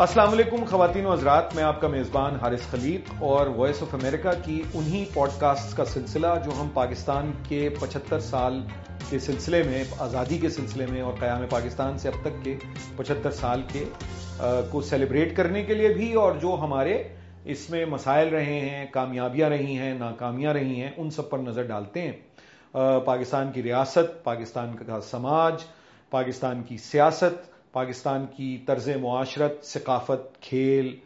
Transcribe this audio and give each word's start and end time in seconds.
السلام 0.00 0.32
علیکم 0.32 0.64
خواتین 0.64 1.06
و 1.06 1.12
حضرات، 1.12 1.54
میں 1.54 1.62
آپ 1.62 1.80
کا 1.80 1.88
میزبان 1.88 2.36
حارث 2.36 2.60
خلیق 2.70 3.10
اور 3.18 3.46
وائس 3.46 3.82
آف 3.82 3.94
امریکہ 3.94 4.30
کی 4.44 4.62
انہی 4.74 5.04
پوڈ 5.14 5.30
کاسٹ 5.38 5.76
کا 5.76 5.84
سلسلہ 5.84 6.26
جو 6.44 6.50
ہم 6.60 6.68
پاکستان 6.74 7.30
کے 7.48 7.68
پچہتر 7.80 8.20
سال 8.20 8.60
کے 9.08 9.18
سلسلے 9.18 9.62
میں، 9.62 9.82
آزادی 9.98 10.38
کے 10.38 10.48
سلسلے 10.48 10.86
میں 10.90 11.02
اور 11.02 11.12
قیام 11.20 11.44
پاکستان 11.50 11.98
سے 11.98 12.08
اب 12.08 12.14
تک 12.22 12.44
کے 12.44 12.56
پچہتر 12.96 13.30
سال 13.30 13.62
کے 13.72 13.84
کو 14.70 14.80
سیلیبریٹ 14.80 15.36
کرنے 15.36 15.62
کے 15.62 15.74
لیے 15.74 15.88
بھی 15.88 16.12
اور 16.14 16.32
جو 16.40 16.56
ہمارے 16.60 17.02
اس 17.44 17.68
میں 17.70 17.84
مسائل 17.86 18.28
رہے 18.28 18.58
ہیں، 18.60 18.86
کامیابیاں 18.92 19.50
رہی 19.50 19.78
ہیں، 19.78 19.92
ناکامیاں 19.98 20.54
رہی 20.54 20.80
ہیں، 20.80 20.90
ان 20.96 21.10
سب 21.10 21.30
پر 21.30 21.38
نظر 21.38 21.62
ڈالتے 21.62 22.00
ہیں۔ 22.00 22.12
پاکستان 23.04 23.52
کی 23.52 23.62
ریاست، 23.62 24.22
پاکستان 24.24 24.74
کا 24.76 25.00
سماج، 25.00 25.64
پاکستان 26.10 26.62
کی 26.62 26.76
سیاست 26.76 27.48
پاکستان 27.72 28.26
کی 28.26 28.58
طرز 28.66 28.88
معاشرت، 28.88 29.64
ثقافت، 29.64 30.42
کھیل، 30.42 30.96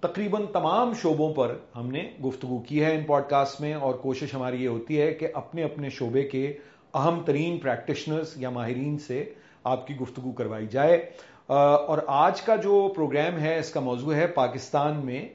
تقریباً 0.00 0.46
تمام 0.52 0.92
شعبوں 0.94 1.34
پر 1.34 1.56
ہم 1.76 1.90
نے 1.90 2.10
گفتگو 2.24 2.58
کی 2.58 2.84
ہے 2.84 2.94
ان 2.94 3.04
پوڈ 3.04 3.22
کاسٹ 3.28 3.60
میں 3.60 3.74
اور 3.74 3.94
کوشش 3.94 4.34
ہماری 4.34 4.62
یہ 4.62 4.68
ہوتی 4.68 5.00
ہے 5.00 5.14
کہ 5.14 5.28
اپنے 5.34 5.64
اپنے 5.64 5.90
شعبے 5.90 6.22
کے 6.22 6.52
اہم 6.94 7.22
ترین 7.26 7.58
پریکٹیشنرز 7.58 8.32
یا 8.36 8.50
ماہرین 8.50 8.98
سے 8.98 9.34
آپ 9.64 9.86
کی 9.86 9.96
گفتگو 9.96 10.32
کروائی 10.32 10.66
جائے۔ 10.66 11.10
اور 11.48 11.98
آج 12.06 12.42
کا 12.42 12.56
جو 12.56 12.92
پروگرام 12.96 13.38
ہے، 13.38 13.58
اس 13.58 13.70
کا 13.70 13.80
موضوع 13.80 14.14
ہے 14.14 14.26
پاکستان 14.26 15.06
میں 15.06 15.28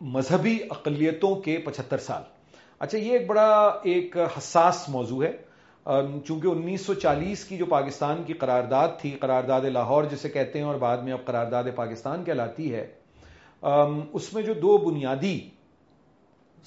مذہبی 0.00 0.58
اقلیتوں 0.70 1.34
کے 1.34 1.58
پچہتر 1.58 1.98
سال۔ 1.98 2.22
اچھا 2.78 2.98
یہ 2.98 3.12
ایک 3.12 3.26
بڑا 3.26 3.80
ایک 3.82 4.16
حساس 4.38 4.88
موضوع 4.88 5.24
ہے۔ 5.24 5.53
چونکہ 5.86 6.46
انیس 6.46 6.86
سو 6.86 6.94
چالیس 6.96 7.44
کی 7.44 7.56
جو 7.56 7.66
پاکستان 7.66 8.22
کی 8.26 8.32
قرارداد 8.34 8.88
تھی، 9.00 9.10
قرارداد 9.20 9.64
لاہور 9.72 10.04
جسے 10.10 10.28
کہتے 10.28 10.58
ہیں، 10.58 10.66
اور 10.66 10.78
بعد 10.78 10.98
میں 10.98 11.12
اب 11.12 11.24
قرارداد 11.24 11.64
پاکستان 11.74 12.24
کہلاتی 12.24 12.72
ہے 12.74 12.86
اس 13.62 14.32
میں 14.34 14.42
جو 14.42 14.54
دو 14.54 14.76
بنیادی 14.78 15.38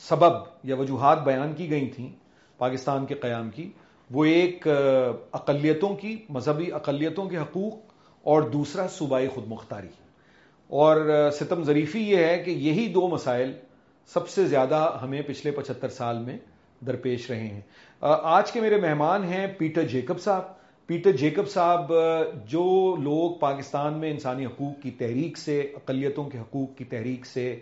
سبب 0.03 0.33
یا 0.63 0.75
وجوہات 0.75 1.23
بیان 1.23 1.53
کی 1.53 1.69
گئی 1.69 1.87
تھیں 1.89 2.09
پاکستان 2.59 3.05
کے 3.05 3.15
قیام 3.15 3.49
کی، 3.49 3.69
وہ 4.09 4.25
ایک 4.25 4.67
اقلیتوں 4.67 5.95
کی، 5.95 6.15
مذہبی 6.29 6.71
اقلیتوں 6.71 7.25
کے 7.29 7.37
حقوق، 7.37 7.73
اور 8.25 8.41
دوسرا 8.51 8.87
صوبائی 8.87 9.27
خود 9.27 9.47
مختاری 9.47 9.87
اور 10.69 11.29
ستم 11.33 11.63
ظریفی 11.63 12.01
یہ 12.01 12.25
ہے 12.25 12.37
کہ 12.45 12.51
یہی 12.51 12.87
دو 12.93 13.07
مسائل 13.07 13.51
سب 14.11 14.27
سے 14.29 14.45
زیادہ 14.47 14.79
ہمیں 15.01 15.21
پچھلے 15.27 15.51
پچہتر 15.51 15.89
سال 15.89 16.17
میں 16.19 16.37
درپیش 16.81 17.29
رہے 17.31 17.47
ہیں۔ 17.47 17.61
آج 18.01 18.51
کے 18.51 18.61
میرے 18.61 18.77
مہمان 18.77 19.23
ہیں 19.23 19.47
پیٹر 19.57 19.83
جیکب 19.83 20.19
صاحب۔ 20.19 20.43
پیٹر 20.87 21.11
جیکب 21.11 21.47
صاحب 21.49 21.91
جو 22.45 22.95
لوگ 22.99 23.39
پاکستان 23.39 23.93
میں 23.93 24.11
انسانی 24.11 24.45
حقوق 24.45 24.81
کی 24.83 24.91
تحریک 24.91 25.37
سے، 25.37 25.59
اقلیتوں 25.59 26.25
کے 26.25 26.37
حقوق 26.37 26.77
کی 26.77 26.83
تحریک 26.83 27.25
سے 27.25 27.59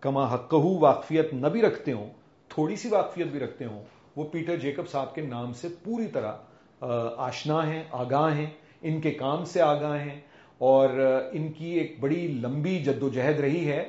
کما 0.00 0.34
حقہ 0.34 0.56
واقفیت 0.56 1.34
نہ 1.34 1.46
بھی 1.46 1.62
رکھتے 1.62 1.92
ہوں، 1.92 2.08
تھوڑی 2.48 2.76
سی 2.76 2.88
واقفیت 2.88 3.26
بھی 3.26 3.40
رکھتے 3.40 3.64
ہوں، 3.64 3.82
وہ 4.16 4.24
پیٹر 4.24 4.56
جیکب 4.56 4.88
صاحب 4.88 5.14
کے 5.14 5.20
نام 5.20 5.52
سے 5.52 5.68
پوری 5.84 6.06
طرح 6.06 6.32
آشنا 7.18 7.66
ہیں، 7.66 7.82
آگاہ 7.90 8.34
ہیں، 8.36 8.50
ان 8.82 9.00
کے 9.00 9.10
کام 9.10 9.44
سے 9.44 9.60
آگاہ 9.60 10.00
ہیں 10.00 10.20
اور 10.58 10.88
ان 11.32 11.52
کی 11.52 11.70
ایک 11.70 11.96
بڑی 12.00 12.26
لمبی 12.42 12.78
جد 12.78 13.02
و 13.02 13.08
جہد 13.08 13.40
رہی 13.40 13.68
ہے۔ 13.68 13.82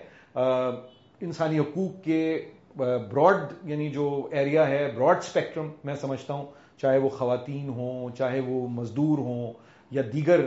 انسانی 1.21 1.59
حقوق 1.59 2.03
کے 2.03 2.45
براڈ 2.75 3.53
یعنی 3.63 3.89
جو 3.89 4.05
ایریا 4.31 4.67
ہے 4.69 4.91
براڈ 4.95 5.17
اسپیکٹرم 5.17 5.69
میں 5.83 5.95
سمجھتا 5.95 6.33
ہوں، 6.33 6.45
چاہے 6.77 6.97
وہ 6.97 7.09
خواتین 7.09 7.69
ہوں، 7.69 8.09
چاہے 8.17 8.39
وہ 8.39 8.67
مزدور 8.67 9.17
ہوں 9.17 9.53
یا 9.91 10.01
دیگر 10.13 10.41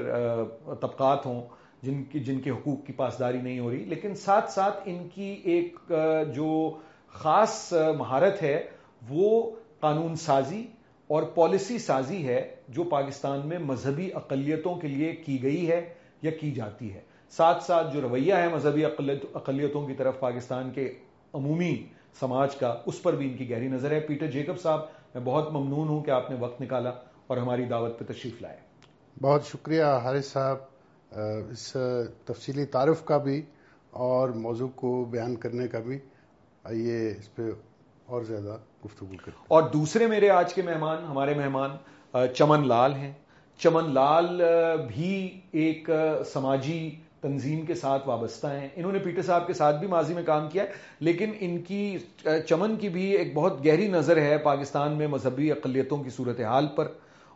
طبقات 0.80 1.26
ہوں، 1.26 1.40
جن 1.82 2.02
کی، 2.04 2.20
جن 2.20 2.40
کے 2.40 2.50
حقوق 2.50 2.86
کی 2.86 2.92
پاسداری 2.92 3.38
نہیں 3.38 3.58
ہو 3.58 3.70
رہی، 3.70 3.84
لیکن 3.84 4.14
ساتھ 4.14 4.50
ساتھ 4.50 4.80
ان 4.84 5.08
کی 5.14 5.36
ایک 5.44 5.92
جو 6.34 6.78
خاص 7.14 7.72
مہارت 7.98 8.42
ہے، 8.42 8.62
وہ 9.08 9.50
قانون 9.80 10.14
سازی 10.16 10.64
اور 11.10 11.22
پالیسی 11.34 11.78
سازی 11.78 12.26
ہے، 12.26 12.40
جو 12.68 12.84
پاکستان 12.84 13.46
میں 13.48 13.58
مذہبی 13.58 14.08
اقلیتوں 14.14 14.74
کے 14.74 14.88
لیے 14.88 15.12
کی 15.16 15.42
گئی 15.42 15.68
ہے 15.70 15.80
یا 16.22 16.30
کی 16.30 16.50
جاتی 16.50 16.92
ہے۔ 16.94 17.00
ساتھ 17.32 17.62
ساتھ 17.64 17.92
جو 17.94 18.00
رویہ 18.00 18.34
ہے 18.34 18.48
مذہبی 18.48 18.84
اقلیتوں 18.84 19.86
کی 19.86 19.94
طرف 19.94 20.18
پاکستان 20.20 20.70
کے 20.70 20.92
عمومی 21.34 21.76
سماج 22.20 22.56
کا 22.56 22.74
اس 22.86 23.02
پر 23.02 23.16
بھی 23.16 23.26
ان 23.30 23.36
کی 23.36 23.50
گہری 23.50 23.68
نظر 23.68 23.90
ہے۔ 23.90 24.00
پیٹر 24.00 24.26
جیکب 24.26 24.60
صاحب 24.60 24.80
میں 25.14 25.22
بہت 25.24 25.52
ممنون 25.52 25.88
ہوں 25.88 26.02
کہ 26.02 26.10
آپ 26.10 26.30
نے 26.30 26.36
وقت 26.40 26.60
نکالا 26.60 26.90
اور 27.26 27.36
ہماری 27.36 27.64
دعوت 27.64 27.98
پہ 27.98 28.12
تشریف 28.12 28.42
لائے۔ 28.42 28.56
بہت 29.22 29.46
شکریہ 29.46 29.84
حارث 30.02 30.32
صاحب 30.32 30.56
اس 31.50 31.76
تفصیلی 32.24 32.64
تعارف 32.64 33.04
کا 33.04 33.18
بھی 33.18 33.42
اور 33.90 34.28
موضوع 34.28 34.68
کو 34.74 35.04
بیان 35.04 35.36
کرنے 35.36 35.68
کا 35.68 35.78
بھی۔ 35.78 35.98
آئیے 36.64 37.10
اس 37.10 37.34
پہ 37.34 37.42
اور 38.06 38.22
زیادہ 38.22 38.56
گفتگو 38.84 39.16
کریں 39.24 39.44
اور 39.48 39.62
دوسرے 39.62 40.06
میرے 40.06 40.28
آج 40.30 40.54
کے 40.54 40.62
مہمان 40.62 41.04
ہمارے 41.04 41.34
مہمان 41.34 41.70
چمن 42.34 42.66
لال 42.68 42.94
ہیں۔ 42.94 43.12
چمن 43.60 43.92
لال 43.94 44.40
بھی 44.88 45.40
ایک 45.52 45.90
سماجی 46.32 46.90
تنظیم 47.20 47.66
کے 47.66 47.74
ساتھ 47.74 48.08
وابستہ 48.08 48.46
ہیں۔ 48.46 48.68
انہوں 48.76 48.92
نے 48.92 48.98
پیٹر 48.98 49.22
صاحب 49.22 49.46
کے 49.46 49.52
ساتھ 49.52 49.76
بھی 49.76 49.86
ماضی 49.86 50.14
میں 50.14 50.22
کام 50.26 50.48
کیا 50.48 50.62
ہے، 50.62 50.68
لیکن 51.00 51.30
ان 51.40 51.62
کی 51.62 51.98
چمن 52.46 52.76
کی 52.76 52.88
بھی 52.88 53.16
ایک 53.16 53.34
بہت 53.34 53.66
گہری 53.66 53.88
نظر 53.88 54.16
ہے 54.16 54.38
پاکستان 54.38 54.92
میں 54.92 55.06
مذہبی 55.06 55.52
اقلیتوں 55.52 56.02
کی 56.02 56.10
صورتحال 56.10 56.66
پر۔ 56.66 56.88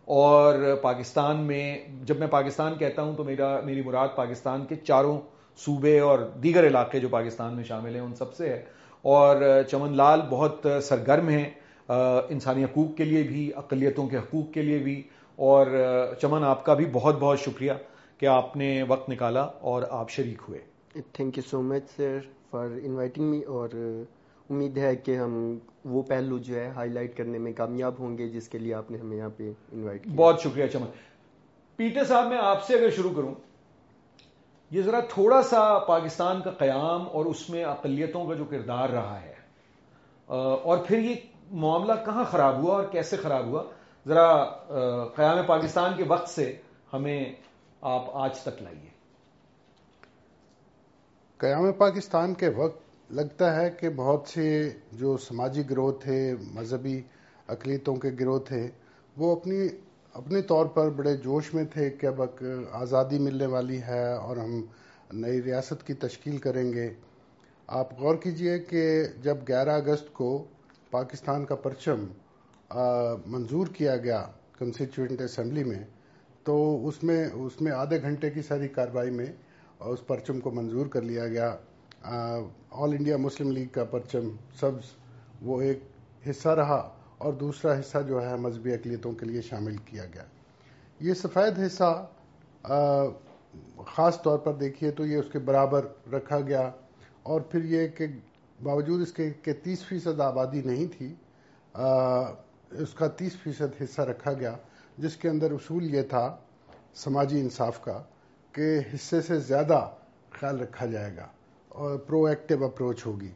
اور 0.05 0.79
پاکستان 0.83 1.37
میں، 1.37 1.79
جب 2.03 2.19
میں 2.19 2.27
پاکستان 2.27 2.75
کہتا 2.79 3.03
ہوں 3.03 3.17
تو 3.17 3.25
میرا، 3.25 3.61
میری 3.61 3.83
مراد 3.83 4.09
پاکستان 4.17 4.65
کے 4.65 4.75
چاروں 4.75 5.21
صوبے 5.57 6.01
اور 6.01 6.19
دیگر 6.43 6.67
علاقے 6.67 7.01
جو 7.01 7.09
پاکستان 7.09 7.55
میں 7.55 7.65
شامل 7.65 7.95
ہیں، 7.95 8.03
ان 8.03 8.15
سب 8.15 8.35
سے 8.35 8.49
ہے۔ 8.49 8.65
اور 9.03 9.37
چمن 9.71 9.97
لال 9.97 10.21
بہت 10.31 10.67
سرگرم 10.83 11.29
ہیں 11.29 11.51
انسانی 12.29 12.65
حقوق 12.65 12.97
کے 12.97 13.05
لیے 13.05 13.23
بھی، 13.23 13.51
اقلیتوں 13.57 14.07
کے 14.07 14.17
حقوق 14.17 14.55
کے 14.55 14.63
لیے 14.63 14.79
بھی۔ 14.79 15.03
اور 15.37 15.67
چمن 16.21 16.45
آپ 16.45 16.65
کا 16.65 16.75
بھی 16.75 16.85
بہت 16.93 17.17
بہت 17.21 17.41
شکریہ۔ 17.41 17.73
کہ 18.21 18.27
آپ 18.27 18.57
نے 18.57 18.83
وقت 18.89 19.11
نکالا 19.11 19.41
اور 19.41 19.83
آپ 19.91 20.11
شریک 20.11 20.39
ہوئے۔ 20.49 20.59
Thank 21.13 21.39
you 21.39 21.43
so 21.51 21.63
much 21.63 21.83
sir 21.97 22.19
for 22.51 22.67
inviting 22.83 23.31
me 23.31 23.41
اور 23.43 23.69
امید 24.51 24.79
ہے 24.79 24.97
کہ 24.97 25.17
ہم 25.17 25.59
وہ 25.85 26.03
پہلو 26.03 26.39
جو 26.39 26.55
ہے 26.55 26.69
ہائی 26.69 26.91
لائٹ 26.91 27.17
کرنے 27.17 27.39
میں 27.39 27.53
کامیاب 27.53 27.95
ہوں 27.99 28.19
گے 28.19 28.29
جس 28.29 28.49
کے 28.49 28.59
لیے 28.59 28.75
آپ 28.75 28.91
نے 28.91 28.99
ہمیں 28.99 29.17
یہاں 29.17 29.29
پہ 29.37 29.53
انوائٹ 29.73 30.05
کیا۔ 30.05 30.13
بہت 30.17 30.41
شکریہ 30.41 30.67
چمن 30.67 30.87
پیٹر 31.77 32.05
صاحب 32.05 32.27
میں 32.29 32.39
آپ 32.39 32.67
سے 32.67 32.75
اگر 32.75 32.91
شروع 32.91 33.11
کروں 33.17 33.35
یہ 34.71 34.83
ذرا 34.83 35.01
تھوڑا 35.01 35.43
سا 35.43 35.79
پاکستان 35.79 36.43
کا 36.43 36.51
قیام 36.51 37.09
اور 37.13 37.25
اس 37.25 37.51
میں 37.51 37.65
اقلیتوں 37.65 38.27
کا 38.27 38.35
جو 38.35 38.45
کردار 38.45 38.89
رہا 38.89 39.23
ہے 39.23 39.35
اور 40.63 40.79
پھر 40.79 40.99
یہ 40.99 41.15
معاملہ 41.51 41.93
کہاں 42.05 42.25
خراب 42.25 42.63
ہوا 42.63 42.75
اور 42.75 42.85
کیسے 42.85 43.17
خراب 43.17 43.47
ہوا 43.47 43.63
ذرا 44.09 44.45
قیام 45.17 45.47
پاکستان 45.47 45.97
کے 45.97 46.05
وقت 46.09 46.29
سے 46.29 46.57
ہمیں 46.93 47.33
آپ 47.81 48.11
آج 48.13 48.39
تک 48.39 48.63
لائیے۔ 48.63 48.89
قیام 51.39 51.73
پاکستان 51.73 52.35
کے 52.35 52.49
وقت 52.49 53.13
لگتا 53.13 53.55
ہے 53.57 53.71
کہ 53.71 53.89
بہت 53.89 54.29
سے 54.29 54.71
جو 54.93 55.17
سماجی 55.17 55.63
گروہ 55.71 55.93
تھے، 55.93 56.35
مذہبی 56.55 57.01
اقلیتوں 57.49 57.95
کے 57.97 58.11
گروہ 58.21 58.39
تھے، 58.39 58.71
وہ 59.17 59.37
اپنی، 59.37 59.69
اپنے 60.13 60.43
طور 60.43 60.67
پر 60.67 60.91
بڑے 60.91 61.17
جوش 61.17 61.55
میں 61.55 61.65
تھے 61.65 61.91
کہ 61.91 62.07
اب 62.07 62.23
آزادی 62.73 63.19
ملنے 63.19 63.47
والی 63.47 63.81
ہے 63.83 64.13
اور 64.13 64.37
ہم 64.37 64.61
نئی 65.13 65.43
ریاست 65.43 65.87
کی 65.87 65.95
تشکیل 65.95 66.39
کریں 66.39 66.73
گے۔ 66.73 66.89
آپ 67.67 68.01
غور 68.01 68.17
کیجیے 68.17 68.59
کہ 68.59 69.05
جب 69.23 69.37
گیارہ 69.49 69.71
اگست 69.71 70.13
کو 70.13 70.45
پاکستان 70.91 71.45
کا 71.45 71.55
پرچم 71.55 72.07
منظور 73.27 73.67
کیا 73.67 73.97
گیا 73.97 74.25
کنسٹیچوئنٹ 74.59 75.21
اسمبلی 75.21 75.65
میں 75.65 75.85
تو 76.45 76.57
اس 76.89 77.03
میں 77.03 77.25
اس 77.27 77.61
میں 77.61 77.73
آدھے 77.73 78.01
گھنٹے 78.03 78.31
کی 78.31 78.43
ساری 78.43 78.69
کاروائی 78.69 79.11
میں 79.11 79.27
اس 79.81 80.07
پرچم 80.07 80.41
کو 80.41 80.51
منظور 80.51 80.87
کر 80.87 81.03
لیا 81.03 81.27
گیا۔ 81.29 81.57
آل 82.71 82.93
انڈیا 82.93 83.17
مسلم 83.17 83.51
لیگ 83.51 83.69
کا 83.73 83.85
پرچم، 83.85 84.29
سبز، 84.61 84.93
وہ 85.43 85.61
ایک 85.63 85.83
حصہ 86.31 86.49
رہا 86.49 86.81
اور 87.19 87.33
دوسرا 87.33 87.79
حصہ 87.81 87.99
جو 88.09 88.23
ہے 88.23 88.37
مذہبی 88.37 88.73
اقلیتوں 88.73 89.13
کے 89.13 89.27
لیے 89.27 89.43
شامل 89.43 89.77
کیا 89.85 90.05
گیا۔ 90.15 90.25
یہ 91.01 91.15
سفید 91.15 91.59
حصہ 91.59 91.91
خاص 93.87 94.21
طور 94.23 94.39
پر 94.39 94.55
دیکھیے 94.55 94.91
تو 94.91 95.07
یہ 95.07 95.17
اس 95.17 95.31
کے 95.33 95.39
برابر 95.39 95.87
رکھا 96.13 96.41
گیا 96.41 96.71
اور 97.23 97.41
پھر 97.41 97.65
یہ 97.65 97.87
کہ 97.89 98.07
باوجود 98.63 99.03
اس 99.03 99.13
کے 99.13 99.31
کہ 99.43 99.53
تیس 99.63 99.85
فیصد 99.85 100.21
آبادی 100.21 100.63
نہیں 100.65 100.87
تھی 100.99 101.15
اس 102.81 102.95
کا 102.95 103.09
تیس 103.09 103.37
فیصد 103.43 103.83
حصہ 103.83 104.03
رکھا 104.03 104.33
گیا۔ 104.33 104.57
جس 105.01 105.17
کے 105.17 105.29
اندر 105.29 105.53
اصول 105.53 105.95
یہ 105.95 106.03
تھا 106.03 106.37
سماجی 106.95 107.41
انصاف 107.41 107.83
کا 107.83 108.03
کہ 108.53 108.79
حصے 108.95 109.21
سے 109.21 109.39
زیادہ 109.39 109.91
خیال 110.31 110.61
رکھا 110.61 110.87
جائے 110.87 111.17
گا 111.17 111.27
اور 111.69 111.99
پرو 111.99 112.25
ایکٹیو 112.25 112.65
اپروچ 112.65 113.07
ہوگی۔ 113.07 113.31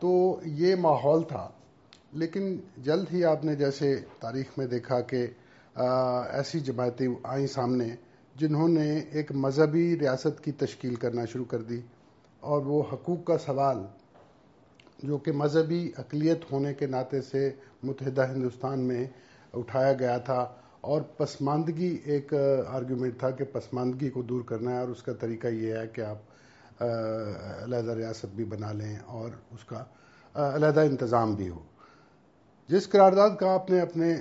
تو 0.00 0.40
یہ 0.44 0.74
ماحول 0.74 1.22
تھا۔ 1.22 1.50
لیکن 2.12 2.56
جلد 2.78 3.06
ہی 3.12 3.24
آپ 3.24 3.44
نے 3.44 3.54
جیسے 3.54 4.00
تاریخ 4.20 4.46
میں 4.56 4.66
دیکھا 4.66 5.00
کہ 5.00 5.26
ایسی 6.30 6.60
جماعتیں 6.60 7.08
آئیں 7.22 7.46
سامنے 7.46 7.88
جنہوں 8.36 8.68
نے 8.68 8.98
ایک 8.98 9.32
مذہبی 9.32 9.98
ریاست 9.98 10.44
کی 10.44 10.52
تشکیل 10.52 10.94
کرنا 10.94 11.24
شروع 11.24 11.44
کر 11.44 11.62
دی۔ 11.62 11.80
اور 12.40 12.62
وہ 12.62 12.82
حقوق 12.92 13.24
کا 13.24 13.38
سوال، 13.38 13.78
جو 15.02 15.18
کہ 15.18 15.32
مذہبی 15.32 15.92
اقلیت 15.98 16.52
ہونے 16.52 16.74
کے 16.74 16.86
ناطے 16.86 17.20
سے 17.20 17.50
متحدہ 17.82 18.26
ہندوستان 18.28 18.80
میں 18.80 19.04
اٹھایا 19.52 19.92
گیا 19.92 20.18
تھا 20.18 20.54
اور 20.80 21.02
پسماندگی 21.16 21.96
ایک 22.04 22.32
آرگیومنٹ 22.66 23.18
تھا 23.18 23.30
کہ 23.30 23.44
پسماندگی 23.44 24.08
کو 24.10 24.22
دور 24.22 24.42
کرنا 24.42 24.72
ہے 24.72 24.78
اور 24.78 24.88
اس 24.88 25.02
کا 25.02 25.12
طریقہ 25.12 25.46
یہ 25.46 25.74
ہے 25.74 25.86
کہ 25.86 26.00
آپ 26.00 26.82
علیحدہ 26.82 27.90
ریاست 27.90 28.34
بھی 28.34 28.44
بنا 28.44 28.72
لیں 28.72 28.96
اور 29.06 29.30
اس 29.50 29.64
کا 29.64 29.84
علیحدہ 30.34 30.80
انتظام 30.80 31.34
بھی 31.34 31.48
ہو۔ 31.48 31.58
جس 32.68 32.88
قرارداد 32.88 33.30
کا 33.40 33.52
آپ 33.54 33.70
نے 33.70 33.80
اپنے 33.80 34.14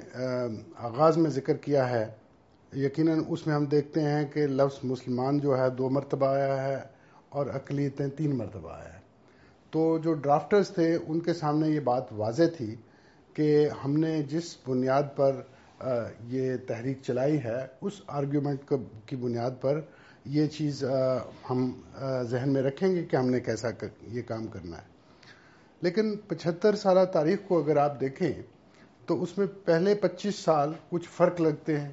آغاز 0.77 1.17
میں 1.17 1.29
ذکر 1.29 1.57
کیا 1.57 1.89
ہے، 1.89 2.05
یقیناً 2.73 3.21
اس 3.27 3.45
میں 3.47 3.55
ہم 3.55 3.65
دیکھتے 3.65 4.01
ہیں 4.01 4.25
کہ 4.25 4.47
لفظ 4.47 4.79
مسلمان 4.83 5.39
جو 5.39 5.57
ہے 5.57 5.69
دو 5.69 5.89
مرتبہ 5.89 6.27
آیا 6.27 6.63
ہے 6.63 6.79
اور 7.29 7.45
اقلیتیں 7.47 8.07
تین 8.07 8.35
مرتبہ 8.37 8.71
آیا 8.71 8.93
ہے۔ 8.93 8.99
تو 9.73 9.97
جو 9.97 10.13
ڈرافٹرز 10.13 10.69
تھے، 10.69 10.97
ان 11.07 11.19
کے 11.19 11.33
سامنے 11.33 11.69
یہ 11.69 11.79
بات 11.79 12.13
واضح 12.13 12.43
تھی 12.57 12.75
کہ 13.33 13.67
ہم 13.83 13.97
نے 13.97 14.21
جس 14.23 14.55
بنیاد 14.67 15.03
پر 15.15 15.41
یہ 16.27 16.57
تحریک 16.67 17.01
چلائی 17.01 17.43
ہے، 17.43 17.65
اس 17.81 18.01
آرگیومنٹ 18.07 18.73
کی 19.05 19.15
بنیاد 19.15 19.51
پر 19.61 19.81
یہ 20.25 20.47
چیز 20.47 20.83
ہم 21.49 21.71
ذہن 22.21 22.53
میں 22.53 22.61
رکھیں 22.61 22.95
گے 22.95 23.05
کہ 23.05 23.15
ہم 23.15 23.29
نے 23.29 23.39
کیسا 23.39 23.67
یہ 24.01 24.21
کام 24.21 24.47
کرنا 24.47 24.77
ہے۔ 24.77 24.87
لیکن 25.81 26.15
پچہتر 26.17 26.75
سالہ 26.75 27.05
تاریخ 27.05 27.39
کو 27.47 27.63
اگر 27.63 27.77
آپ 27.77 27.99
دیکھیں، 28.01 28.31
تو 29.05 29.21
اس 29.23 29.37
میں 29.37 29.47
پہلے 29.65 29.95
پچیس 29.95 30.35
سال 30.35 30.73
کچھ 30.89 31.09
فرق 31.09 31.41
لگتے 31.41 31.79
ہیں۔ 31.79 31.91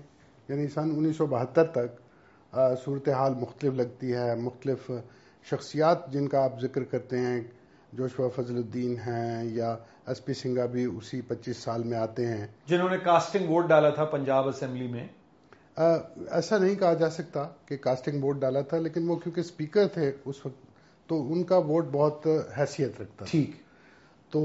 یعنی 0.49 0.67
سن 0.69 0.91
انیس 0.97 1.17
سو 1.17 1.27
بہتر 1.27 1.65
تک 1.65 2.57
صورتحال 2.85 3.35
مختلف 3.35 3.73
لگتی 3.73 4.13
ہے، 4.13 4.35
مختلف 4.35 4.91
شخصیات 5.51 6.13
جن 6.13 6.29
کا 6.29 6.45
آپ 6.45 6.61
ذکر 6.61 6.85
کرتے 6.85 7.19
ہیں، 7.19 7.41
جوشوا 7.93 8.29
فضل 8.37 8.57
الدین 8.57 8.97
ہیں 8.99 9.45
یا 9.45 9.77
ایس 10.07 10.25
پی 10.25 10.33
سنگا 10.33 10.67
بھی 10.67 10.85
اسی 10.85 11.21
پچیس 11.21 11.57
سال 11.57 11.83
میں 11.83 11.99
آتے 11.99 12.27
ہیں۔ 12.27 12.47
جنہوں 12.67 12.89
نے 12.91 12.99
کاسٹنگ 12.99 13.49
ووٹ 13.49 13.69
ڈالا 13.69 13.91
تھا 13.91 14.05
پنجاب 14.05 14.49
اسمبلی 14.49 14.87
میں۔ 14.87 15.07
ایسا 16.31 16.59
نہیں 16.59 16.75
کہا 16.75 16.95
جا 16.95 17.11
سکتا 17.11 17.49
کہ 17.67 17.77
کاسٹنگ 17.77 18.23
ووٹ 18.23 18.37
ڈالا 18.37 18.61
تھا 18.61 18.79
لیکن 18.79 19.09
وہ 19.09 19.17
کیونکہ 19.17 19.41
اسپیکر 19.41 19.87
تھے 19.87 20.13
اس 20.25 20.47
وقت 20.47 20.65
تو 21.09 21.33
ان 21.33 21.45
کا 21.45 21.57
ووٹ 21.57 21.85
بہت 21.93 22.27
حیثیت 22.59 23.01
رکھتا 23.01 23.25
ٹھیک۔ 23.29 23.51
تو 24.31 24.41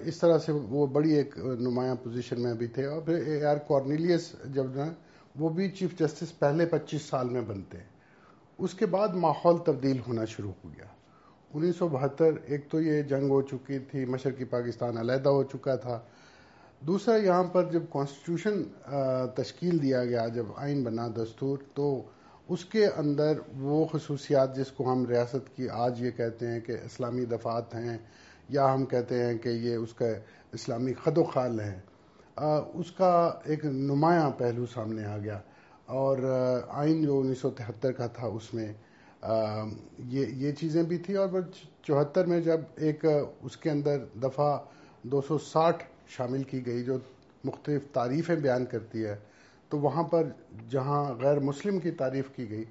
اس 0.00 0.18
طرح 0.18 0.38
سے 0.38 0.52
وہ 0.52 0.86
بڑی 0.86 1.12
ایک 1.12 1.38
نمایاں 1.38 1.94
پوزیشن 1.94 2.42
میں 2.42 2.54
بھی 2.54 2.66
تھے۔ 2.66 2.86
اور 2.86 3.02
پھر 3.02 3.14
اے 3.14 3.44
آر 3.44 3.56
کارنیلیس 3.56 4.32
جب 4.44 4.76
نا 4.76 4.92
وہ 5.38 5.48
بھی 5.48 5.70
چیف 5.70 5.98
جسٹس 5.98 6.38
پہلے 6.38 6.66
پچیس 6.66 7.02
سال 7.02 7.28
میں 7.28 7.40
بنتے۔ 7.40 7.78
اس 8.58 8.74
کے 8.74 8.86
بعد 8.86 9.08
ماحول 9.08 9.58
تبدیل 9.66 9.98
ہونا 10.08 10.24
شروع 10.24 10.52
ہو 10.64 10.68
گیا۔ 10.76 10.86
انیس 11.54 11.76
سو 11.76 11.88
بہتر، 11.88 12.32
ایک 12.44 12.68
تو 12.70 12.80
یہ 12.80 13.02
جنگ 13.02 13.30
ہو 13.30 13.40
چکی 13.42 13.78
تھی 13.90 14.04
مشرقی 14.04 14.44
پاکستان 14.44 14.98
علیحدہ 14.98 15.28
ہو 15.28 15.42
چکا 15.42 15.74
تھا۔ 15.76 15.98
دوسرا، 16.80 17.16
یہاں 17.16 17.44
پر 17.44 17.70
جب 17.70 17.82
کانسٹیٹیوشن 17.92 18.62
تشکیل 19.34 19.82
دیا 19.82 20.04
گیا، 20.04 20.26
جب 20.34 20.46
آئین 20.56 20.82
بنا 20.84 21.06
دستور، 21.16 21.58
تو 21.74 21.86
اس 22.48 22.64
کے 22.64 22.86
اندر 22.96 23.38
وہ 23.58 23.84
خصوصیات 23.86 24.56
جس 24.56 24.70
کو 24.72 24.90
ہم 24.92 25.04
ریاست 25.06 25.54
کی 25.56 25.68
آج 25.68 26.02
یہ 26.02 26.10
کہتے 26.10 26.46
ہیں 26.46 26.60
کہ 26.60 26.76
اسلامی 26.84 27.24
دفعات 27.24 27.74
ہیں، 27.74 27.96
یا 28.48 28.72
ہم 28.74 28.84
کہتے 28.84 29.24
ہیں 29.24 29.36
کہ 29.38 29.48
یہ 29.48 29.76
اس 29.76 29.92
کا 29.94 30.06
اسلامی 30.52 30.92
خد 31.02 31.18
و 31.18 31.24
خال 31.24 31.60
ہے 31.60 31.78
اس 32.74 32.90
کا 32.92 33.12
ایک 33.44 33.64
نمایاں 33.64 34.30
پہلو 34.38 34.66
سامنے 34.66 35.04
آ 35.04 35.16
گیا۔ 35.18 35.38
اور 35.86 36.18
آئین 36.68 37.04
جو 37.04 37.18
انیس 37.20 37.38
سو 37.38 37.50
تہتر 37.50 37.92
کا 37.92 38.06
تھا، 38.06 38.26
اس 38.26 38.52
میں 38.54 38.72
یہ 39.22 40.26
یہ 40.36 40.52
چیزیں 40.52 40.82
بھی 40.82 40.98
تھیں 40.98 41.16
اور 41.16 41.40
چوہتر 41.82 42.26
میں 42.26 42.40
جب 42.40 42.60
ایک، 42.76 43.04
اس 43.42 43.56
کے 43.56 43.70
اندر 43.70 44.04
دفعہ 44.22 44.56
دو 45.04 45.20
سو 45.20 45.38
ساٹھ 45.38 45.82
شامل 46.08 46.42
کی 46.42 46.64
گئی 46.66 46.82
جو 46.84 46.96
مختلف 47.44 47.82
تعریفیں 47.92 48.36
بیان 48.36 48.64
کرتی 48.66 49.04
ہے، 49.04 49.16
تو 49.70 49.78
وہاں 49.78 50.02
پر 50.02 50.28
جہاں 50.70 51.02
غیر 51.14 51.38
مسلم 51.40 51.78
کی 51.80 51.90
تعریف 51.90 52.30
کی 52.36 52.48
گئی، 52.50 52.64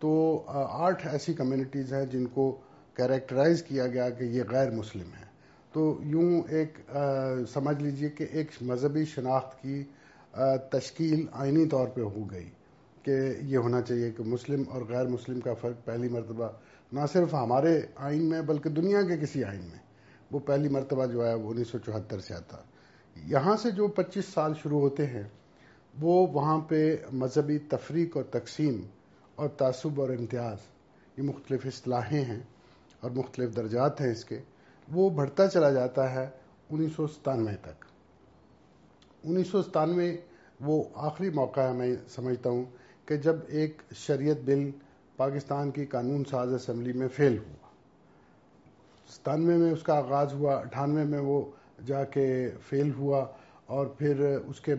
تو 0.00 0.10
آٹھ 0.46 1.06
ایسی 1.06 1.34
کمیونٹیز 1.34 1.92
ہیں 1.92 2.04
جن 2.06 2.26
کو 2.26 2.50
کیریکٹرائز 2.96 3.62
کیا 3.62 3.86
گیا 3.86 4.08
کہ 4.10 4.24
یہ 4.24 4.42
غیر 4.50 4.70
مسلم 4.70 5.12
ہے 5.18 5.28
تو 5.72 5.82
یوں 6.04 6.40
ایک 6.48 6.78
سمجھ 7.52 7.82
لیجیے 7.82 8.08
کہ 8.08 8.26
ایک 8.30 8.50
مذہبی 8.62 9.04
شناخت 9.04 9.62
کی 9.62 9.82
تشکیل 10.70 11.26
آئینی 11.32 11.66
طور 11.66 11.88
پہ 11.88 12.00
ہو 12.00 12.30
گئی۔ 12.30 12.48
کہ 13.02 13.10
یہ 13.42 13.56
ہونا 13.56 13.80
چاہیے 13.82 14.10
کہ 14.10 14.22
مسلم 14.22 14.62
اور 14.68 14.82
غیر 14.82 15.06
مسلم 15.06 15.40
کا 15.40 15.54
فرق 15.54 15.84
پہلی 15.84 16.08
مرتبہ 16.08 16.48
نہ 16.92 17.00
صرف 17.12 17.34
ہمارے 17.34 17.80
آئین 17.96 18.28
میں 18.28 18.42
بلکہ 18.42 18.70
دنیا 18.70 19.02
کے 19.02 19.16
کسی 19.16 19.44
آئین 19.44 19.60
میں۔ 19.60 19.78
وہ 20.30 20.38
پہلی 20.38 20.68
مرتبہ 20.68 21.06
جو 21.06 21.26
ہے 21.26 21.34
وہ 21.34 21.50
انیس 21.50 21.68
سو 21.68 21.78
چوہتر 21.78 22.18
سے 22.18 22.34
آتا 22.34 22.56
یہاں 23.16 23.56
سے 23.56 23.70
جو 23.70 23.88
پچیس 23.88 24.24
سال 24.24 24.52
شروع 24.62 24.80
ہوتے 24.80 25.06
ہیں، 25.06 25.22
وہ 26.00 26.26
وہاں 26.26 26.58
پہ 26.58 26.96
مذہبی 27.12 27.58
تفریق 27.58 28.16
اور 28.16 28.24
تقسیم 28.24 28.80
اور 29.34 29.48
تعصب 29.48 30.00
اور 30.00 30.08
امتیاز، 30.08 30.58
یہ 31.18 31.22
مختلف 31.22 31.66
اصطلاحیں 31.66 32.24
ہیں 32.24 32.40
اور 33.00 33.10
مختلف 33.10 33.56
درجات 33.56 34.00
ہیں 34.00 34.10
اس 34.10 34.24
کے، 34.24 34.38
وہ 34.92 35.10
بڑھتا 35.10 35.46
چلا 35.48 35.70
جاتا 35.70 36.14
ہے 36.14 36.28
انیس 36.70 36.92
سو 36.96 37.06
ستانوے 37.06 37.56
تک۔ 37.62 37.84
انیس 39.24 39.46
سو 39.46 39.62
ستانوے 39.62 40.16
وہ 40.60 40.84
آخری 40.94 41.30
موقع 41.30 41.60
ہے 41.60 41.72
میں 41.72 41.94
سمجھتا 42.08 42.50
ہوں 42.50 42.64
کہ 43.10 43.16
جب 43.16 43.36
ایک 43.48 43.82
شریعت 43.96 44.36
بل 44.44 44.70
پاکستان 45.16 45.70
کی 45.70 45.86
قانون 45.86 46.24
ساز 46.24 46.52
اسمبلی 46.54 46.92
میں 46.92 47.08
فیل 47.08 47.38
ہوا۔ 47.38 47.68
ستانوے 49.12 49.56
میں 49.56 49.72
اس 49.72 49.82
کا 49.82 49.94
آغاز 49.94 50.32
ہوا 50.32 50.54
اٹھانوے 50.56 51.04
میں 51.04 51.18
وہ 51.18 51.50
جا 51.86 52.04
کے 52.04 52.50
فیل 52.68 52.90
ہوا 52.98 53.24
اور 53.66 53.86
پھر 53.86 54.20
اس 54.46 54.60
کے 54.60 54.74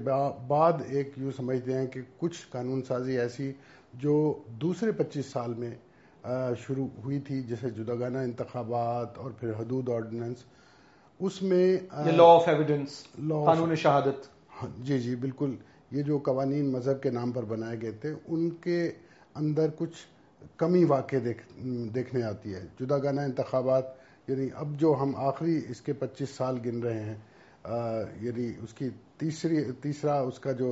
بعد 0.48 0.74
ایک 0.88 1.12
یوں 1.18 1.32
سمجھتے 1.32 1.74
ہیں 1.74 1.88
کہ 1.88 2.02
کچھ 2.18 2.48
قانون 2.50 2.82
سازی 2.82 3.20
ایسی 3.20 3.52
جو 3.94 4.44
دوسرے 4.62 4.92
پچیس 4.92 5.26
سال 5.26 5.54
میں 5.54 5.76
شروع 6.58 6.88
ہوئی 7.04 7.20
تھی 7.20 7.42
جیسے 7.42 7.70
جداگانہ 7.70 8.18
انتخابات 8.18 9.18
اور 9.18 9.32
پھر 9.32 9.50
حدود 9.50 9.90
آرڈیننس 9.90 10.44
اس 11.20 11.42
میں 11.42 11.78
لا 11.92 12.24
آف 12.24 12.48
ایویڈنس 12.48 13.04
قانون 13.46 13.76
شہادت۔ 13.76 14.28
ہاں، 14.64 14.70
جی 14.84 15.00
جی 15.00 15.16
بالکل۔ 15.16 15.56
یہ 15.92 16.04
جو 16.04 16.18
قوانین 16.26 16.72
مذہب 16.72 17.02
کے 17.04 17.10
نام 17.10 17.32
پر 17.32 17.46
بنائے 17.46 17.78
گئے 17.82 17.92
تھے، 17.92 18.14
ان 18.28 18.50
کے 18.64 18.92
اندر 19.36 19.70
کچھ 19.78 19.98
کمی 20.58 20.84
واقع 20.84 21.16
دیکھنے 21.96 22.24
آتی 22.24 22.54
ہے۔ 22.54 22.62
جداگانہ 22.80 23.22
انتخابات 23.22 23.86
یعنی 24.28 24.48
اب 24.56 24.80
جو 24.80 24.94
ہم 25.02 25.16
آخری 25.16 25.60
اس 25.70 25.82
کے 25.82 25.94
پچیس 25.94 26.30
سال 26.30 26.60
گن 26.66 26.82
رہے 26.84 27.04
ہیں 27.04 27.18
یعنی 28.22 28.48
اس 28.64 28.74
کی 28.74 28.90
تیسری، 29.18 29.64
تیسرا 29.82 30.20
اس 30.20 30.40
کا 30.40 30.52
جو 30.52 30.70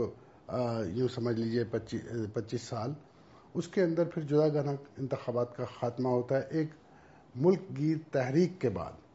یوں 0.95 1.07
سمجھ 1.07 1.39
لیجیے 1.39 1.63
پچیس 2.33 2.61
سال، 2.61 2.93
اس 3.53 3.67
کے 3.67 3.83
اندر 3.83 4.05
پھر 4.05 4.21
جدا 4.21 4.47
گانا 4.53 4.71
انتخابات 4.97 5.55
کا 5.57 5.65
خاتمہ 5.79 6.09
ہوتا 6.09 6.37
ہے۔ 6.37 6.43
ایک 6.49 6.69
ملک 7.35 7.61
گیر 7.77 7.97
تحریک 8.11 8.59
کے 8.61 8.69
بعد۔ 8.69 9.08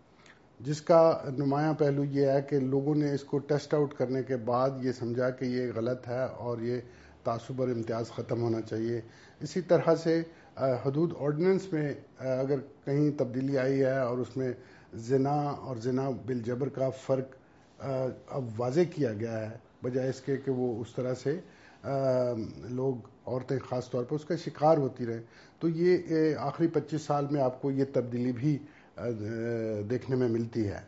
جس 0.61 0.81
کا 0.81 1.01
نمایاں 1.39 1.73
پہلو 1.75 2.05
یہ 2.05 2.27
ہے 2.27 2.43
کہ 2.43 2.59
لوگوں 2.61 2.95
نے 2.95 3.13
اس 3.13 3.25
کو 3.25 3.39
ٹیسٹ 3.39 3.75
آؤٹ 3.75 3.95
کرنے 3.95 4.23
کے 4.23 4.37
بعد 4.37 4.71
یہ 4.83 4.93
سمجھا 4.93 5.31
کہ 5.31 5.45
یہ 5.45 5.71
غلط 5.77 6.09
ہے 6.09 6.23
اور 6.39 6.59
یہ 6.59 6.81
تعصب 7.25 7.61
اور 7.61 7.69
امتیاز 7.69 8.11
ختم 8.11 8.43
ہونا 8.43 8.61
چاہیے۔ 8.61 9.01
اسی 9.41 9.61
طرح 9.61 9.95
سے 9.95 10.21
حدود 10.85 11.13
آرڈیننس 11.21 11.73
میں 11.73 11.93
اگر 12.19 12.61
کہیں 12.85 13.11
تبدیلی 13.19 13.59
آئی 13.59 13.81
ہے 13.81 13.99
اور 13.99 14.19
اس 14.19 14.37
میں 14.37 14.53
زنا 15.09 15.37
اور 15.41 15.77
زنا 15.77 16.09
بالجبر 16.27 16.69
کا 16.69 16.89
فرق 17.07 17.35
اب 17.79 18.45
واضح 18.59 18.81
کیا 18.95 19.13
گیا 19.13 19.41
ہے، 19.41 19.57
بجائے 19.83 20.09
اس 20.09 20.21
کے 20.21 20.37
کہ 20.37 20.51
وہ 20.51 20.81
اس 20.81 20.95
طرح 20.95 21.15
سے 21.15 21.39
لوگ، 22.71 23.09
عورتیں 23.27 23.59
خاص 23.69 23.91
طور 23.91 24.05
پر 24.05 24.17
اس 24.17 24.25
کا 24.25 24.37
شکار 24.37 24.77
ہوتی 24.79 25.07
رہیں۔ 25.07 25.23
تو 25.59 25.69
یہ 25.69 26.37
آخری 26.39 26.67
پچیس 26.67 27.03
سال 27.03 27.27
میں 27.31 27.43
آپ 27.43 27.61
کو 27.63 27.71
یہ 27.71 27.85
تبدیلی 27.93 28.33
بھی 28.33 28.57
دیکھنے 29.91 30.17
میں 30.17 30.29
ملتی 30.29 30.69
ہے۔ 30.69 30.81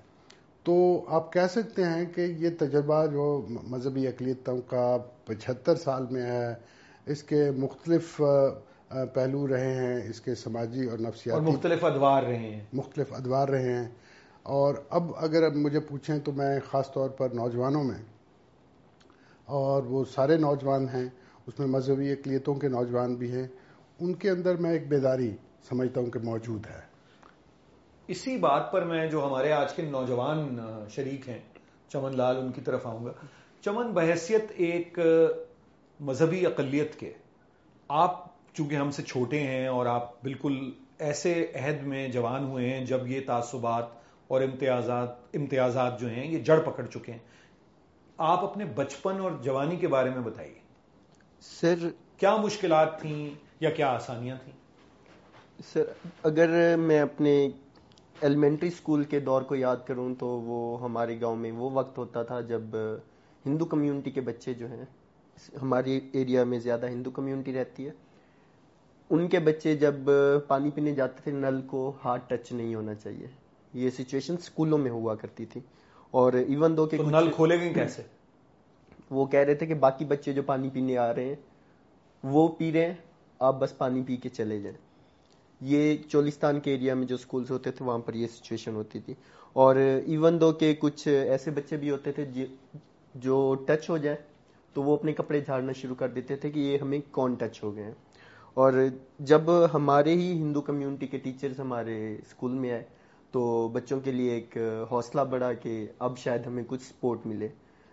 تو 0.62 1.04
آپ 1.08 1.32
کہہ 1.32 1.46
سکتے 1.50 1.84
ہیں 1.84 2.06
کہ 2.14 2.20
یہ 2.20 2.48
تجربہ 2.58 3.06
جو 3.06 3.46
مذہبی 3.48 4.06
اقلیتوں 4.08 4.58
کا 4.66 4.96
پچہتر 5.24 5.74
سال 5.74 6.06
میں 6.10 6.22
ہے 6.22 6.54
اس 7.06 7.22
کے 7.22 7.50
مختلف 7.50 8.20
پہلو 9.14 9.48
رہے 9.48 9.74
ہیں 9.74 10.10
اس 10.10 10.20
کے 10.20 10.34
سماجی 10.34 10.84
اور 10.84 10.98
نفسیاتی 10.98 11.44
مختلف 11.44 11.84
ادوار 11.84 12.22
رہے 12.22 12.36
ہیں۔ 12.36 12.60
مختلف 12.72 13.12
ادوار 13.12 13.48
رہے 13.48 13.72
ہیں۔ 13.72 13.88
اور 14.42 14.74
اب 14.90 15.02
اگر 15.16 15.42
اب 15.42 15.54
مجھے 15.54 15.80
پوچھیں 15.80 16.18
تو 16.18 16.32
میں 16.32 16.60
خاص 16.70 16.92
طور 16.92 17.10
پر 17.10 17.28
نوجوانوں 17.30 17.84
میں 17.84 18.02
اور 19.44 19.82
وہ 19.82 20.04
سارے 20.14 20.36
نوجوان 20.36 20.88
ہیں 20.94 21.08
اس 21.46 21.58
میں 21.58 21.66
مذہبی 21.66 22.12
اقلیتوں 22.12 22.54
کے 22.54 22.68
نوجوان 22.68 23.14
بھی 23.14 23.32
ہیں 23.32 23.46
ان 24.00 24.14
کے 24.14 24.30
اندر 24.30 24.56
میں 24.56 24.70
ایک 24.70 24.88
بیداری 24.88 25.36
سمجھتا 25.68 26.00
ہوں 26.00 26.10
کہ 26.10 26.18
موجود 26.18 26.66
ہے۔ 26.66 26.85
اسی 28.08 28.38
بات 28.38 28.72
پر 28.72 28.84
میں 28.84 29.06
جو 29.06 29.26
ہمارے 29.26 29.52
آج 29.52 29.74
کے 29.74 29.82
نوجوان 29.82 30.58
شریک 30.90 31.28
ہیں 31.28 31.38
چمن 31.88 32.16
لال 32.16 32.36
ان 32.36 32.52
کی 32.52 32.60
طرف 32.60 32.86
آؤں 32.86 33.04
گا۔ 33.04 33.12
چمن 33.64 33.92
بحیثیت 33.92 34.44
ایک 34.56 34.98
مذہبی 36.00 36.46
اقلیت 36.46 37.00
کے۔ 37.00 37.12
آپ 37.88 38.24
چونکہ 38.54 38.74
ہم 38.74 38.90
سے 38.90 39.02
چھوٹے 39.02 39.40
ہیں 39.40 39.66
اور 39.66 39.86
آپ 39.86 40.22
بالکل 40.22 40.70
ایسے 40.98 41.46
عہد 41.54 41.82
میں 41.82 42.08
جوان 42.08 42.44
ہوئے 42.44 42.70
ہیں 42.70 42.84
جب 42.84 43.06
یہ 43.06 43.20
تعصبات 43.26 43.86
اور 44.28 44.40
امتیازات 44.40 45.08
امتیازات 45.34 46.00
جو 46.00 46.08
ہیں 46.08 46.26
یہ 46.32 46.38
جڑ 46.38 46.60
پکڑ 46.60 46.86
چکے 46.86 47.12
ہیں۔ 47.12 47.18
آپ 48.18 48.44
اپنے 48.44 48.64
بچپن 48.64 49.20
اور 49.20 49.30
جوانی 49.42 49.76
کے 49.76 49.88
بارے 49.88 50.10
میں 50.10 50.20
بتائیے۔ 50.20 50.54
سر 51.40 51.74
کیا 52.16 52.36
مشکلات 52.36 53.00
تھیں 53.00 53.30
یا 53.60 53.70
کیا 53.70 53.88
آسانیاں 53.88 54.36
تھیں؟ 54.44 54.52
سر 55.72 55.84
اگر 56.22 56.76
میں 56.76 57.00
اپنے 57.00 57.48
ایلیمنٹری 58.20 58.68
اسکول 58.68 59.04
کے 59.04 59.20
دور 59.20 59.42
کو 59.42 59.54
یاد 59.54 59.76
کروں 59.86 60.14
تو 60.14 60.26
وہ 60.26 60.82
ہمارے 60.82 61.20
گاؤں 61.20 61.36
میں 61.36 61.52
وہ 61.52 61.70
وقت 61.70 61.98
ہوتا 61.98 62.22
تھا 62.22 62.40
جب 62.40 62.62
ہندو 63.46 63.64
کمیونٹی 63.64 64.10
کے 64.10 64.20
بچے 64.20 64.54
جو 64.54 64.66
ہیں 64.66 64.84
ہماری 65.62 66.00
ایریا 66.12 66.44
میں 66.44 66.58
زیادہ 66.58 66.88
ہندو 66.88 67.10
کمیونٹی 67.10 67.52
رہتی 67.54 67.86
ہے 67.86 67.90
ان 69.10 69.28
کے 69.28 69.38
بچے 69.38 69.76
جب 69.76 69.94
پانی 70.48 70.70
پینے 70.70 70.92
جاتے 70.92 71.20
تھے 71.22 71.32
نل 71.32 71.60
کو 71.66 71.92
ہاتھ 72.04 72.22
ٹچ 72.28 72.52
نہیں 72.52 72.74
ہونا 72.74 72.94
چاہیے۔ 72.94 73.26
یہ 73.74 73.90
سچویشن 73.90 74.34
اسکولوں 74.34 74.78
میں 74.78 74.90
ہوا 74.90 75.14
کرتی 75.14 75.46
تھی۔ 75.46 75.60
اور 76.10 76.32
ایون 76.32 76.76
دو 76.76 76.86
کہ 76.86 76.96
نل 76.96 77.30
کھولے 77.30 77.60
گئے 77.60 77.72
کیسے؟ 77.74 78.02
وہ 79.10 79.26
کہہ 79.26 79.40
رہے 79.40 79.54
تھے 79.54 79.66
کہ 79.66 79.74
باقی 79.74 80.04
بچے 80.04 80.32
جو 80.32 80.42
پانی 80.42 80.70
پینے 80.70 80.96
آ 80.98 81.14
رہے 81.14 81.24
ہیں 81.24 81.34
وہ 82.24 82.48
پی 82.48 82.72
رہے 82.72 82.86
ہیں 82.86 82.94
آپ 83.40 83.58
بس 83.58 83.78
پانی 83.78 84.02
پی 84.06 84.16
کے 84.16 84.28
چلے 84.28 84.60
جائیں۔ 84.60 84.85
یہ 85.60 85.96
چولستان 86.08 86.60
کے 86.60 86.70
ایریا 86.70 86.94
میں 86.94 87.06
جو 87.06 87.16
سکولز 87.16 87.50
ہوتے 87.50 87.70
تھے، 87.70 87.84
وہاں 87.84 87.98
پر 87.98 88.14
یہ 88.14 88.26
سچویشن 88.26 88.74
ہوتی 88.74 89.00
تھی۔ 89.00 89.14
اور 89.52 89.76
ایون 90.06 90.40
دو 90.40 90.52
کہ 90.52 90.74
کچھ 90.78 91.08
ایسے 91.08 91.50
بچے 91.50 91.76
بھی 91.76 91.90
ہوتے 91.90 92.12
تھے 92.12 92.24
جی، 92.24 92.46
جو 93.14 93.54
ٹچ 93.66 93.90
ہو 93.90 93.96
جائے 93.96 94.16
تو 94.72 94.82
وہ 94.82 94.96
اپنے 94.96 95.12
کپڑے 95.12 95.40
جھاڑنا 95.40 95.72
شروع 95.72 95.94
کر 95.94 96.08
دیتے 96.08 96.36
تھے 96.36 96.50
کہ 96.50 96.58
یہ 96.58 96.78
ہمیں 96.78 96.98
کون 97.10 97.34
ٹچ 97.34 97.62
ہو 97.62 97.74
گئے 97.76 97.84
ہیں۔ 97.84 97.92
اور 98.54 98.72
جب 99.20 99.42
ہمارے 99.74 100.14
ہی 100.14 100.32
ہندو 100.32 100.60
کمیونٹی 100.60 101.06
کے 101.06 101.18
ٹیچرز 101.18 101.60
ہمارے 101.60 102.14
اسکول 102.14 102.52
میں 102.52 102.72
آئے، 102.72 102.82
تو 103.30 103.68
بچوں 103.68 104.00
کے 104.00 104.12
لیے 104.12 104.30
ایک 104.30 104.56
حوصلہ 104.90 105.20
بڑھا 105.20 105.52
کہ 105.52 105.86
اب 105.98 106.18
شاید 106.18 106.46
ہمیں 106.46 106.62
کچھ 106.66 106.82
سپورٹ 106.82 107.26
ملے۔ 107.26 107.48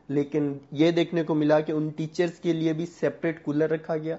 لیکن 0.07 0.53
یہ 0.71 0.91
دیکھنے 0.91 1.23
کو 1.23 1.35
ملا 1.35 1.59
کہ 1.59 1.71
ان 1.71 1.89
ٹیچرز 1.89 2.39
کے 2.39 2.53
لیے 2.53 2.73
بھی 2.73 2.85
سیپریٹ 2.85 3.43
کولر 3.43 3.69
رکھا 3.69 3.97
گیا، 3.97 4.17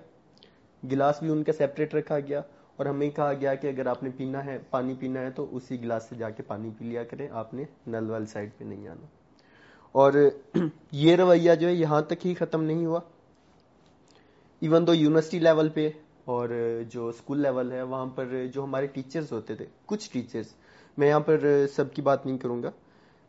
گلاس 0.92 1.22
بھی 1.22 1.30
ان 1.30 1.42
کا 1.44 1.52
سیپریٹ 1.52 1.94
رکھا 1.94 2.20
گیا۔ 2.20 2.40
اور 2.76 2.86
ہمیں 2.86 3.10
کہا 3.10 3.32
گیا 3.32 3.54
کہ 3.54 3.66
اگر 3.66 3.86
آپ 3.86 4.02
نے 4.02 4.10
پینا 4.16 4.44
ہے 4.44 4.58
پانی 4.70 4.94
پینا 4.94 5.20
ہے 5.20 5.30
تو 5.30 5.56
اسی 5.56 5.80
گلاس 5.80 6.08
سے 6.08 6.16
جا 6.16 6.30
کے 6.30 6.42
پانی 6.42 6.70
پی 6.78 6.84
لیا 6.84 7.04
کریں 7.04 7.28
آپ 7.32 7.54
نے 7.54 7.64
نل 7.86 8.10
وال 8.10 8.26
سائڈ 8.26 8.50
پہ 8.58 8.64
نہیں 8.64 8.88
آنا۔ 8.88 9.06
اور 9.92 10.12
یہ 10.92 11.16
رویہ 11.16 11.54
جو 11.54 11.68
ہے 11.68 11.74
یہاں 11.74 12.00
تک 12.00 12.26
ہی 12.26 12.34
ختم 12.34 12.64
نہیں 12.64 12.86
ہوا۔ 12.86 13.00
ایون 14.60 14.86
دو 14.86 14.94
یونیورسٹی 14.94 15.38
لیول 15.38 15.68
پہ 15.68 15.90
اور 16.24 16.48
جو 16.88 17.08
اسکول 17.08 17.40
لیول 17.40 17.72
ہے 17.72 17.82
وہاں 17.82 18.06
پر 18.06 18.46
جو 18.54 18.64
ہمارے 18.64 18.86
ٹیچرز 18.86 19.32
ہوتے 19.32 19.54
تھے 19.54 19.66
کچھ 19.86 20.10
ٹیچرز 20.12 20.46
میں 20.98 21.08
یہاں 21.08 21.20
پر 21.20 21.66
سب 21.76 21.94
کی 21.94 22.02
بات 22.02 22.26
نہیں 22.26 22.38
کروں 22.38 22.62
گا۔ 22.62 22.70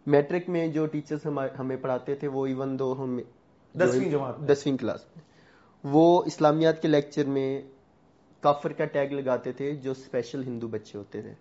میٹرک 0.08 0.50
میں 0.50 0.68
جو 0.68 0.86
ٹیچرز 0.86 1.28
ہمیں 1.60 1.78
پڑھاتے 1.78 2.16
تھے 2.16 2.28
وہ 2.28 2.46
ایون 2.46 2.80
دو 2.80 3.04
ہم 3.04 3.20
دسویں 3.75 4.78
کلاس 4.78 5.06
میں۔ 5.16 5.22
وہ 5.84 6.24
اسلامیات 6.25 6.82
کے 6.82 6.88
لیکچر 6.88 7.25
میں 7.25 7.62
کافر 8.46 8.74
کا 8.74 8.86
ٹیگ 8.86 9.14
لگاتے 9.14 9.52
تھے 9.52 9.72
جو 9.72 9.92
اسپیشل 9.92 10.44
ہندو 10.44 10.68
بچے 10.68 10.98
ہوتے 10.98 11.22
تھے۔ 11.22 11.34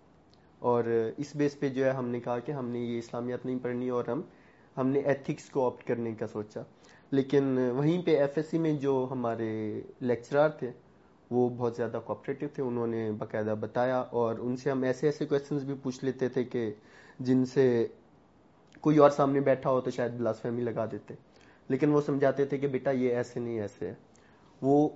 اور 0.59 0.83
اس 1.17 1.35
بیس 1.35 1.59
پہ 1.59 1.69
جو 1.69 1.85
ہے 1.85 1.89
ہم 1.89 2.07
نے 2.07 2.19
کہا 2.19 2.39
کہ 2.39 2.51
ہم 2.51 2.69
نے 2.69 2.79
یہ 2.79 2.97
اسلامیات 2.97 3.45
نہیں 3.45 3.59
پڑھنی 3.61 3.89
اور 3.89 4.05
ہم 4.05 4.21
ہم 4.77 4.87
نے 4.87 4.99
ایتھکس 4.99 5.49
کو 5.49 5.65
آپٹ 5.65 5.87
کرنے 5.87 6.15
کا 6.15 6.27
سوچا۔ 6.27 6.61
لیکن 7.11 7.57
وہیں 7.57 8.01
پہ 8.01 8.17
ایف 8.17 8.29
ایس 8.35 8.45
سی 8.45 8.57
میں 8.57 8.73
جو 8.73 9.07
ہمارے 9.11 9.81
لیکچرار 9.99 10.49
تھے، 10.49 10.71
وہ 11.31 11.49
بہت 11.49 11.75
زیادہ 11.75 11.99
کوپریٹو 12.05 12.45
تھے، 12.53 12.63
انہوں 12.63 12.87
نے 12.87 13.11
باقاعدہ 13.11 13.55
بتایا۔ 13.59 13.99
اور 13.99 14.35
ان 14.39 14.57
سے 14.57 14.71
ہم 14.71 14.83
ایسے 14.83 15.07
ایسے 15.07 15.25
کوشچنس 15.25 15.63
بھی 15.63 15.75
پوچھ 15.83 16.05
لیتے 16.05 16.29
تھے 16.29 16.43
کہ 16.43 16.73
جن 17.19 17.45
سے 17.45 17.87
کوئی 18.81 18.97
اور 18.97 19.09
سامنے 19.09 19.39
بیٹھا 19.39 19.69
ہو 19.69 19.81
تو 19.81 19.91
شاید 19.91 20.11
بلاس 20.11 20.41
فہمی 20.41 20.61
لگا 20.61 20.85
دیتے۔ 20.91 21.13
لیکن 21.69 21.91
وہ 21.91 22.01
سمجھاتے 22.01 22.45
تھے 22.45 22.57
کہ 22.57 22.67
بیٹا 22.67 22.91
یہ 22.91 23.15
ایسے 23.15 23.39
نہیں، 23.39 23.61
ایسے 23.61 23.87
ہے۔ 23.87 23.93
وہ 24.61 24.89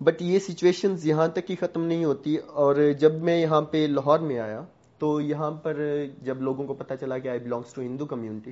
بٹ 0.00 0.22
یہ 0.22 0.38
سچویشنز 0.38 1.06
یہاں 1.06 1.28
تک 1.28 1.50
ہی 1.50 1.56
ختم 1.56 1.84
نہیں 1.84 2.04
ہوتی 2.04 2.36
اور 2.36 2.74
جب 2.98 3.14
میں 3.14 3.40
یہاں 3.40 3.62
پہ 3.62 3.86
لاہور 3.90 4.18
میں 4.18 4.38
آیا 4.38 4.64
تو 4.98 5.20
یہاں 5.20 5.50
پر 5.50 6.04
جب 6.22 6.42
لوگوں 6.42 6.66
کو 6.66 6.74
پتا 6.74 6.96
چلا 6.96 7.18
کہ 7.18 7.28
I 7.28 7.38
belongs 7.38 7.74
to 7.74 7.82
Hindu 7.82 8.06
community 8.06 8.50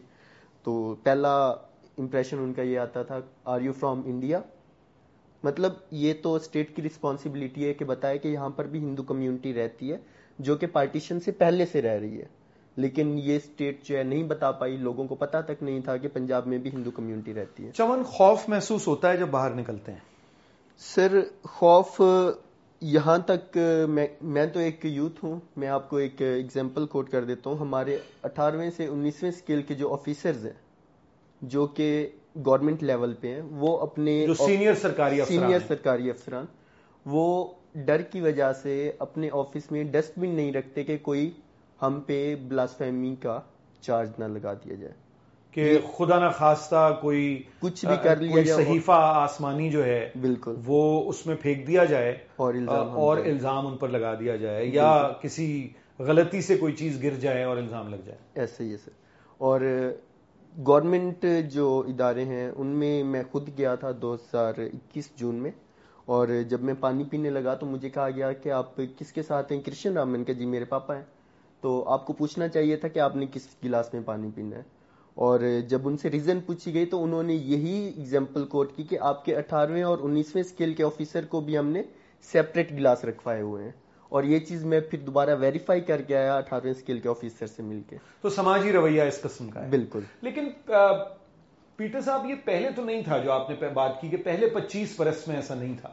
تو 0.63 0.95
پہلا 1.03 1.49
امپریشن 1.99 2.39
ان 2.39 2.53
کا 2.53 2.63
یہ 2.63 2.79
آتا 2.79 3.03
تھا 3.03 3.19
آر 3.45 3.61
یو 3.61 3.73
فرام 3.73 4.03
انڈیا 4.05 4.41
مطلب 5.45 5.73
یہ 5.91 6.13
تو 6.23 6.35
اسٹیٹ 6.35 6.77
کی 6.77 6.83
رسپانسبلٹی 6.83 7.67
ہے 7.67 7.75
کہ 7.75 7.85
بتائے 7.85 8.19
کہ 8.19 8.29
یہاں 8.29 8.49
پر 8.49 8.65
بھی 8.65 8.79
ہندو 8.79 9.03
کمیونٹی 9.03 9.55
رہتی 9.55 9.93
ہے 9.93 9.97
جو 10.39 10.57
کہ 10.57 10.67
پارٹیشن 10.67 11.21
سے 11.21 11.33
پہلے 11.33 11.67
سے 11.67 11.83
رہ 11.83 12.01
رہی 12.01 12.21
ہے۔ 12.21 12.25
لیکن 12.77 13.21
یہ 13.23 13.37
اسٹیٹ 13.37 13.85
جو 13.85 13.99
ہے 13.99 14.03
نہیں 14.03 14.23
بتا 14.23 14.51
پائی، 14.51 14.77
لوگوں 14.77 15.05
کو 15.05 15.15
پتا 15.15 15.41
تک 15.41 15.63
نہیں 15.63 15.81
تھا 15.81 15.97
کہ 15.97 16.09
پنجاب 16.09 16.47
میں 16.47 16.59
بھی 16.59 16.71
ہندو 16.73 16.91
کمیونٹی 16.91 17.35
رہتی 17.35 17.67
ہے۔ 17.67 17.71
چمن 17.71 18.03
خوف 18.03 18.49
محسوس 18.49 18.89
ہوتا 18.89 19.13
ہے 19.13 19.17
جب 19.17 19.29
باہر 19.29 19.51
نکلتے 19.51 19.93
ہیں۔ 19.93 20.12
سر 20.81 21.21
خوف 21.43 22.01
یہاں 22.83 23.19
تک 23.19 23.57
میں 24.23 24.47
تو 24.47 24.59
ایک 24.59 24.85
یوتھ 24.85 25.25
ہوں 25.25 25.41
میں 25.57 25.69
آپ 25.69 25.89
کو 25.91 25.97
ایک 25.97 26.23
ایگزامپل 26.23 26.87
کوٹ 26.87 27.11
کر 27.11 27.25
دیتا 27.25 27.51
ہوں۔ 27.51 27.57
ہمارے 27.59 27.99
اٹھارہویں 28.23 28.71
سے 28.77 28.87
انیسویں 28.87 29.31
اسکیل 29.31 29.63
کے 29.63 29.75
جو 29.75 29.93
آفیسرز 29.93 30.47
ہیں 30.47 30.53
جو 31.43 31.67
کہ 31.67 31.89
گورنمنٹ 32.47 32.83
لیول 32.83 33.15
پہ 33.21 33.35
ہیں 33.35 33.43
وہ 33.51 33.79
اپنے 33.79 34.27
سینئر 34.39 34.75
سرکاری 34.75 35.21
سینئر 35.29 35.59
سرکاری 35.69 36.11
افسران 36.11 36.45
وہ 37.07 37.25
ڈر 37.75 38.03
کی 38.03 38.21
وجہ 38.21 38.53
سے 38.63 38.93
اپنے 38.99 39.29
آفس 39.33 39.71
میں 39.71 39.85
ڈسٹ 39.85 40.19
بن 40.19 40.29
نہیں 40.29 40.53
رکھتے 40.53 40.85
کہ 40.85 40.97
کوئی 41.03 41.31
ہم 41.83 42.01
پہ 42.01 42.35
بلاسفیمی 42.49 43.15
کا 43.17 43.41
چارج 43.81 44.11
نہ 44.19 44.25
لگا 44.25 44.53
دیا 44.55 44.75
جائے۔ 44.75 44.95
کہ 45.53 45.79
خدا 45.97 46.19
نہ 46.19 46.31
خواستہ 46.39 46.99
کوئی 47.01 47.43
کچھ 47.61 47.85
بھی 47.87 47.95
کر 48.03 48.17
لیا 48.17 48.57
صحیفہ 48.57 48.93
آسمانی 48.95 49.71
جو 49.71 49.85
ہے 49.85 50.11
بالکل۔ 50.21 50.55
وہ 50.67 51.09
اس 51.09 51.27
میں 51.27 51.37
پھینک 51.41 51.67
دیا 51.67 51.85
جائے 51.85 52.19
اور 52.37 52.55
الزام 52.55 52.91
اور 52.91 53.17
الزام 53.17 53.67
ان 53.67 53.77
پر 53.77 53.89
لگا 53.89 54.15
دیا 54.15 54.37
جائے 54.37 54.67
یا 54.67 55.09
کسی 55.21 55.69
غلطی 55.99 56.41
سے 56.41 56.57
کوئی 56.57 56.73
چیز 56.73 57.03
گر 57.03 57.15
جائے 57.15 57.45
اور 57.45 57.57
الزام 57.57 57.89
لگ 57.89 57.97
جائے۔ 58.05 58.19
ایسے 58.35 58.65
ہی 58.65 58.77
اور 59.39 59.61
گورنمنٹ 60.67 61.25
جو 61.51 61.83
ادارے 61.89 62.25
ہیں 62.25 62.51
ان 62.57 62.67
میں 62.67 63.05
میں 63.05 63.23
خود 63.33 63.49
گیا 63.59 63.75
تھا 63.75 63.91
دو 64.03 64.15
ہزار 64.15 64.53
اکیس 64.59 65.09
جون 65.17 65.35
میں 65.35 65.51
اور 66.05 66.29
جب 66.49 66.63
میں 66.63 66.75
پانی 66.81 67.05
پینے 67.05 67.31
لگا 67.31 67.55
تو 67.55 67.67
مجھے 67.67 67.91
کہا 67.91 68.11
گیا 68.11 68.33
کہ 68.33 68.49
آپ 68.49 68.77
کس 68.77 69.13
کے 69.13 69.23
ساتھ 69.23 69.53
ہیں؟ 69.53 69.61
کرشن 69.61 69.93
رامن 69.93 70.25
کے 70.25 70.35
جی 70.35 70.47
میرے 70.47 70.65
پاپا 70.65 70.97
ہیں۔ 70.97 71.05
تو 71.61 71.85
آپ 71.87 72.07
کو 72.07 72.13
پوچھنا 72.13 72.49
چاہیے 72.49 72.77
تھا 72.77 72.89
کہ 72.89 72.99
آپ 72.99 73.17
نے 73.17 73.27
کس 73.33 73.47
گلاس 73.65 73.95
میں 73.95 74.03
پانی 74.05 74.29
پینا 74.35 74.57
ہے۔ 74.57 74.82
اور 75.15 75.41
جب 75.69 75.89
ان 75.89 75.97
سے 75.97 76.11
ریزن 76.11 76.41
پوچھی 76.41 76.75
گئی 76.75 76.87
تو 76.87 77.05
انہوں 77.05 77.23
نے 77.23 77.35
یہی 77.35 77.93
اگزامپل 77.97 78.45
کوٹ 78.45 78.77
کی 78.77 78.83
کہ 78.83 78.99
آپ 79.01 79.25
کے 79.25 79.37
اٹھارہویں 79.37 79.83
اور 79.83 79.99
انیسویں 80.03 80.43
اسکیل 80.43 80.75
کے 80.75 80.85
آفیسر 80.85 81.25
کو 81.25 81.41
بھی 81.41 81.59
ہم 81.59 81.67
نے 81.67 81.83
سیپریٹ 82.23 82.73
گلاس 82.73 83.05
رکھوائے 83.05 83.43
ہوئے 83.43 83.65
ہیں۔ 83.65 83.71
اور 84.09 84.25
یہ 84.25 84.39
چیز 84.39 84.65
میں 84.65 84.81
پھر 84.81 84.99
دوبارہ 84.99 85.31
ویریفائی 85.41 85.81
کر 85.81 86.03
کے 86.03 86.17
آیا 86.17 86.37
اٹھارہویں 86.37 86.73
اسکیل 86.73 86.99
کے 86.99 87.09
آفیسر 87.09 87.47
سے 87.47 87.63
مل 87.63 87.81
کے۔ 87.89 87.97
تو 88.23 88.29
سماجی 88.29 88.73
رویہ 88.73 89.03
اس 89.03 89.21
قسم 89.21 89.51
کا 89.51 89.65
ہے۔ 89.65 89.69
بالکل۔ 89.69 90.01
لیکن 90.23 90.49
پیٹر 91.77 92.01
صاحب 92.01 92.27
یہ 92.27 92.35
پہلے 92.45 92.71
تو 92.77 92.85
نہیں 92.85 93.03
تھا 93.03 93.19
جو 93.19 93.33
آپ 93.33 93.51
نے 93.51 93.69
بات 93.69 94.01
کی 94.01 94.09
کہ 94.09 94.17
پہلے 94.17 94.47
پچیس 94.47 94.95
برس 94.99 95.29
میں 95.29 95.37
ایسا 95.37 95.55
نہیں 95.55 95.77
تھا۔ 95.81 95.89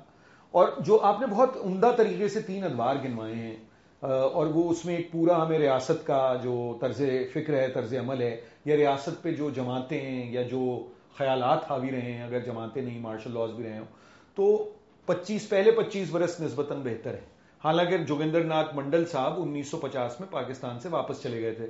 اور 0.52 0.68
جو 0.80 1.00
آپ 1.02 1.20
نے 1.20 1.28
بہت 1.28 1.58
عمدہ 1.64 1.92
طریقے 1.98 2.28
سے 2.28 2.42
تین 2.42 2.64
ادوار 2.64 2.96
گنوائے 3.04 3.36
ہیں 3.36 3.56
اور 4.02 4.48
وہ 4.48 4.70
اس 4.70 4.86
میں 4.86 4.96
ایک 4.96 5.12
پورا 5.12 5.46
ہمیں 5.46 5.60
ریاست 5.60 6.08
کا 6.08 6.36
جو 6.44 6.78
طرز 6.82 7.02
فکر 7.34 7.54
ہے 7.54 7.68
طرز 7.68 7.94
عمل 7.94 8.22
ہے 8.22 8.42
یا 8.66 8.78
ریاست 8.78 9.22
پہ 9.22 9.32
جو 9.32 9.50
جماعتیں 9.50 10.00
ہیں 10.02 10.32
یا 10.32 10.42
جو 10.42 10.88
خیالات 11.18 11.70
حاوی 11.70 11.92
رہے 11.92 12.12
ہیں، 12.12 12.24
اگر 12.24 12.40
جماعتیں 12.40 12.82
نہیں 12.82 13.00
مارشل 13.00 13.34
لاز 13.34 13.52
بھی 13.52 13.64
رہے 13.64 13.78
ہوں، 13.78 13.86
تو 14.36 14.74
پچیس، 15.08 15.48
پہلے 15.50 15.72
پچیس 15.72 16.10
برس 16.12 16.40
نسبتاً 16.40 16.82
بہتر 16.84 17.14
ہے۔ 17.14 17.26
حالانکہ 17.64 17.98
جوگندر 17.98 18.44
ناتھ 18.44 18.76
منڈل 18.76 19.06
صاحب 19.06 19.42
انیس 19.42 19.68
سو 19.68 19.78
پچاس 19.78 20.20
میں 20.20 20.28
پاکستان 20.32 20.80
سے 20.80 20.90
واپس 20.90 21.22
چلے 21.24 21.42
گئے 21.42 21.54
تھے 21.54 21.68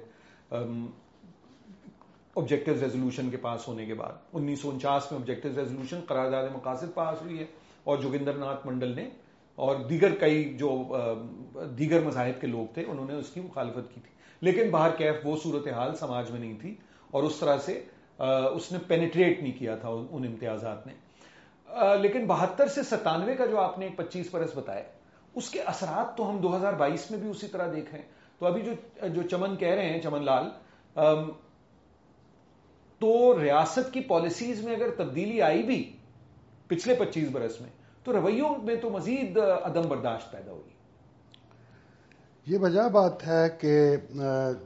آبجیکٹو 2.36 2.74
ریزولوشن 2.74 3.30
کے 3.30 3.38
پاس 3.38 3.68
ہونے 3.68 3.86
کے 3.86 3.94
بعد۔ 3.94 4.14
انیس 4.34 4.62
سو 4.62 4.70
انچاس 4.70 5.12
میں 5.12 5.20
آبجیکٹو 5.20 5.50
ریزولوشن 5.50 6.00
قرارداد 6.08 6.48
مقاصد 6.54 6.94
پاس 6.94 7.22
ہوئی 7.22 7.40
ہے 7.40 7.46
اور 7.84 7.98
جوگندر 7.98 8.34
ناتھ 8.34 8.68
منڈل 8.68 8.96
نے 8.96 9.10
اور 9.58 9.76
دیگر 9.90 10.16
کئی 10.16 10.44
جو 10.58 10.84
دیگر 11.78 12.02
مذاہب 12.02 12.42
کے 12.42 12.48
لوگ 12.48 12.74
تھے، 12.74 12.84
انہوں 12.88 13.08
نے 13.08 13.14
اس 13.14 13.30
کی 13.30 13.42
مخالفت 13.42 13.94
کی 13.94 14.02
تھی۔ 14.02 14.18
لیکن 14.42 14.70
باہر 14.70 14.92
کیف 14.98 15.16
وہ 15.24 15.36
صورتحال 15.44 15.96
سماج 15.96 16.32
میں 16.32 16.40
نہیں 16.40 16.58
تھی 16.62 16.76
اور 17.12 17.24
اس 17.24 17.36
طرح 17.36 17.58
سے 17.58 17.82
اس 18.54 18.72
نے 18.72 18.78
پینیٹریٹ 18.88 19.42
نہیں 19.42 19.58
کیا 19.60 19.76
تھا 19.76 19.90
ان 19.90 20.24
امتیازات 20.24 20.88
نے 20.88 20.94
لیکن 22.02 22.26
بہتر 22.28 22.68
سے 22.68 22.84
ستانوے 22.84 23.36
کا 23.36 23.46
جو 23.46 23.60
آپ 23.60 23.78
نے 23.80 23.90
پچیس 23.96 24.34
برس 24.34 24.56
بتایا، 24.56 24.84
اس 25.36 25.50
کے 25.50 25.62
اثرات 25.62 26.16
تو 26.18 26.30
ہم 26.30 26.38
دو 26.38 26.56
ہزار 26.56 26.74
بائیس 26.74 27.10
میں 27.12 27.20
بھی 27.20 27.30
اسی 27.30 27.48
طرح 27.48 27.72
دیکھ 27.74 27.92
رہے 27.92 28.00
ہیں۔ 28.00 28.08
تو 28.40 28.46
ابھی 28.46 28.62
جو 28.62 29.08
جو 29.08 29.22
چمن 29.22 29.56
کہہ 29.56 29.74
رہے 29.76 29.90
ہیں، 29.90 30.02
چمن 30.02 30.26
لال 30.26 30.50
تو 33.02 33.42
ریاست 33.42 33.94
کی 33.94 34.02
پالیسیز 34.02 34.64
میں 34.64 34.76
اگر 34.76 34.90
تبدیلی 34.98 35.42
آئی 35.42 35.64
بھی 35.64 35.82
پچھلے 36.68 36.96
پچیس 36.96 37.30
برس 37.32 37.60
میں، 37.62 37.70
تو 38.04 38.14
رویوں 38.14 38.56
میں 38.64 38.76
تو 38.76 38.90
مزید 38.90 39.38
عدم 39.38 39.88
برداشت 39.90 40.32
پیدا 40.32 40.52
ہوئی۔ 40.52 40.70
یہ 42.50 42.58
وجہ 42.58 42.88
بات 42.92 43.26
ہے 43.28 43.48
کہ 43.60 43.72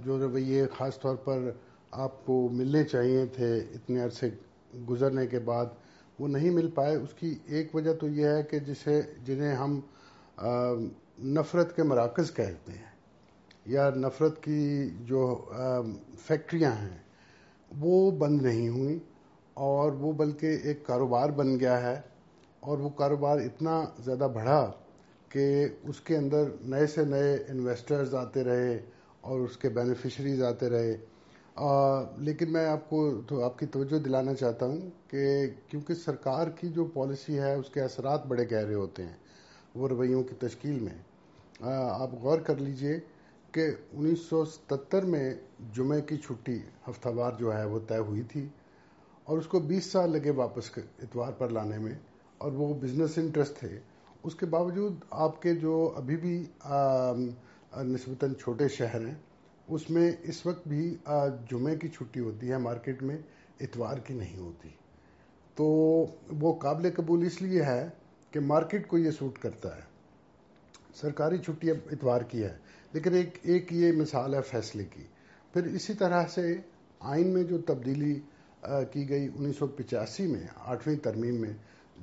جو 0.03 0.17
رویے 0.19 0.65
خاص 0.73 0.99
طور 0.99 1.15
پر 1.23 1.49
آپ 2.03 2.25
کو 2.25 2.35
ملنے 2.51 2.83
چاہیے 2.83 3.25
تھے 3.35 3.55
اتنے 3.75 4.01
عرصے 4.03 4.29
گزرنے 4.89 5.25
کے 5.27 5.39
بعد، 5.39 5.65
وہ 6.19 6.27
نہیں 6.27 6.49
مل 6.49 6.69
پائے۔ 6.75 6.95
اس 6.95 7.13
کی 7.13 7.33
ایک 7.45 7.73
وجہ 7.75 7.93
تو 7.93 8.07
یہ 8.09 8.27
ہے 8.27 8.43
کہ 8.43 8.59
جسے، 8.59 8.99
جنہیں 9.25 9.53
ہم 9.55 9.79
نفرت 11.37 11.75
کے 11.75 11.83
مراکز 11.83 12.31
کہتے 12.35 12.71
ہیں 12.71 12.91
یا 13.65 13.89
نفرت 13.95 14.41
کی 14.43 14.89
جو 15.01 15.25
فیکٹریاں 16.27 16.71
ہیں، 16.71 16.97
وہ 17.71 18.11
بند 18.19 18.41
نہیں 18.41 18.69
ہوئیں 18.69 18.97
اور 19.57 19.91
وہ 19.99 20.11
بلکہ 20.13 20.57
ایک 20.63 20.85
کاروبار 20.87 21.29
بن 21.29 21.59
گیا 21.59 21.81
ہے 21.81 21.99
اور 22.59 22.77
وہ 22.77 22.89
کاروبار 22.97 23.39
اتنا 23.39 23.83
زیادہ 23.99 24.27
بڑھا 24.33 24.61
کہ 25.33 25.45
اس 25.83 25.99
کے 26.01 26.17
اندر 26.17 26.43
نئے 26.61 26.87
سے 26.87 27.05
نئے 27.05 27.33
انویسٹرز 27.49 28.15
آتے 28.15 28.43
رہے 28.43 28.79
اور 29.21 29.39
اس 29.39 29.57
کے 29.57 29.69
بینیفیشریز 29.69 30.43
آتے 30.43 30.69
رہے۔ 30.69 30.95
لیکن 32.17 32.51
میں 32.53 32.65
آپ 32.65 32.89
کو 32.89 33.21
تو 33.27 33.43
آپ 33.43 33.59
کی 33.59 33.65
توجہ 33.65 33.99
دلانا 33.99 34.33
چاہتا 34.33 34.65
ہوں 34.65 34.89
کہ 35.07 35.25
کیونکہ 35.67 35.93
سرکار 35.93 36.47
کی 36.47 36.67
جو 36.67 36.85
پالیسی 36.85 37.39
ہے، 37.39 37.53
اس 37.55 37.69
کے 37.69 37.81
اثرات 37.81 38.25
بڑے 38.25 38.45
گہرے 38.51 38.73
ہوتے 38.73 39.03
ہیں 39.03 39.17
وہ 39.75 39.87
رویوں 39.87 40.23
کی 40.23 40.35
تشکیل 40.39 40.79
میں۔ 40.79 40.97
آپ 41.99 42.13
غور 42.13 42.39
کر 42.39 42.55
لیجیے 42.55 42.99
کہ 43.51 43.65
انیس 43.93 44.19
سو 44.19 44.45
ستتر 44.45 45.05
میں 45.05 45.33
جمعہ 45.73 45.99
کی 45.99 46.17
چھٹی 46.17 46.57
ہفتہ 46.89 47.09
وار 47.09 47.31
جو 47.39 47.53
ہے 47.57 47.65
وہ 47.65 47.79
طے 47.87 47.97
ہوئی 47.97 48.21
تھی 48.21 48.47
اور 49.23 49.37
اس 49.37 49.47
کو 49.47 49.59
بیس 49.59 49.85
سال 49.85 50.11
لگے 50.11 50.29
واپس 50.29 50.71
اتوار 50.77 51.31
پر 51.31 51.49
لانے 51.49 51.77
میں 51.77 51.93
اور 52.37 52.51
وہ 52.51 52.73
بزنس 52.73 53.17
انٹرسٹ 53.17 53.59
تھے۔ 53.59 53.79
اس 54.23 54.35
کے 54.35 54.45
باوجود 54.45 55.03
آپ 55.23 55.41
کے 55.41 55.53
جو 55.55 55.73
ابھی 55.95 56.15
بھی 56.17 56.35
نسبتاً 57.85 58.33
چھوٹے 58.33 58.67
شہر 58.67 59.07
ہیں، 59.07 59.15
اس 59.67 59.89
میں 59.89 60.11
اس 60.23 60.45
وقت 60.45 60.67
بھی 60.67 60.95
جمعے 61.51 61.75
کی 61.75 61.87
چھٹی 61.87 62.19
ہوتی 62.19 62.51
ہے 62.51 62.57
مارکیٹ 62.57 63.03
میں، 63.03 63.17
اتوار 63.59 63.97
کی 63.97 64.13
نہیں 64.13 64.37
ہوتی۔ 64.37 64.69
تو 65.57 65.65
وہ 66.41 66.53
قابل 66.59 66.89
قبول 66.91 67.25
اس 67.25 67.41
لیے 67.41 67.63
ہے 67.63 67.87
کہ 68.31 68.39
مارکیٹ 68.39 68.87
کو 68.87 68.97
یہ 68.97 69.11
سوٹ 69.11 69.37
کرتا 69.39 69.75
ہے۔ 69.75 69.81
سرکاری 70.95 71.37
چھٹی 71.37 71.69
اب 71.71 71.77
اتوار 71.91 72.21
کی 72.21 72.43
ہے، 72.43 72.55
لیکن 72.93 73.13
ایک 73.13 73.37
ایک 73.43 73.73
یہ 73.73 73.91
مثال 73.91 74.33
ہے 74.35 74.41
فیصلے 74.41 74.83
کی۔ 74.85 75.03
پھر 75.53 75.65
اسی 75.65 75.93
طرح 75.93 76.25
سے 76.27 76.53
آئین 77.01 77.33
میں 77.33 77.43
جو 77.43 77.57
تبدیلی 77.65 78.13
کی 78.91 79.07
گئی 79.09 79.27
انیس 79.35 79.57
سو 79.57 79.67
پچاسی 79.67 80.27
میں، 80.27 80.43
آٹھویں 80.55 80.97
ترمیم 80.97 81.39
میں 81.41 81.53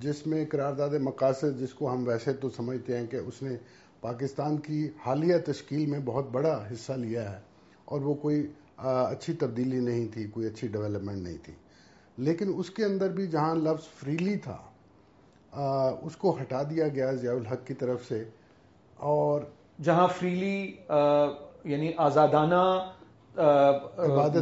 جس 0.02 0.26
میں 0.26 0.44
قرارداد 0.46 0.88
مقاصد 1.00 1.58
جس 1.58 1.74
کو 1.74 1.92
ہم 1.92 2.06
ویسے 2.06 2.32
تو 2.32 2.50
سمجھتے 2.50 2.96
ہیں 2.98 3.06
کہ 3.06 3.16
اس 3.16 3.42
نے 3.42 3.56
پاکستان 4.00 4.56
کی 4.58 4.88
حالیہ 5.06 5.36
تشکیل 5.46 5.86
میں 5.86 5.98
بہت 6.04 6.30
بڑا 6.32 6.64
حصہ 6.72 6.92
لیا 6.92 7.32
ہے 7.32 7.40
اور 7.84 8.00
وہ 8.00 8.14
کوئی 8.14 8.46
اچھی 8.76 9.32
تبدیلی 9.32 9.80
نہیں 9.80 10.08
تھی 10.12 10.24
کوئی 10.24 10.46
اچھی 10.46 10.68
ڈیولپمنٹ 10.68 11.22
نہیں 11.22 11.36
تھی۔ 11.42 11.52
لیکن 12.18 12.52
اس 12.56 12.70
کے 12.70 12.84
اندر 12.84 13.08
بھی 13.08 13.26
جہاں 13.26 13.54
لفظ 13.54 13.86
فریلی 13.98 14.36
تھا 14.36 14.56
اس 16.02 16.16
کو 16.16 16.36
ہٹا 16.40 16.62
دیا 16.62 16.88
گیا 16.88 17.12
ضیاء 17.12 17.32
الحق 17.32 17.66
کی 17.66 17.74
طرف 17.74 18.08
سے۔ 18.08 18.24
اور 18.96 19.40
جہاں 19.82 20.06
فریلی 20.18 20.76
یعنی 21.64 21.92
آزادانہ 21.96 22.62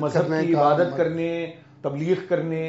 مذہب 0.01 0.33
کی 0.41 0.55
عبادت 0.55 0.97
کرنے 0.97 1.31
تبلیغ 1.83 2.17
کرنے 2.29 2.63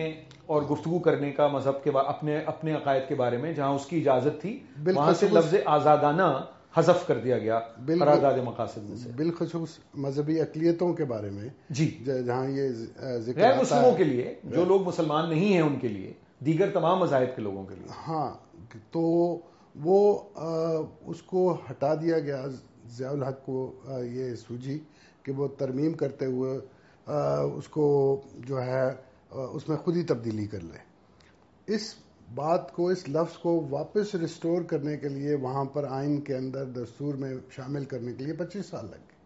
اور 0.45 0.61
گفتگو 0.61 0.99
کرنے 0.99 1.31
کا 1.31 1.47
مذہب 1.47 1.83
کے 1.83 1.89
اپنے 1.95 2.37
اپنے 2.45 2.73
عقائد 2.73 3.07
کے 3.07 3.15
بارے 3.15 3.37
میں 3.37 3.53
جہاں 3.53 3.73
اس 3.73 3.85
کی 3.85 3.99
اجازت 3.99 4.41
تھی 4.41 4.59
وہاں 4.85 5.13
سے 5.13 5.27
لفظ 5.31 5.55
آزادانہ 5.65 6.31
حذف 6.77 7.05
کر 7.07 7.17
دیا 7.17 7.37
گیا 7.37 7.59
قرارداد 7.87 8.37
مقاصد 8.45 8.89
میں 8.89 8.97
سے۔ 8.97 9.09
بالخصوص 9.15 9.77
مذہبی 9.95 10.39
اقلیتوں 10.41 10.93
کے 10.93 11.05
بارے 11.05 11.29
میں 11.29 11.47
جی۔ 11.69 11.87
جہاں 12.25 12.45
یہ 12.49 12.69
ذکر 13.17 13.41
غیر 13.41 13.59
مسلموں 13.61 13.91
کے 13.91 14.03
لیے 14.03 14.33
جو 14.43 14.65
لوگ 14.65 14.87
مسلمان 14.87 15.29
نہیں 15.29 15.53
ہیں 15.53 15.61
ان 15.61 15.79
کے 15.79 15.87
لیے 15.87 16.13
دیگر 16.45 16.69
تمام 16.73 16.99
مذاہب 16.99 17.35
کے 17.35 17.41
لوگوں 17.41 17.65
کے 17.65 17.75
لیے۔ 17.75 17.87
ہاں 18.07 18.29
تو 18.91 19.01
وہ 19.75 20.19
اس 21.05 21.21
کو 21.21 21.57
ہٹا 21.71 21.93
دیا 21.95 22.19
گیا 22.19 22.45
ضیاء 22.97 23.09
الحق 23.09 23.45
کو 23.45 23.71
یہ 24.03 24.35
سوجی 24.35 24.79
کہ 25.23 25.31
وہ 25.31 25.47
ترمیم 25.47 25.93
کرتے 25.93 26.25
ہوئے 26.25 26.59
اس 27.55 27.67
کو 27.67 27.85
جو 28.37 28.61
ہے 28.61 28.89
اس 29.29 29.67
میں 29.69 29.77
خود 29.77 29.97
ہی 29.97 30.03
تبدیلی 30.03 30.47
کر 30.47 30.61
لے 30.61 30.77
اس 31.67 31.93
بات 32.35 32.71
کو، 32.73 32.87
اس 32.87 33.07
لفظ 33.09 33.37
کو 33.37 33.67
واپس 33.69 34.15
ریسٹور 34.15 34.61
کرنے 34.61 34.97
کے 34.97 35.09
لیے 35.09 35.35
وہاں 35.35 35.65
پر 35.65 35.83
آئین 35.89 36.21
کے 36.21 36.35
اندر 36.35 36.65
دستور 36.65 37.13
میں 37.13 37.33
شامل 37.51 37.85
کرنے 37.85 38.13
کے 38.13 38.23
لیے 38.23 38.33
پچیس 38.33 38.65
سال 38.65 38.85
لگ 38.85 39.07
گئے۔ 39.07 39.17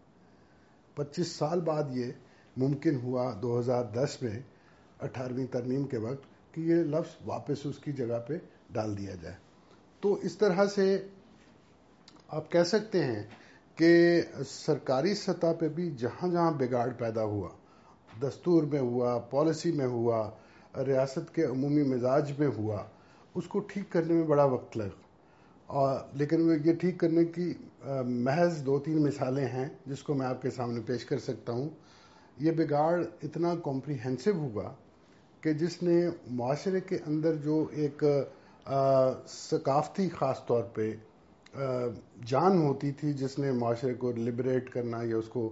پچیس 0.94 1.28
سال 1.28 1.60
بعد 1.60 1.96
یہ 1.96 2.12
ممکن 2.56 3.00
ہوا 3.02 3.32
دو 3.42 3.58
ہزار 3.58 3.84
دس 3.84 4.16
میں 4.22 4.40
اٹھارہویں 5.00 5.46
ترمیم 5.46 5.84
کے 5.84 5.98
وقت 5.98 6.54
کہ 6.54 6.60
یہ 6.60 6.74
لفظ 6.74 7.16
واپس 7.24 7.66
اس 7.66 7.78
کی 7.78 7.92
جگہ 7.92 8.18
پہ 8.28 8.38
ڈال 8.72 8.98
دیا 8.98 9.14
جائے۔ 9.14 9.36
تو 10.00 10.12
اس 10.12 10.36
طرح 10.38 10.64
سے 10.74 10.86
آپ 12.28 12.50
کہہ 12.50 12.64
سکتے 12.64 13.04
ہیں 13.04 13.22
کہ 13.74 14.20
سرکاری 14.46 15.14
سطح 15.14 15.52
پہ 15.58 15.68
بھی 15.68 15.90
جہاں 15.90 16.28
جہاں 16.28 16.50
بگاڑ 16.50 16.88
پیدا 16.90 17.22
ہوا 17.22 17.48
دستور 18.22 18.62
میں 18.62 18.80
ہوا، 18.80 19.18
پالیسی 19.30 19.72
میں 19.72 19.86
ہوا، 19.86 20.28
ریاست 20.86 21.34
کے 21.34 21.44
عمومی 21.44 21.82
مزاج 21.84 22.32
میں 22.38 22.48
ہوا۔ 22.56 22.82
اس 23.34 23.46
کو 23.48 23.58
ٹھیک 23.68 23.90
کرنے 23.92 24.14
میں 24.14 24.24
بڑا 24.24 24.44
وقت 24.44 24.76
لگ 24.76 25.02
لیکن 26.16 26.50
یہ 26.64 26.74
ٹھیک 26.74 26.98
کرنے 26.98 27.24
کی 27.24 27.52
محض 28.06 28.64
دو 28.66 28.78
تین 28.78 29.02
مثالیں 29.02 29.46
ہیں 29.46 29.68
جس 29.86 30.02
کو 30.02 30.14
میں 30.14 30.26
آپ 30.26 30.42
کے 30.42 30.50
سامنے 30.50 30.80
پیش 30.86 31.04
کر 31.04 31.18
سکتا 31.18 31.52
ہوں۔ 31.52 31.68
یہ 32.40 32.52
بگاڑ 32.52 32.92
اتنا 33.22 33.54
کمپریہنسو 33.64 34.30
ہوا 34.32 34.72
کہ 35.40 35.52
جس 35.52 35.82
نے 35.82 35.96
معاشرے 36.30 36.80
کے 36.80 36.98
اندر 37.06 37.34
جو 37.44 37.64
ایک 37.72 38.04
ثقافتی 39.28 40.08
خاص 40.08 40.44
طور 40.46 40.62
پہ 40.74 40.90
جان 42.26 42.58
ہوتی 42.58 42.90
تھی، 42.92 43.12
جس 43.12 43.38
نے 43.38 43.50
معاشرے 43.52 43.94
کو 43.94 44.12
لبریٹ 44.16 44.70
کرنا 44.70 45.02
یا 45.02 45.16
اس 45.16 45.28
کو 45.28 45.50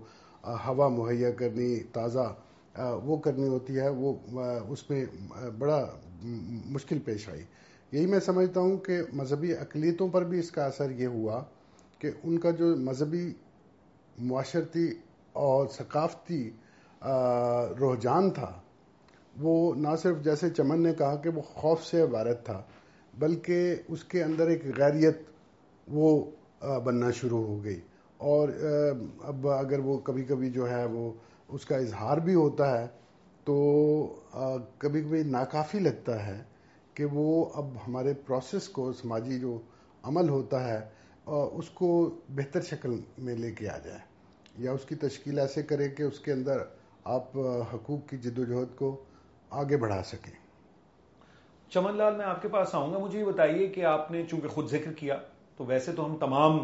ہوا 0.66 0.88
مہیا 0.88 1.30
کرنی، 1.30 1.74
تازہ 1.92 2.32
وہ 2.76 3.16
کرنی 3.16 3.48
ہوتی 3.48 3.78
ہے، 3.78 3.88
وہ 3.88 4.12
اس 4.68 4.88
میں 4.90 5.04
بڑا 5.58 5.84
مشکل 6.66 6.98
پیش 6.98 7.28
آئی۔ 7.28 7.42
یہی 7.92 8.06
میں 8.06 8.20
سمجھتا 8.20 8.60
ہوں 8.60 8.76
کہ 8.76 9.00
مذہبی 9.12 9.52
اقلیتوں 9.54 10.08
پر 10.08 10.24
بھی 10.24 10.38
اس 10.38 10.50
کا 10.50 10.64
اثر 10.64 10.90
یہ 10.90 11.06
ہوا 11.06 11.42
کہ 11.98 12.10
ان 12.24 12.38
کا 12.38 12.50
جو 12.50 12.74
مذہبی 12.76 13.32
معاشرتی 14.18 14.86
اور 15.32 15.66
ثقافتی 15.66 16.42
رجحان 17.80 18.30
تھا، 18.30 18.52
وہ 19.40 19.74
نہ 19.74 19.94
صرف 20.02 20.22
جیسے 20.24 20.50
چمن 20.50 20.82
نے 20.82 20.92
کہا 20.94 21.16
کہ 21.16 21.28
وہ 21.28 21.42
خوف 21.42 21.84
سے 21.84 22.00
عبارت 22.00 22.44
تھا، 22.46 22.62
بلکہ 23.18 23.74
اس 23.88 24.04
کے 24.04 24.22
اندر 24.24 24.46
ایک 24.46 24.64
غیریت 24.78 25.20
وہ 25.88 26.24
بننا 26.84 27.10
شروع 27.10 27.44
ہو 27.46 27.62
گئی۔ 27.64 27.80
اور 28.18 28.48
اب 29.22 29.48
اگر 29.48 29.78
وہ 29.78 29.98
کبھی 29.98 30.22
کبھی 30.24 30.50
جو 30.50 30.68
ہے 30.70 30.84
وہ 30.84 31.10
اس 31.52 31.64
کا 31.64 31.76
اظہار 31.76 32.16
بھی 32.16 32.34
ہوتا 32.34 32.80
ہے، 32.80 32.86
تو 33.44 33.56
کبھی 34.78 35.02
کبھی 35.02 35.22
ناکافی 35.22 35.78
لگتا 35.78 36.26
ہے 36.26 36.42
کہ 36.94 37.04
وہ 37.04 37.44
اب 37.54 37.66
ہمارے 37.86 38.14
پروسیس 38.26 38.68
کو، 38.68 38.92
سماجی 38.92 39.38
جو 39.40 39.60
عمل 40.02 40.28
ہوتا 40.28 40.68
ہے 40.68 40.80
اس 41.24 41.70
کو 41.70 41.88
بہتر 42.28 42.60
شکل 42.60 43.00
میں 43.18 43.36
لے 43.36 43.50
کے 43.50 43.68
آ 43.68 43.78
جائے۔ 43.78 43.98
یا 44.58 44.72
اس 44.72 44.84
کی 44.84 44.94
تشکیل 44.94 45.38
ایسے 45.38 45.62
کرے 45.62 45.88
کہ 45.88 46.02
اس 46.02 46.18
کے 46.20 46.32
اندر 46.32 46.58
آپ 47.04 47.36
حقوق 47.74 48.08
کی 48.08 48.16
جد 48.16 48.38
و 48.38 48.44
جہد 48.44 48.76
کو 48.76 49.04
آگے 49.50 49.76
بڑھا 49.76 50.02
سکیں۔ 50.02 50.32
چمن 51.70 51.96
لال، 51.96 52.16
میں 52.16 52.24
آپ 52.24 52.42
کے 52.42 52.48
پاس 52.48 52.74
آؤں 52.74 52.92
گا۔ 52.92 52.98
مجھے 52.98 53.20
یہ 53.20 53.24
بتائیے 53.24 53.66
کہ 53.66 53.84
آپ 53.84 54.10
نے 54.10 54.24
چونکہ 54.30 54.48
خود 54.48 54.66
ذکر 54.70 54.92
کیا، 54.92 55.16
تو 55.56 55.64
ویسے 55.64 55.92
تو 55.92 56.04
ہم 56.04 56.16
تمام 56.16 56.58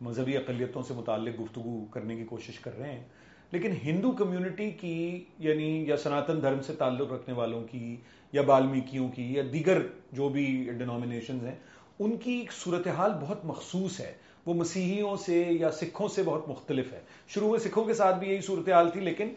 مذہبی 0.00 0.36
اقلیتوں 0.36 0.82
سے 0.82 0.94
متعلق 0.94 1.40
گفتگو 1.40 1.84
کرنے 1.90 2.16
کی 2.16 2.24
کوشش 2.24 2.60
کر 2.60 2.78
رہے 2.78 2.92
ہیں۔ 2.92 3.04
لیکن 3.52 3.72
ہندو 3.84 4.10
کمیونٹی 4.10 4.70
کی 4.70 5.24
یعنی 5.38 5.68
یا 5.88 5.96
سناتن 5.96 6.42
دھرم 6.42 6.62
سے 6.62 6.72
تعلق 6.72 7.12
رکھنے 7.12 7.34
والوں 7.34 7.64
کی، 7.70 7.96
یا 8.32 8.42
بالمیکیوں 8.42 9.08
کی، 9.08 9.32
یا 9.34 9.42
دیگر 9.52 9.80
جو 10.12 10.28
بھی 10.28 10.46
ڈینومینیشنز 10.78 11.44
ہیں، 11.44 11.54
ان 11.98 12.16
کی 12.16 12.32
ایک 12.32 12.52
صورتحال 12.52 13.12
بہت 13.20 13.44
مخصوص 13.44 14.00
ہے۔ 14.00 14.12
وہ 14.46 14.54
مسیحیوں 14.54 15.16
سے 15.16 15.44
یا 15.50 15.70
سکھوں 15.70 16.08
سے 16.08 16.22
بہت 16.22 16.48
مختلف 16.48 16.92
ہے۔ 16.92 17.00
شروع 17.28 17.50
میں 17.50 17.58
سکھوں 17.58 17.84
کے 17.84 17.94
ساتھ 17.94 18.18
بھی 18.18 18.28
یہی 18.28 18.40
صورتحال 18.40 18.90
تھی، 18.90 19.00
لیکن 19.00 19.32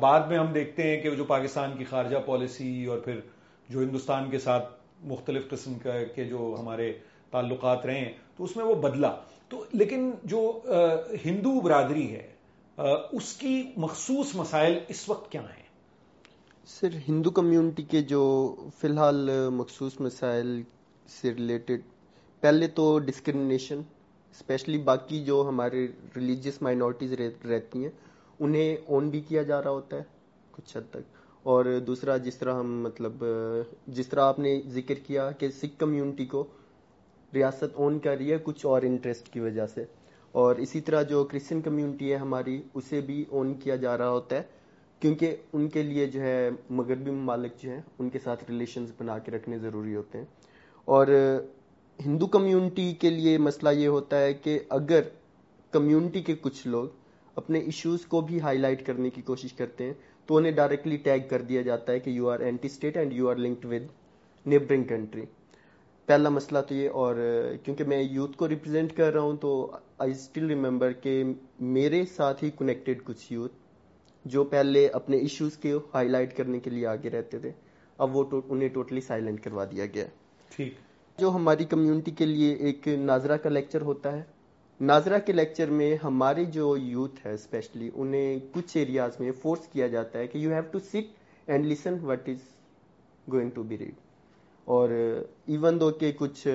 بعد 0.00 0.20
میں 0.20 0.38
ہم 0.38 0.52
دیکھتے 0.52 0.82
ہیں 0.82 1.00
کہ 1.02 1.10
جو 1.10 1.24
پاکستان 1.24 1.76
کی 1.78 1.84
خارجہ 1.84 2.16
پالیسی 2.26 2.84
اور 2.84 2.98
پھر 2.98 3.20
جو 3.68 3.82
ہندوستان 3.82 4.30
کے 4.30 4.38
ساتھ 4.38 4.72
مختلف 5.04 5.48
قسم 5.50 5.72
کے 6.14 6.24
جو 6.24 6.54
ہمارے 6.58 6.92
تعلقات 7.30 7.86
رہے 7.86 7.98
ہیں، 7.98 8.12
تو 8.36 8.44
اس 8.44 8.56
میں 8.56 8.64
وہ 8.64 8.74
بدلا۔ 8.82 9.14
تو 9.48 9.64
لیکن 9.72 10.10
جو 10.24 10.60
ہندو 11.24 11.60
برادری 11.60 12.10
ہے 12.10 12.26
اس 12.78 13.36
کی 13.36 13.72
مخصوص 13.76 14.34
مسائل 14.34 14.78
اس 14.88 15.08
وقت 15.08 15.32
کیا 15.32 15.40
ہیں؟ 15.40 15.62
سر، 16.66 16.88
ہندو 17.08 17.30
کمیونٹی 17.30 17.82
کے 17.82 18.02
جو 18.02 18.54
فی 18.78 18.88
الحال 18.88 19.30
مخصوص 19.50 20.00
مسائل 20.00 20.62
سے 21.08 21.34
ریلیٹڈ، 21.34 21.80
پہلے 22.40 22.66
تو 22.66 22.98
ڈسکرمنیشن 22.98 23.80
اسپیشلی 24.30 24.78
باقی 24.78 25.24
جو 25.24 25.44
ہمارے 25.48 25.86
ریلیجیس 26.16 26.62
مائنورٹیز 26.62 27.12
رہتی 27.46 27.82
ہیں، 27.82 27.90
انہیں 28.40 28.76
اون 28.86 29.08
بھی 29.08 29.20
کیا 29.20 29.42
جا 29.42 29.62
رہا 29.62 29.70
ہوتا 29.70 29.96
ہے 29.96 30.02
کچھ 30.50 30.76
حد 30.76 30.90
تک۔ 30.90 31.16
اور 31.42 31.64
دوسرا، 31.86 32.16
جس 32.16 32.36
طرح 32.36 32.54
ہم 32.54 32.80
مطلب 32.82 33.24
جس 33.86 34.08
طرح 34.08 34.20
آپ 34.20 34.38
نے 34.38 34.60
ذکر 34.68 34.94
کیا 34.94 35.30
کہ 35.30 35.48
سکھ 35.48 35.78
کمیونٹی 35.78 36.26
کو 36.26 36.46
ریاست 37.34 37.74
اون 37.74 37.98
کر 37.98 38.16
رہی 38.16 38.32
ہے 38.32 38.38
کچھ 38.42 38.66
اور 38.66 38.82
انٹرسٹ 38.82 39.32
کی 39.32 39.40
وجہ 39.40 39.66
سے۔ 39.66 39.84
اور 40.34 40.56
اسی 40.56 40.80
طرح 40.80 41.02
جو 41.02 41.24
کرسچن 41.24 41.60
کمیونٹی 41.60 42.10
ہے 42.12 42.16
ہماری، 42.16 42.62
اسے 42.74 43.00
بھی 43.00 43.24
اون 43.28 43.54
کیا 43.54 43.76
جا 43.76 43.96
رہا 43.98 44.10
ہوتا 44.10 44.36
ہے، 44.36 44.42
کیونکہ 45.02 45.36
ان 45.52 45.68
کے 45.68 45.82
لیے 45.82 46.06
جو 46.06 46.20
ہے 46.20 46.50
مغربی 46.70 47.10
ممالک 47.10 47.52
جو 47.62 47.70
ہیں، 47.70 47.80
ان 47.98 48.10
کے 48.10 48.18
ساتھ 48.18 48.44
ریلیشنز 48.48 48.92
بنا 48.98 49.18
کے 49.18 49.32
رکھنے 49.32 49.58
ضروری 49.58 49.94
ہوتے 49.94 50.18
ہیں۔ 50.18 50.24
اور 50.84 51.06
ہندو 51.98 52.26
کمیونٹی 52.26 52.92
کے 52.94 53.10
لیے 53.10 53.38
مسئلہ 53.38 53.68
یہ 53.68 53.88
ہوتا 53.88 54.20
ہے 54.20 54.34
کہ 54.34 54.58
اگر 54.68 55.00
کمیونٹی 55.72 56.22
کے 56.22 56.34
کچھ 56.40 56.66
لوگ 56.66 56.86
اپنے 57.36 57.58
ایشوز 57.58 58.04
کو 58.06 58.20
بھی 58.20 58.40
ہائی 58.40 58.58
لائٹ 58.58 58.86
کرنے 58.86 59.10
کی 59.10 59.22
کوشش 59.22 59.52
کرتے 59.52 59.84
ہیں، 59.84 59.92
تو 60.26 60.36
انہیں 60.36 60.52
ڈائریکٹلی 60.52 60.96
ٹیگ 60.96 61.20
کر 61.30 61.42
دیا 61.42 61.62
جاتا 61.62 61.92
ہے 61.92 62.00
کہ 62.00 62.10
you 62.10 62.28
are 62.30 62.40
anti 62.40 62.68
state 62.68 62.96
and 62.96 63.12
you 63.12 63.28
are 63.28 63.36
linked 63.36 63.64
with 63.64 63.82
neighbouring 64.46 64.84
country 64.84 65.24
پہلا 66.08 66.28
مسئلہ 66.28 66.58
تو 66.68 66.74
یہ 66.74 66.90
اور 66.90 67.16
کیونکہ 67.64 67.84
میں 67.84 68.02
یوتھ 68.02 68.36
کو 68.36 68.48
ریپرزینٹ 68.48 68.92
کر 68.92 69.12
رہا 69.12 69.20
ہوں 69.20 69.36
تو 69.36 69.70
آئی 69.98 70.10
اسٹل 70.10 70.46
ریمبر 70.46 70.92
کہ 70.92 71.24
میرے 71.60 72.04
ساتھ 72.06 72.44
ہی 72.44 72.50
کنیکٹڈ 72.50 73.02
کچھ 73.04 73.32
یوتھ 73.32 73.52
جو 74.24 74.44
پہلے 74.44 74.88
اپنے 74.88 75.16
ایشوز 75.16 75.56
کے 75.56 75.74
ہائی 75.94 76.08
لائٹ 76.08 76.36
کرنے 76.36 76.60
کے 76.60 76.70
لیے 76.70 76.86
آگے 76.86 77.10
رہتے 77.10 77.38
تھے۔ 77.38 77.52
اب 77.98 78.16
وہ 78.16 78.24
انہیں 78.48 78.68
ٹوٹلی 78.68 79.00
سائلنٹ 79.00 79.40
کروا 79.40 79.64
دیا 79.64 79.86
گیا۔ 79.86 80.06
ٹھیک۔ 80.50 80.74
جو 81.18 81.30
ہماری 81.30 81.64
کمیونٹی 81.64 82.10
کے 82.10 82.26
لیے 82.26 82.54
ایک 82.54 82.88
ناظرہ 82.88 83.36
کا 83.36 83.48
لیکچر 83.48 83.82
ہوتا 83.82 84.16
ہے۔ 84.16 84.22
ناظرہ 84.80 85.18
کے 85.18 85.32
لیکچر 85.32 85.70
میں 85.70 85.96
ہمارے 86.04 86.44
جو 86.44 86.76
یوتھ 86.76 87.26
ہے 87.26 87.32
اسپیشلی 87.32 87.90
انہیں 87.94 88.38
کچھ 88.52 88.76
ایریاز 88.76 89.20
میں 89.20 89.32
فورس 89.32 89.60
کیا 89.60 89.86
جاتا 89.86 90.18
ہے 90.18 90.26
کہ 90.26 90.38
you 90.38 90.50
have 90.50 90.62
to 90.70 90.78
sit 90.78 91.16
and 91.46 91.66
listen 91.66 91.94
what 92.02 92.28
is 92.28 92.38
going 93.32 93.50
to 93.50 93.62
be 93.62 93.78
read 93.78 93.94
اور 94.68 94.90
ایون 95.46 95.80
دو 95.80 95.90
کہ 95.90 96.10
کچھ 96.16 96.46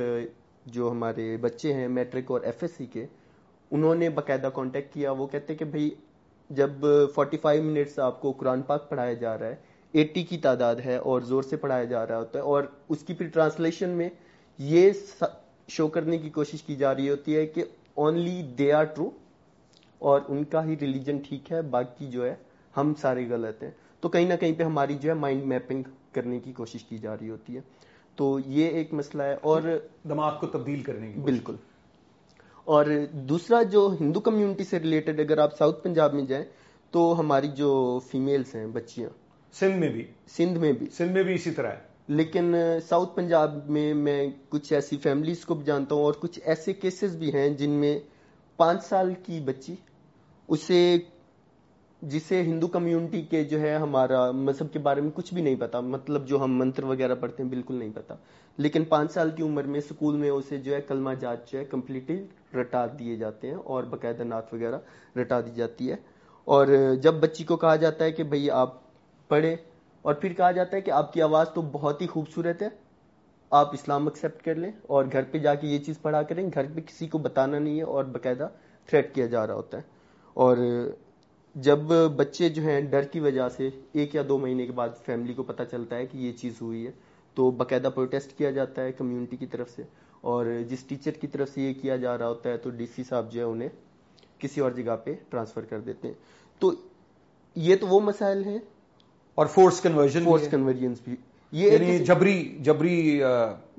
جو 0.65 0.89
ہمارے 0.91 1.25
بچے 1.41 1.73
ہیں 1.73 1.87
میٹرک 1.89 2.31
اور 2.31 2.41
ایف 2.41 2.61
ایس 2.61 2.71
سی 2.77 2.85
کے، 2.85 3.05
انہوں 3.71 3.95
نے 3.95 4.09
باقاعدہ 4.09 4.49
کانٹیکٹ 4.53 4.93
کیا۔ 4.93 5.11
وہ 5.11 5.27
کہتے 5.27 5.55
کہ 5.55 5.65
بھائی، 5.65 5.89
جب 6.49 6.85
فورٹی 7.15 7.37
فائیو 7.37 7.63
منٹس 7.63 7.97
آپ 7.99 8.21
کو 8.21 8.31
قرآن 8.31 8.61
پاک 8.61 8.89
پڑھایا 8.89 9.13
جا 9.13 9.37
رہا 9.37 9.47
ہے، 9.47 9.55
ایٹی 9.93 10.23
کی 10.23 10.37
تعداد 10.37 10.75
ہے 10.85 10.95
اور 10.97 11.21
زور 11.21 11.43
سے 11.43 11.55
پڑھایا 11.55 11.83
جا 11.83 12.05
رہا 12.07 12.17
ہوتا 12.17 12.39
ہے، 12.39 12.43
اور 12.43 12.63
اس 12.89 13.03
کی 13.03 13.13
پھر 13.13 13.27
ٹرانسلیشن 13.33 13.89
میں 13.89 14.09
یہ 14.59 14.91
شو 15.67 15.87
کرنے 15.87 16.17
کی 16.17 16.29
کوشش 16.29 16.63
کی 16.63 16.75
جا 16.75 16.93
رہی 16.95 17.09
ہوتی 17.09 17.35
ہے 17.35 17.45
کہ 17.47 17.63
اونلی 17.95 18.41
دے 18.57 18.71
آر 18.73 18.83
ٹرو 18.85 19.09
اور 20.01 20.21
ان 20.27 20.43
کا 20.43 20.65
ہی 20.65 20.75
ریلیجن 20.81 21.17
ٹھیک 21.19 21.51
ہے، 21.51 21.61
باقی 21.61 22.07
جو 22.07 22.25
ہے 22.25 22.35
ہم 22.73 22.93
سارے 23.01 23.25
غلط 23.29 23.63
ہیں۔ 23.63 23.71
تو 24.03 24.09
کہیں 24.09 24.27
نہ 24.27 24.33
کہیں 24.39 24.53
پہ 24.53 24.63
ہماری 24.63 24.97
جو 25.01 25.09
ہے 25.09 25.13
مائنڈ 25.15 25.43
میپنگ 25.45 25.83
کرنے 26.13 26.39
کی 26.39 26.51
کوشش 26.53 26.83
کی 26.83 26.97
جا 26.97 27.15
رہی 27.15 27.29
ہوتی 27.29 27.55
ہے۔ 27.55 27.61
تو 28.15 28.39
یہ 28.45 28.67
ایک 28.67 28.93
مسئلہ 28.93 29.23
ہے 29.23 29.35
اور 29.41 29.61
دماغ 30.09 30.39
کو 30.39 30.47
تبدیل 30.47 30.83
کرنے 30.83 31.11
کی 31.11 31.19
بالکل۔ 31.19 31.55
اور 32.63 32.85
دوسرا 33.11 33.63
جو 33.63 33.95
ہندو 34.01 34.19
کمیونٹی 34.19 34.63
سے 34.63 34.79
ریلیٹڈ 34.79 35.19
اگر 35.19 35.37
آپ 35.37 35.57
ساؤتھ 35.57 35.83
پنجاب 35.83 36.13
میں 36.13 36.23
جائیں 36.23 36.45
تو 36.91 37.19
ہماری 37.19 37.47
جو 37.47 37.99
فیمیلز 38.11 38.55
ہیں 38.55 38.67
بچیاں۔ 38.67 39.09
سندھ 39.53 39.75
میں 39.75 39.89
بھی۔ 39.89 40.05
سندھ 40.27 40.59
میں 40.59 40.71
بھی۔ 40.71 40.87
سندھ 40.89 41.11
میں 41.11 41.23
بھی 41.23 41.33
اسی 41.33 41.51
طرح 41.51 41.67
ہے۔ 41.67 41.93
لیکن 42.07 42.55
ساؤتھ 42.89 43.15
پنجاب 43.15 43.69
میں 43.69 43.93
میں 43.93 44.27
کچھ 44.49 44.73
ایسی 44.73 44.97
فیملیز 44.97 45.45
کو 45.45 45.55
بھی 45.55 45.65
جانتا 45.65 45.95
ہوں 45.95 46.03
اور 46.03 46.13
کچھ 46.13 46.39
ایسے 46.43 46.73
کیسز 46.73 47.15
بھی 47.15 47.33
ہیں 47.33 47.49
جن 47.49 47.69
میں 47.69 47.99
پانچ 48.57 48.83
سال 48.83 49.13
کی 49.23 49.39
بچی 49.39 49.75
اسے 50.47 50.97
جسے 52.03 52.41
ہندو 52.41 52.67
کمیونٹی 52.67 53.21
کے 53.21 53.43
جو 53.43 53.61
ہے 53.61 53.75
ہمارا 53.75 54.31
مذہب 54.31 54.73
کے 54.73 54.79
بارے 54.79 55.01
میں 55.01 55.11
کچھ 55.15 55.33
بھی 55.33 55.41
نہیں 55.41 55.55
پتا 55.59 55.79
مطلب 55.79 56.27
جو 56.27 56.43
ہم 56.43 56.57
منتر 56.57 56.83
وغیرہ 56.83 57.15
پڑھتے 57.15 57.43
ہیں 57.43 57.49
بالکل 57.49 57.75
نہیں 57.75 57.89
پتا۔ 57.95 58.15
لیکن 58.57 58.83
پانچ 58.83 59.11
سال 59.11 59.29
کی 59.29 59.43
عمر 59.43 59.63
میں 59.63 59.79
اسکول 59.79 60.15
میں 60.15 60.29
اسے 60.29 60.57
جو 60.57 60.75
ہے 60.75 60.81
کلمہ 60.81 61.09
جات 61.19 61.51
جو 61.51 61.59
ہے 61.59 61.65
کمپلیٹلی 61.65 62.25
رٹا 62.61 62.85
دیے 62.99 63.15
جاتے 63.15 63.47
ہیں 63.47 63.55
اور 63.55 63.83
باقاعدہ 63.83 64.23
نعت 64.23 64.53
وغیرہ 64.53 64.77
رٹا 65.17 65.41
دی 65.41 65.51
جاتی 65.55 65.91
ہے۔ 65.91 65.95
اور 66.45 66.67
جب 67.01 67.13
بچی 67.13 67.43
کو 67.43 67.57
کہا 67.57 67.75
جاتا 67.75 68.05
ہے 68.05 68.11
کہ 68.11 68.23
بھئی 68.23 68.49
آپ 68.51 68.73
پڑھے 69.27 69.55
اور 70.01 70.13
پھر 70.13 70.33
کہا 70.33 70.51
جاتا 70.51 70.77
ہے 70.77 70.81
کہ 70.81 70.91
آپ 70.91 71.13
کی 71.13 71.21
آواز 71.21 71.49
تو 71.49 71.61
بہت 71.61 72.01
ہی 72.01 72.07
خوبصورت 72.07 72.61
ہے، 72.61 72.67
آپ 73.49 73.73
اسلام 73.73 74.07
ایکسیپٹ 74.07 74.45
کر 74.45 74.55
لیں 74.55 74.71
اور 74.81 75.05
گھر 75.11 75.23
پہ 75.31 75.37
جا 75.37 75.55
کے 75.55 75.67
یہ 75.67 75.79
چیز 75.79 76.01
پڑھا 76.01 76.21
کریں۔ 76.21 76.49
گھر 76.53 76.65
پہ 76.75 76.81
کسی 76.81 77.07
کو 77.07 77.17
بتانا 77.17 77.59
نہیں 77.59 77.77
ہے 77.77 77.83
اور 77.83 78.03
باقاعدہ 78.03 78.47
تھریٹ 78.85 79.15
کیا 79.15 79.25
جا 79.25 79.47
رہا 79.47 79.53
ہوتا 79.53 79.77
ہے۔ 79.77 79.81
اور 80.33 80.57
جب 81.55 81.79
بچے 82.15 82.49
جو 82.49 82.61
ہیں 82.61 82.81
ڈر 82.81 83.03
کی 83.03 83.19
وجہ 83.19 83.49
سے 83.49 83.69
ایک 83.91 84.15
یا 84.15 84.21
دو 84.27 84.37
مہینے 84.37 84.65
کے 84.65 84.71
بعد 84.71 84.89
فیملی 85.05 85.33
کو 85.33 85.43
پتا 85.43 85.65
چلتا 85.65 85.95
ہے 85.95 86.05
کہ 86.05 86.17
یہ 86.17 86.31
چیز 86.31 86.53
ہوئی 86.61 86.85
ہے 86.85 86.91
تو 87.33 87.51
باقاعدہ 87.51 87.89
پروٹیسٹ 87.95 88.37
کیا 88.37 88.51
جاتا 88.51 88.83
ہے 88.83 88.91
کمیونٹی 88.91 89.37
کی 89.37 89.45
طرف 89.45 89.69
سے۔ 89.69 89.83
اور 90.21 90.45
جس 90.67 90.83
ٹیچر 90.83 91.11
کی 91.11 91.27
طرف 91.27 91.49
سے 91.49 91.61
یہ 91.61 91.73
کیا 91.81 91.95
جا 91.95 92.17
رہا 92.17 92.27
ہوتا 92.27 92.49
ہے 92.49 92.57
تو 92.57 92.69
ڈی 92.69 92.85
سی 92.95 93.03
صاحب 93.03 93.31
جو 93.31 93.39
ہے 93.39 93.45
انہیں 93.45 93.69
کسی 94.37 94.61
اور 94.61 94.71
جگہ 94.71 94.95
پہ 95.03 95.13
ٹرانسفر 95.29 95.61
کر 95.61 95.79
دیتے 95.79 96.07
ہیں۔ 96.07 96.15
تو 96.59 96.71
یہ 97.55 97.75
تو 97.75 97.87
وہ 97.87 97.99
مسائل 97.99 98.45
ہیں۔ 98.45 98.57
اور 99.35 99.45
فورس 99.45 99.81
کنورژن 99.81 100.23
فورس 100.23 100.47
کنورژن 100.51 100.93
بھی۔ 101.03 101.15
یہ 101.51 101.71
یعنی 101.71 101.99
جبری 101.99 102.57
جبری 102.59 103.21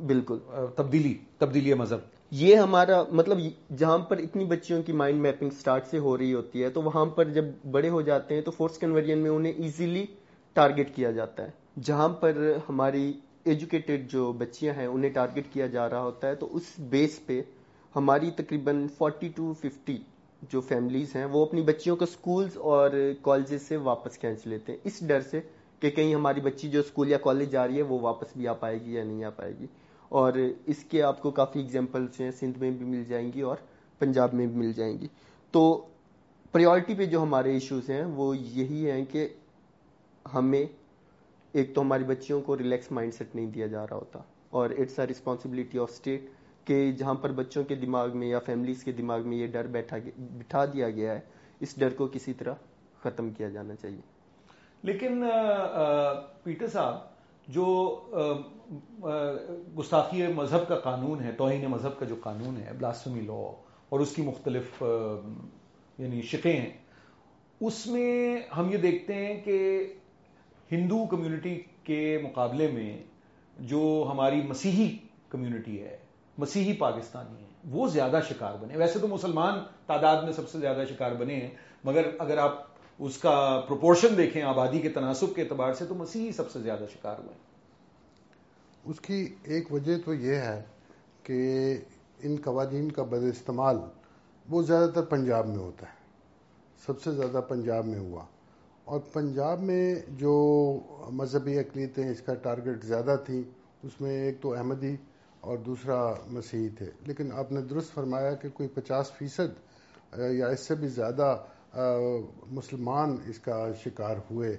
بالکل۔ 0.06 0.38
تبدیلی 0.76 1.14
تبدیلی 1.38 1.74
مذہب۔ 1.74 2.13
یہ 2.34 2.56
ہمارا 2.56 3.02
مطلب 3.10 3.38
جہاں 3.78 3.98
پر 3.98 4.18
اتنی 4.18 4.44
بچیوں 4.44 4.82
کی 4.82 4.92
مائنڈ 4.92 5.20
میپنگ 5.20 5.50
سٹارٹ 5.50 5.86
سے 5.86 5.98
ہو 5.98 6.16
رہی 6.18 6.32
ہوتی 6.34 6.62
ہے، 6.62 6.68
تو 6.70 6.82
وہاں 6.82 7.04
پر 7.06 7.28
جب 7.28 7.44
بڑے 7.70 7.88
ہو 7.88 8.00
جاتے 8.00 8.34
ہیں 8.34 8.42
تو 8.42 8.50
فورس 8.50 8.78
کنورژن 8.78 9.18
میں 9.18 9.30
انہیں 9.30 9.52
ایزیلی 9.52 10.04
ٹارگٹ 10.56 10.94
کیا 10.94 11.10
جاتا 11.10 11.44
ہے۔ 11.44 11.50
جہاں 11.82 12.08
پر 12.08 12.52
ہماری 12.68 13.12
ایجوکیٹڈ 13.44 14.08
جو 14.10 14.32
بچیاں 14.32 14.74
ہیں، 14.74 14.86
انہیں 14.86 15.10
ٹارگٹ 15.10 15.52
کیا 15.52 15.66
جا 15.66 15.88
رہا 15.90 16.00
ہوتا 16.00 16.28
ہے، 16.28 16.34
تو 16.34 16.48
اس 16.56 16.72
بیس 16.90 17.20
پہ 17.26 17.40
ہماری 17.94 18.30
تقریباً 18.30 18.86
فورٹی 18.88 19.28
ٹو 19.28 19.52
ففٹی 19.52 19.96
جو 20.50 20.60
فیملیز 20.60 21.16
ہیں، 21.16 21.24
وہ 21.24 21.44
اپنی 21.46 21.62
بچیوں 21.62 21.96
کو 21.96 22.06
سکولز 22.06 22.56
اور 22.56 22.90
کالجز 23.22 23.62
سے 23.62 23.76
واپس 23.76 24.18
کھینچ 24.18 24.46
لیتے 24.46 24.72
ہیں۔ 24.72 24.78
اس 24.84 25.00
ڈر 25.06 25.20
سے 25.20 25.40
کہ 25.80 25.90
کہیں 25.90 26.14
ہماری 26.14 26.40
بچی 26.40 26.70
جو 26.70 26.80
اسکول 26.80 27.10
یا 27.10 27.18
کالج 27.18 27.50
جا 27.50 27.66
رہی 27.68 27.76
ہے، 27.76 27.82
وہ 27.82 28.00
واپس 28.00 28.36
بھی 28.36 28.48
آ 28.48 28.52
پائے 28.52 28.80
گی 28.80 28.94
یا 28.94 29.04
نہیں 29.04 29.24
آ 29.24 29.30
پائے 29.30 29.52
گی۔ 29.60 29.66
اور 30.08 30.32
اس 30.66 30.84
کے 30.84 31.02
آپ 31.02 31.22
کو 31.22 31.30
کافی 31.30 31.60
اگزامپلس 31.60 32.20
ہیں، 32.20 32.30
سندھ 32.30 32.58
میں 32.58 32.70
بھی 32.70 32.86
مل 32.86 33.04
جائیں 33.04 33.30
گی 33.34 33.40
اور 33.40 33.56
پنجاب 34.00 34.34
میں 34.34 34.46
بھی 34.46 34.56
مل 34.56 34.72
جائیں 34.72 34.98
گی۔ 35.00 35.08
تو 35.54 35.64
پریورٹی 36.54 36.94
پہ 36.94 37.06
جو 37.06 37.22
ہمارے 37.22 37.52
ایشوز 37.52 37.90
ہیں، 37.90 38.04
وہ 38.06 38.36
یہی 38.36 38.90
ہیں 38.90 39.04
کہ 39.04 39.28
ہمیں 40.24 40.64
ایک 41.54 41.74
تو 41.74 41.80
ہماری 41.80 42.04
بچیوں 42.04 42.40
کو 42.40 42.56
ریلیکس 42.58 42.90
مائنڈ 42.92 43.14
سیٹ 43.14 43.34
نہیں 43.34 43.46
دیا 43.46 43.66
جا 43.66 43.86
رہا 43.86 43.96
ہوتا، 43.96 44.20
اور 44.50 44.70
it's 44.70 44.98
a 44.98 45.06
responsibility 45.06 45.78
of 45.78 45.90
state 45.92 46.28
کہ 46.66 46.90
جہاں 46.92 47.14
پر 47.14 47.32
بچوں 47.32 47.64
کے 47.64 47.74
دماغ 47.74 48.16
میں 48.18 48.28
یا 48.28 48.38
فیملیز 48.38 48.84
کے 48.84 48.92
دماغ 48.92 49.28
میں 49.28 49.36
یہ 49.36 49.46
ڈر 49.46 49.66
بیٹھا 49.72 49.96
بٹھا 50.18 50.64
دیا 50.64 50.90
گیا 50.90 51.14
ہے، 51.14 51.20
اس 51.60 51.74
ڈر 51.78 51.94
کو 51.96 52.06
کسی 52.12 52.32
طرح 52.32 52.54
ختم 53.02 53.30
کیا 53.30 53.48
جانا 53.48 53.74
چاہیے۔ 53.74 54.00
لیکن 54.82 55.24
پیٹر 56.44 56.66
صاحب 56.66 57.13
جو 57.48 57.64
گستاخی 59.76 60.26
مذہب 60.34 60.68
کا 60.68 60.76
قانون 60.84 61.22
ہے، 61.24 61.32
توہین 61.32 61.64
مذہب 61.70 61.98
کا 61.98 62.06
جو 62.06 62.14
قانون 62.22 62.56
ہے 62.56 62.72
بلاسفمی 62.78 63.20
لا 63.20 63.42
اور 63.88 64.00
اس 64.00 64.14
کی 64.14 64.22
مختلف 64.22 64.82
یعنی 64.82 66.22
شکیں 66.22 66.52
ہیں، 66.52 66.70
اس 67.60 67.86
میں 67.86 68.38
ہم 68.56 68.70
یہ 68.72 68.78
دیکھتے 68.78 69.14
ہیں 69.14 69.40
کہ 69.44 69.56
ہندو 70.70 71.04
کمیونٹی 71.06 71.58
کے 71.84 72.18
مقابلے 72.22 72.70
میں 72.72 72.96
جو 73.56 73.82
ہماری 74.10 74.40
مسیحی 74.48 74.88
کمیونٹی 75.30 75.80
ہے، 75.82 75.96
مسیحی 76.38 76.72
پاکستانی 76.78 77.36
ہیں، 77.36 77.52
وہ 77.70 77.86
زیادہ 77.88 78.20
شکار 78.28 78.54
بنے 78.60 78.76
ویسے 78.76 78.98
تو 78.98 79.08
مسلمان 79.08 79.58
تعداد 79.86 80.22
میں 80.22 80.32
سب 80.32 80.48
سے 80.48 80.58
زیادہ 80.58 80.84
شکار 80.88 81.12
بنے 81.18 81.34
ہیں، 81.34 81.50
مگر 81.84 82.08
اگر 82.18 82.38
آپ 82.38 82.62
اس 82.98 83.18
کا 83.18 83.60
پروپورشن 83.68 84.16
دیکھیں 84.16 84.42
آبادی 84.42 84.80
کے 84.80 84.88
تناسب 84.88 85.26
کے 85.36 85.42
اعتبار 85.42 85.72
سے 85.72 85.86
تو 85.86 85.94
مسیحی 85.94 86.32
سب 86.32 86.50
سے 86.50 86.60
زیادہ 86.60 86.84
شکار 86.92 87.16
ہوئے۔ 87.18 87.34
اس 88.84 89.00
کی 89.00 89.34
ایک 89.42 89.72
وجہ 89.72 89.92
تو 90.04 90.14
یہ 90.14 90.34
ہے 90.34 90.62
کہ 91.22 91.38
ان 92.22 92.36
قوانین 92.44 92.92
کا 92.92 93.02
بد 93.02 93.22
استعمال 93.22 93.76
وہ 94.50 94.62
زیادہ 94.62 94.90
تر 94.90 95.02
پنجاب 95.02 95.46
میں 95.46 95.56
ہوتا 95.56 95.86
ہے۔ 95.86 95.94
سب 96.86 97.02
سے 97.02 97.12
زیادہ 97.12 97.40
پنجاب 97.48 97.86
میں 97.86 97.98
ہوا۔ 97.98 98.24
اور 98.84 99.00
پنجاب 99.00 99.60
میں 99.60 99.94
جو 100.08 100.34
مذہبی 101.10 101.58
اقلیتیں 101.58 102.08
اس 102.08 102.20
کا 102.20 102.34
ٹارگٹ 102.34 102.84
زیادہ 102.84 103.16
تھیں، 103.26 103.42
اس 103.82 104.00
میں 104.00 104.10
ایک 104.10 104.40
تو 104.40 104.54
احمدی 104.54 104.96
اور 105.40 105.58
دوسرا 105.58 106.14
مسیحی 106.26 106.68
تھے۔ 106.68 106.86
لیکن 107.06 107.32
آپ 107.32 107.52
نے 107.52 107.60
درست 107.60 107.94
فرمایا 107.94 108.34
کہ 108.34 108.48
کوئی 108.48 108.68
پچاس 108.68 109.12
فیصد، 109.12 109.74
یا 110.18 110.46
اس 110.46 110.60
سے 110.60 110.74
بھی 110.74 110.88
زیادہ 110.88 111.36
مسلمان 112.46 113.16
اس 113.26 113.38
کا 113.38 113.72
شکار 113.84 114.16
ہوئے 114.30 114.56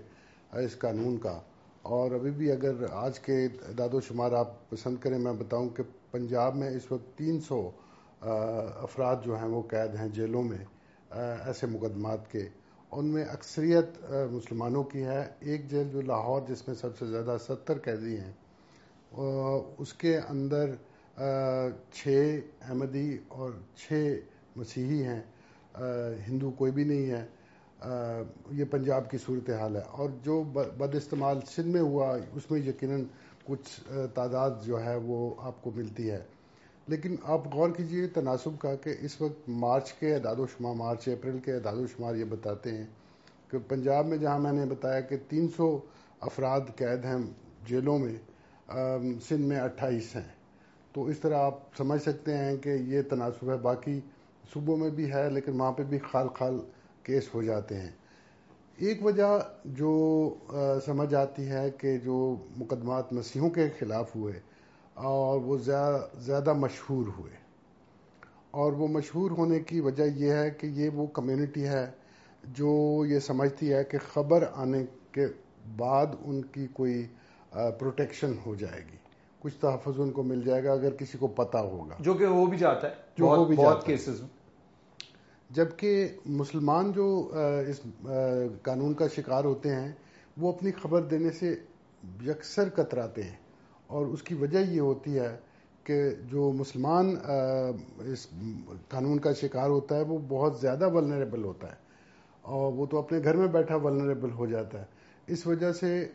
اس 0.54 0.78
قانون 0.80 1.18
کا۔ 1.18 1.40
اور 1.82 2.12
ابھی 2.12 2.32
بھی 2.32 2.52
اگر 2.52 2.74
آج 2.92 3.20
کے 3.20 3.48
داد 3.78 3.94
و 3.94 4.02
شمار 4.02 4.32
آپ 4.32 4.70
پسند 4.70 4.98
کریں، 4.98 5.18
میں 5.20 5.34
بتاؤں 5.34 5.70
کہ 5.70 5.84
پنجاب 6.12 6.56
میں 6.56 6.70
اس 6.70 6.92
وقت 6.92 7.18
تین 7.18 7.40
سو 7.42 7.70
افراد 8.22 9.16
جو 9.26 9.36
ہیں 9.36 9.48
وہ 9.48 9.62
قید 9.62 9.96
ہیں 9.96 10.10
جیلوں 10.10 10.44
میں 10.44 10.66
ایسے 11.46 11.68
مقدمات 11.68 12.32
کے۔ 12.32 12.44
ان 12.92 13.06
میں 13.06 13.26
اکثریت 13.26 13.86
مسلمانوں 14.32 14.84
کی 14.84 15.04
ہے۔ 15.04 15.24
ایک 15.40 15.70
جیل 15.70 15.90
جو 15.90 16.02
لاہور، 16.02 16.42
جس 16.48 16.68
میں 16.68 16.76
سب 16.76 16.98
سے 16.98 17.06
زیادہ 17.06 17.38
ستر 17.48 17.78
قیدی 17.78 18.18
ہیں 18.18 18.34
اس 19.78 19.94
کے 19.94 20.18
اندر 20.30 20.76
چھ 21.92 22.40
احمدی 22.62 23.18
اور 23.28 23.52
چھ 23.76 24.14
مسیحی 24.56 25.04
ہیں۔ 25.04 25.22
ہندو 26.30 26.52
کوئی 26.52 26.72
بھی 26.72 26.84
نہیں 26.84 27.12
ہے 27.12 27.26
یہ 28.52 28.66
پنجاب 28.72 29.10
کی 29.10 29.18
صورتحال 29.26 29.76
ہے۔ 29.76 29.82
اور 29.92 30.10
جو 30.24 30.44
بد 30.54 30.96
استعمال 30.96 31.38
سندھ 31.56 31.68
میں 31.68 31.82
ہوا، 31.82 32.18
اس 32.36 32.52
میں 32.52 32.60
یقیناً 32.60 33.04
کچھ 33.46 33.94
تعداد 34.14 34.52
جو 34.64 34.84
ہے 34.86 34.96
وہ 34.96 35.36
آپ 35.38 35.64
کو 35.64 35.72
ملتی 35.76 36.12
ہے۔ 36.12 36.24
لیکن 36.88 37.16
آپ 37.24 37.54
غور 37.54 37.70
کیجیے 37.70 38.08
تناسب 38.08 38.60
کا 38.60 38.76
کہ 38.76 38.94
اس 39.02 39.22
وقت 39.22 39.50
مارچ 39.50 39.94
کے 39.94 40.14
اعداد 40.14 40.36
و 40.36 40.46
شمار، 40.48 40.74
مارچ، 40.74 41.08
اپریل 41.08 41.40
کے 41.40 41.54
اعداد 41.54 41.76
و 41.76 41.88
شمار 41.88 42.16
یہ 42.16 42.24
بتاتے 42.24 42.72
ہیں 42.72 42.86
کہ 43.52 43.58
پنجاب 43.68 44.06
میں 44.06 44.18
جہاں 44.18 44.40
میں 44.40 44.52
نے 44.52 44.66
بتایا 44.66 45.00
کہ 45.00 45.18
تین 45.30 45.48
سو 45.58 45.80
افراد 46.20 46.62
قید 46.76 47.06
ہیں 47.06 47.18
جیلوں 47.66 48.00
میں 48.00 48.16
سندھ 49.28 49.48
میں 49.48 49.60
اٹھائیس 49.60 50.16
ہیں۔ 50.16 50.32
تو 50.94 51.06
اس 51.06 51.20
طرح 51.20 51.38
آپ 51.38 51.60
سمجھ 51.78 52.02
سکتے 52.02 52.38
ہیں 52.38 52.58
کہ 52.58 52.70
یہ 52.70 53.02
تناسب 53.02 53.50
ہے۔ 53.50 53.58
باقی 53.58 54.00
صوبوں 54.54 54.78
میں 54.78 54.90
بھی 54.90 55.14
ہے 55.14 55.30
لیکن 55.30 55.62
وہاں 55.62 55.72
پہ 55.72 55.84
بھی 55.84 56.00
خال 56.12 56.28
خال 56.28 56.60
کیس 57.04 57.36
ہو 57.36 57.44
جاتے 57.44 57.76
ہیں۔ 57.76 57.92
ایک 58.78 59.06
وجہ 59.06 59.40
جو 59.66 59.90
سمجھ 60.86 61.16
آتی 61.16 61.50
ہے 61.50 61.72
کہ 61.72 61.98
جو 61.98 62.36
مقدمات 62.58 63.14
مسیحوں 63.14 63.50
کے 63.50 63.70
خلاف 63.80 64.16
ہوئے 64.16 64.34
اور 64.94 65.40
وہ 65.40 65.58
زیادہ 66.18 66.54
مشہور 66.54 67.06
ہوئے۔ 67.20 67.46
اور 68.52 68.72
وہ 68.72 68.88
مشہور 68.88 69.32
ہونے 69.32 69.60
کی 69.60 69.80
وجہ 69.80 70.04
یہ 70.04 70.32
ہے 70.32 70.50
کہ 70.50 70.68
یہ 70.68 70.90
وہ 70.90 71.06
کمیونٹی 71.08 71.68
ہے 71.68 71.92
جو 72.44 73.04
یہ 73.06 73.20
سمجھتی 73.20 73.74
ہے 73.74 73.84
کہ 73.84 73.98
خبر 74.14 74.44
آنے 74.56 74.86
کے 75.12 75.26
بعد 75.78 76.06
ان 76.26 76.42
کی 76.42 76.68
کوئی 76.74 77.08
پروٹیکشن 77.52 78.32
ہو 78.46 78.56
جائے 78.56 78.82
گی۔ 78.92 78.98
کچھ 79.40 79.58
تحفظ 79.58 80.00
ان 80.00 80.12
کو 80.12 80.24
مل 80.24 80.42
جائے 80.42 80.64
گا 80.64 80.72
اگر 80.72 80.96
کسی 80.96 81.18
کو 81.18 81.28
پتا 81.28 81.62
ہوگا۔ 81.62 81.96
جو 82.00 82.14
کہ 82.14 82.26
وہ 82.26 82.46
بھی 82.46 82.58
جاتا 82.58 82.90
ہے۔ 82.90 82.96
جو 83.18 83.26
وہ 83.28 83.46
بھی 83.46 83.56
بہت 83.56 83.86
کیسز 83.86 84.22
جبکہ 85.56 86.08
مسلمان 86.26 86.92
جو 86.92 87.32
اس 87.68 87.80
قانون 88.62 88.94
کا 88.94 89.08
شکار 89.16 89.44
ہوتے 89.44 89.70
ہیں، 89.70 89.92
وہ 90.38 90.52
اپنی 90.54 90.72
خبر 90.72 91.02
دینے 91.02 91.32
سے 91.32 91.56
یکسر 92.26 92.70
کتراتے 92.70 93.24
ہیں۔ 93.24 93.38
اور 93.88 94.06
اس 94.06 94.24
کی 94.24 94.36
وجہ 94.36 94.60
یہ 94.60 94.80
ہوتی 94.80 95.20
ہے 95.20 95.36
کہ 95.84 96.10
جو 96.30 96.52
مسلمان 96.52 97.16
اس 98.00 98.28
قانون 98.88 99.20
کا 99.20 99.34
شکار 99.34 99.70
ہوتا 99.70 99.96
ہے، 99.96 100.02
وہ 100.02 100.18
بہت 100.28 100.60
زیادہ 100.62 100.90
ولنریبل 100.90 101.44
ہوتا 101.44 101.68
ہے۔ 101.68 101.80
اور 102.42 102.74
وہ 102.74 102.86
تو 102.86 102.98
اپنے 102.98 103.20
گھر 103.24 103.36
میں 103.36 103.48
بیٹھا 103.48 103.76
ولنریبل 103.76 104.32
ہو 104.32 104.46
جاتا 104.46 104.80
ہے۔ 104.80 104.86
اس 105.28 105.48
وجہ 105.48 105.72
سے 105.72 106.08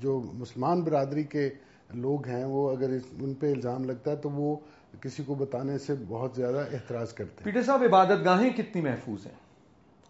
جو 0.00 0.20
مسلمان 0.34 0.80
برادری 0.80 1.24
کے 1.24 1.48
لوگ 1.94 2.26
ہیں، 2.26 2.44
وہ 2.44 2.70
اگر 2.70 2.90
ان 3.20 3.34
پہ 3.34 3.52
الزام 3.52 3.84
لگتا 3.84 4.10
ہے، 4.10 4.16
تو 4.16 4.30
وہ 4.30 4.56
کسی 5.00 5.22
کو 5.22 5.34
بتانے 5.34 5.78
سے 5.78 5.94
بہت 6.08 6.30
زیادہ 6.36 6.64
احتراز 6.72 7.12
کرتے 7.12 7.34
ہیں۔ 7.38 7.44
پیٹر 7.44 7.62
صاحب 7.62 7.82
عبادت 7.82 8.24
گاہیں 8.24 8.50
کتنی 8.50 8.82
محفوظ 8.82 9.26
ہیں؟ 9.26 9.34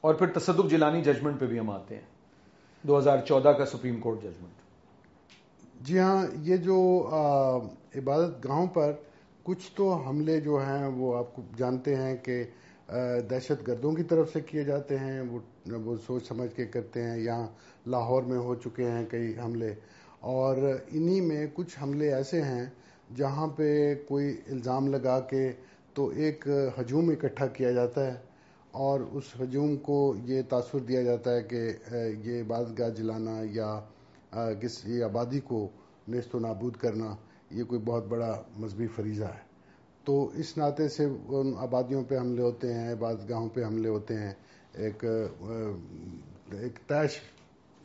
اور 0.00 0.14
پھر 0.14 0.26
تصدق 0.26 0.70
جلانی 0.70 1.02
ججمنٹ 1.02 1.40
پہ 1.40 1.46
بھی 1.46 1.58
ہم 1.58 1.70
آتے 1.70 1.94
ہیں۔ 1.94 2.02
دو 2.82 2.98
ہزار 2.98 3.18
چودہ 3.18 3.48
کا 3.48 3.66
سپریم 3.66 4.00
کورٹ 4.00 4.18
ججمنٹ۔ 4.18 4.60
جی 5.80 5.98
ہاں 5.98 6.26
یہ 6.42 6.56
جو 6.56 7.08
عبادت 7.96 8.48
گاہوں 8.48 8.66
پر 8.66 8.92
کچھ 9.42 9.72
تو 9.74 9.92
حملے 9.92 10.40
جو 10.40 10.56
ہیں 10.56 10.86
وہ 10.86 11.16
آپ 11.16 11.36
کو 11.36 11.42
جانتے 11.56 11.96
ہیں 11.96 12.16
کہ 12.16 12.44
دہشت 13.30 13.68
گردوں 13.68 13.92
کی 13.92 14.02
طرف 14.02 14.32
سے 14.32 14.40
کیے 14.40 14.64
جاتے 14.64 14.98
ہیں 14.98 15.22
وہ 15.84 15.96
سوچ 16.06 16.28
سمجھ 16.28 16.56
کے 16.56 16.66
کرتے 16.66 17.02
ہیں 17.02 17.18
یہاں 17.18 17.46
لاہور 17.86 18.22
میں 18.22 18.38
ہو 18.38 18.54
چکے 18.54 18.90
ہیں 18.90 19.04
کئی 19.10 19.34
حملے۔ 19.44 19.74
اور 20.20 20.56
انہی 20.90 21.20
میں 21.20 21.46
کچھ 21.54 21.78
حملے 21.82 22.14
ایسے 22.14 22.42
ہیں 22.42 22.66
جہاں 23.16 23.46
پہ 23.46 23.94
کوئی 24.08 24.36
الزام 24.48 24.88
لگا 24.88 25.20
کے 25.20 25.52
تو 25.94 26.08
ایک 26.08 26.48
ہجوم 26.80 27.08
اکٹھا 27.08 27.46
کیا 27.46 27.70
جاتا 27.70 28.06
ہے 28.06 28.18
اور 28.70 29.00
اس 29.00 29.24
ہجوم 29.40 29.76
کو 29.76 30.14
یہ 30.24 30.42
تاثر 30.48 30.78
دیا 30.78 31.02
جاتا 31.02 31.34
ہے 31.34 31.42
کہ 31.42 31.60
یہ 32.24 32.42
عبادت 32.42 32.78
گاہ 32.78 32.88
جلانا 32.88 33.40
یا 33.50 33.80
کسی 34.60 35.02
آبادی 35.02 35.40
کو 35.40 35.68
نیست 36.08 36.34
و 36.34 36.38
نابود 36.38 36.76
کرنا، 36.76 37.16
یہ 37.50 37.64
کوئی 37.64 37.80
بہت 37.80 38.06
بڑا 38.06 38.42
مذہبی 38.56 38.86
فریضہ 38.86 39.24
ہے۔ 39.24 39.48
تو 40.04 40.30
اس 40.34 40.56
ناطے 40.58 40.88
سے 40.88 41.04
ان 41.28 41.52
آبادیوں 41.56 42.02
پہ 42.04 42.18
حملے 42.18 42.42
ہوتے 42.42 42.72
ہیں 42.74 42.92
عبادت 42.92 43.28
گاہوں 43.28 43.48
پہ 43.48 43.64
حملے 43.64 43.88
ہوتے 43.88 44.14
ہیں۔ 44.14 44.32
ایک 44.74 45.04
ایک 46.52 46.78
تیش 46.88 47.20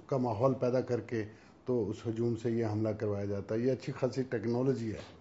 کا 0.07 0.17
ماحول 0.17 0.53
پیدا 0.53 0.81
کر 0.81 0.99
کے 0.99 1.23
تو 1.65 1.89
اس 1.89 2.07
ہجوم 2.07 2.35
سے 2.35 2.51
یہ 2.51 2.65
حملہ 2.65 2.89
کروایا 2.89 3.25
جاتا 3.25 3.55
ہے۔ 3.55 3.59
یہ 3.59 3.71
اچھی 3.71 3.93
خاصی 3.93 4.23
ٹیکنالوجی 4.23 4.91
ہے۔ 4.91 5.14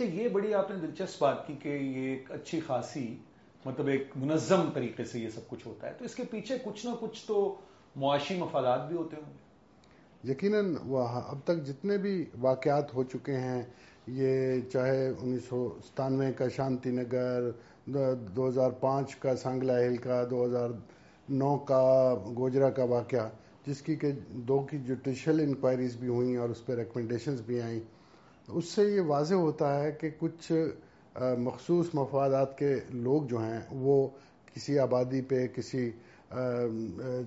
اچھا 0.00 0.14
یہ 0.14 0.28
بڑی 0.28 0.54
آپ 0.54 0.70
نے 0.70 0.76
دلچسپ 0.76 1.22
بات 1.22 1.46
کی 1.46 1.54
کہ 1.62 1.68
یہ 1.68 2.08
ایک 2.10 2.30
اچھی 2.32 2.60
خاصی 2.66 3.16
مطلب 3.64 3.86
ایک 3.86 4.10
منظم 4.16 4.70
طریقے 4.74 5.04
سے 5.04 5.18
یہ 5.18 5.28
سب 5.28 5.48
کچھ 5.48 5.66
ہوتا 5.66 5.86
ہے۔ 5.86 5.92
تو 5.98 6.04
اس 6.04 6.14
کے 6.14 6.24
پیچھے 6.30 6.58
کچھ 6.64 6.86
نہ 6.86 6.90
کچھ 7.00 7.26
تو 7.26 7.56
معاشی 7.96 8.36
مفادات 8.38 8.86
بھی 8.88 8.96
ہوتے 8.96 9.16
ہوں 9.16 9.32
گے۔ 9.32 10.30
یقیناً 10.30 10.74
اب 11.26 11.38
تک 11.44 11.64
جتنے 11.66 11.98
بھی 11.98 12.24
واقعات 12.40 12.94
ہو 12.94 13.04
چکے 13.04 13.36
ہیں، 13.36 13.62
یہ 14.06 14.60
چاہے 14.72 15.08
انیس 15.08 15.44
سو 15.48 15.68
ستانوے 15.84 16.32
کا 16.32 16.48
شانتی 16.48 16.90
نگر، 16.90 17.50
دو 18.36 18.48
ہزار 18.48 18.70
پانچ 18.70 19.16
کا 19.16 19.36
سانگلا 19.36 19.80
ہل 19.80 19.96
کا، 19.96 20.24
دو 20.30 20.44
ہزار 20.46 20.70
نو 21.28 21.56
کا 21.58 22.14
گوجرا 22.36 22.70
کا 22.70 22.84
واقعہ، 22.84 23.28
جس 23.66 23.82
کی 23.82 23.96
کہ 23.96 24.12
دو 24.48 24.60
کی 24.60 24.78
جوڈیشل 24.78 25.40
انکوائریز 25.40 25.96
بھی 25.96 26.08
ہوئیں 26.08 26.36
اور 26.36 26.48
اس 26.48 26.66
پہ 26.66 26.74
ریکمنڈیشنز 26.74 27.40
بھی 27.40 27.60
آئیں 27.60 27.80
اس 28.48 28.64
سے 28.64 28.84
یہ 28.84 29.00
واضح 29.06 29.34
ہوتا 29.34 29.78
ہے 29.82 29.90
کہ 30.00 30.10
کچھ 30.18 30.52
مخصوص 31.38 31.86
مفادات 31.94 32.56
کے 32.58 32.74
لوگ 33.06 33.22
جو 33.28 33.38
ہیں، 33.38 33.60
وہ 33.70 34.06
کسی 34.54 34.78
آبادی 34.78 35.20
پہ، 35.28 35.46
کسی 35.54 35.90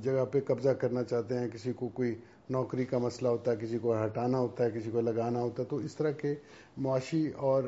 جگہ 0.03 0.25
پہ 0.31 0.39
قبضہ 0.47 0.69
کرنا 0.79 1.03
چاہتے 1.03 1.37
ہیں، 1.39 1.47
کسی 1.53 1.73
کو 1.75 1.87
کوئی 1.93 2.13
نوکری 2.49 2.85
کا 2.85 2.97
مسئلہ 2.97 3.29
ہوتا 3.29 3.51
ہے، 3.51 3.57
کسی 3.61 3.77
کو 3.81 3.95
ہٹانا 4.03 4.37
ہوتا 4.39 4.63
ہے، 4.63 4.69
کسی 4.71 4.91
کو 4.91 5.01
لگانا 5.01 5.39
ہوتا 5.39 5.63
ہے، 5.63 5.67
تو 5.69 5.77
اس 5.77 5.95
طرح 5.95 6.11
کے 6.21 6.33
معاشی 6.77 7.25
اور 7.37 7.63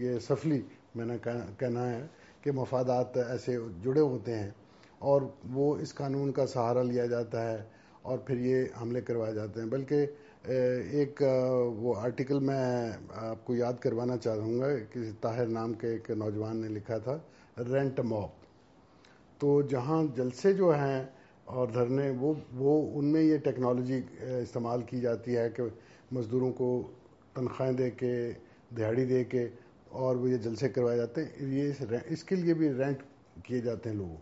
یہ 0.00 0.18
سفلی 0.28 0.60
میں 0.94 1.06
نے 1.06 1.16
کہنا 1.22 1.88
ہے 1.90 2.06
کہ 2.42 2.52
مفادات 2.52 3.16
ایسے 3.18 3.56
جڑے 3.82 4.00
ہوتے 4.00 4.38
ہیں 4.38 4.50
اور 5.00 5.22
وہ 5.52 5.74
اس 5.82 5.94
قانون 5.94 6.32
کا 6.32 6.46
سہارا 6.46 6.82
لیا 6.82 7.06
جاتا 7.06 7.50
ہے 7.50 7.62
اور 8.02 8.18
پھر 8.26 8.38
یہ 8.40 8.64
حملے 8.80 9.00
کروائے 9.00 9.34
جاتے 9.34 9.60
ہیں، 9.60 9.68
بلکہ 9.68 10.06
ایک 10.46 11.22
وہ 11.76 11.94
آرٹیکل 12.00 12.38
میں 12.38 12.90
آپ 13.14 13.44
کو 13.44 13.54
یاد 13.54 13.72
کروانا 13.80 14.16
چاہوں 14.16 14.58
گا 14.58 14.66
کسی 14.92 15.10
طاہر 15.20 15.46
نام 15.46 15.72
کے 15.72 15.86
ایک 15.86 16.10
نوجوان 16.10 16.56
نے 16.56 16.68
لکھا 16.68 16.98
تھا، 16.98 17.18
رینٹ 17.58 18.00
موب۔ 18.00 18.28
تو 19.38 19.62
جہاں 19.62 20.02
جلسے 20.16 20.52
جو 20.52 20.70
ہیں 20.70 21.04
اور 21.44 21.68
دھرنے، 21.68 22.10
وہ 22.10 22.34
وہ 22.54 22.98
ان 22.98 23.12
میں 23.12 23.22
یہ 23.22 23.36
ٹیکنالوجی 23.36 24.00
استعمال 24.42 24.82
کی 24.82 25.00
جاتی 25.00 25.36
ہے 25.36 25.48
کہ 25.50 25.62
مزدوروں 26.12 26.52
کو 26.52 26.82
تنخواہیں 27.34 27.72
دے 27.72 27.90
کے، 27.90 28.32
دہاڑی 28.78 29.04
دے 29.04 29.24
کے 29.24 29.48
اور 29.88 30.16
وہ 30.16 30.30
یہ 30.30 30.36
جلسے 30.36 30.68
کروائے 30.68 30.96
جاتے 30.96 31.22
ہیں۔ 31.22 31.30
یہ 31.40 31.72
اس 32.08 32.24
کے 32.24 32.36
لیے 32.36 32.54
بھی 32.54 32.72
رینٹ 32.72 33.02
کیے 33.44 33.60
جاتے 33.60 33.90
ہیں 33.90 33.96
لوگوں۔ 33.96 34.16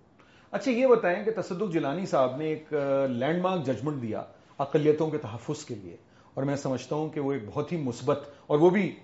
اچھا 0.50 0.70
یہ 0.70 0.87
بتائیں 0.87 1.24
کہ 1.24 1.40
تصدق 1.40 1.72
جلانی 1.72 2.06
صاحب 2.06 2.37
نے 2.37 2.46
ایک 2.46 2.72
لینڈ 3.10 3.42
مارک 3.42 3.66
ججمنٹ 3.66 4.02
دیا 4.02 4.22
اقلیتوں 4.58 5.10
کے 5.10 5.18
تحفظ 5.18 5.64
کے 5.64 5.74
لیے۔ 5.74 5.96
اور 6.35 6.44
میں 6.44 6.57
سمجھتا 6.57 6.97
ہوں 6.97 7.09
کہ 7.09 7.20
وہ 7.20 7.33
ایک 7.33 7.42
بہت 7.47 7.73
ہی 7.73 7.77
مثبت 7.77 8.29
اور 8.47 8.59
وہ 8.59 8.70
بھی 8.70 8.94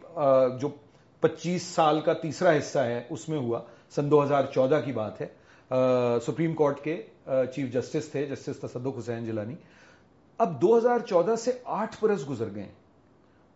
جو 0.61 0.69
پچیس 1.21 1.63
سال 1.63 2.01
کا 2.01 2.13
تیسرا 2.13 2.57
حصہ 2.57 2.79
ہے، 2.79 3.03
اس 3.11 3.29
میں 3.29 3.39
ہوا۔ 3.39 3.61
سن 3.95 4.11
دو 4.11 4.23
ہزار 4.25 4.45
چودہ 4.55 4.81
کی 4.85 4.93
بات 4.93 5.21
ہے۔ 5.21 5.27
سپریم 6.27 6.55
کورٹ 6.55 6.81
کے 6.85 7.03
چیف 7.27 7.73
جسٹس 7.73 8.09
تھے، 8.09 8.27
جسٹس 8.27 8.59
تصدق 8.61 8.99
حسین 8.99 9.25
جلانی 9.25 9.55
اب 10.39 10.61
دو 10.63 10.77
ہزار 10.79 10.99
چودہ 11.09 11.35
سے 11.37 11.53
آٹھ 11.65 11.97
برس 12.01 12.29
گزر 12.29 12.49
گئے۔ 12.55 12.69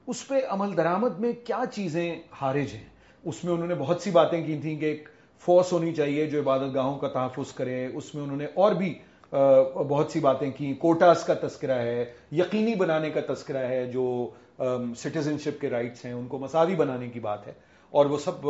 اس 0.07 0.27
پہ 0.29 0.35
عمل 0.49 0.77
درآمد 0.77 1.19
میں 1.19 1.33
کیا 1.45 1.63
چیزیں 1.73 2.15
حارج 2.33 2.75
ہیں؟ 2.75 2.89
اس 3.25 3.45
میں 3.45 3.53
انہوں 3.53 3.67
نے 3.67 3.75
بہت 3.75 4.03
سی 4.03 4.11
باتیں 4.11 4.45
کی 4.47 4.59
تھیں 4.63 4.79
کہ 4.79 4.85
ایک 4.85 5.09
فورس 5.43 5.73
ہونی 5.73 5.95
چاہیے 5.95 6.27
جو 6.27 6.41
عبادت 6.41 6.75
گاہوں 6.75 6.99
کا 6.99 7.09
تحفظ 7.09 7.53
کرے۔ 7.53 7.87
اس 7.87 8.15
میں 8.15 8.23
انہوں 8.23 8.37
نے 8.37 8.47
اور 8.55 8.73
بھی 8.73 8.95
بہت 9.89 10.11
سی 10.11 10.21
باتیں 10.21 10.51
کی 10.51 10.75
کوٹاس 10.75 11.25
کا 11.25 11.35
تذکرہ 11.35 11.79
ہے، 11.79 12.05
یقینی 12.33 12.75
بنانے 12.75 13.11
کا 13.11 13.35
تذکرہ 13.35 13.69
ہے، 13.69 13.87
جو 13.87 14.31
سٹیزن 14.97 15.39
شپ 15.39 15.61
کے 15.61 15.71
رائٹس 15.71 16.05
ہیں، 16.05 16.13
ان 16.13 16.27
کو 16.27 16.39
مساوی 16.39 16.75
بنانے 16.75 17.09
کی 17.09 17.21
بات 17.21 17.47
ہے۔ 17.47 17.53
اور 17.91 18.07
وہ 18.07 18.19
سب 18.19 18.49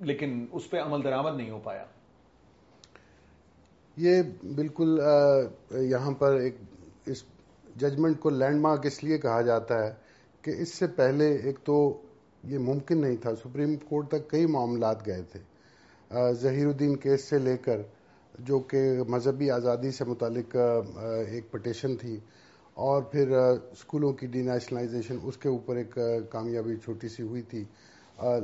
لیکن 0.00 0.46
اس 0.52 0.70
پہ 0.70 0.76
عمل 0.76 1.04
درآمد 1.04 1.36
نہیں 1.36 1.50
ہو 1.50 1.58
پایا۔ 1.64 1.84
یہ 3.96 4.22
بالکل 4.54 5.00
یہاں 5.70 6.10
پر 6.10 6.34
ایک، 6.34 6.56
اس 7.06 7.22
ججمنٹ 7.76 8.20
کو 8.20 8.30
لینڈ 8.30 8.60
مارک 8.60 8.86
اس 8.86 9.04
لیے 9.04 9.18
کہا 9.18 9.42
جاتا 9.42 9.74
ہے 9.74 9.94
کہ 10.42 10.50
اس 10.50 10.74
سے 10.74 10.86
پہلے 10.86 11.36
ایک 11.36 11.58
تو 11.64 12.02
یہ 12.44 12.58
ممکن 12.58 13.00
نہیں 13.00 13.16
تھا۔ 13.16 13.34
سپریم 13.34 13.76
کورٹ 13.76 14.08
تک 14.08 14.30
کئی 14.30 14.46
معاملات 14.46 15.06
گئے 15.06 15.22
تھے۔ 15.22 15.40
ظہیر 16.32 16.66
الدین 16.66 16.96
کیس 16.96 17.24
سے 17.24 17.38
لے 17.38 17.56
کر 17.56 17.82
جو 18.46 18.58
کہ 18.70 18.80
مذہبی 19.08 19.50
آزادی 19.50 19.90
سے 19.90 20.04
متعلق 20.04 20.56
ایک 20.56 21.50
پٹیشن 21.50 21.96
تھی، 21.96 22.18
اور 22.76 23.02
پھر 23.12 23.30
اسکولوں 23.30 24.12
کی 24.12 24.26
ڈی 24.26 24.42
نیشنلائزیشن 24.42 25.16
اس 25.22 25.36
کے 25.36 25.48
اوپر 25.48 25.76
ایک 25.76 25.98
کامیابی 26.30 26.76
چھوٹی 26.84 27.08
سی 27.08 27.22
ہوئی 27.22 27.42
تھی 27.50 27.64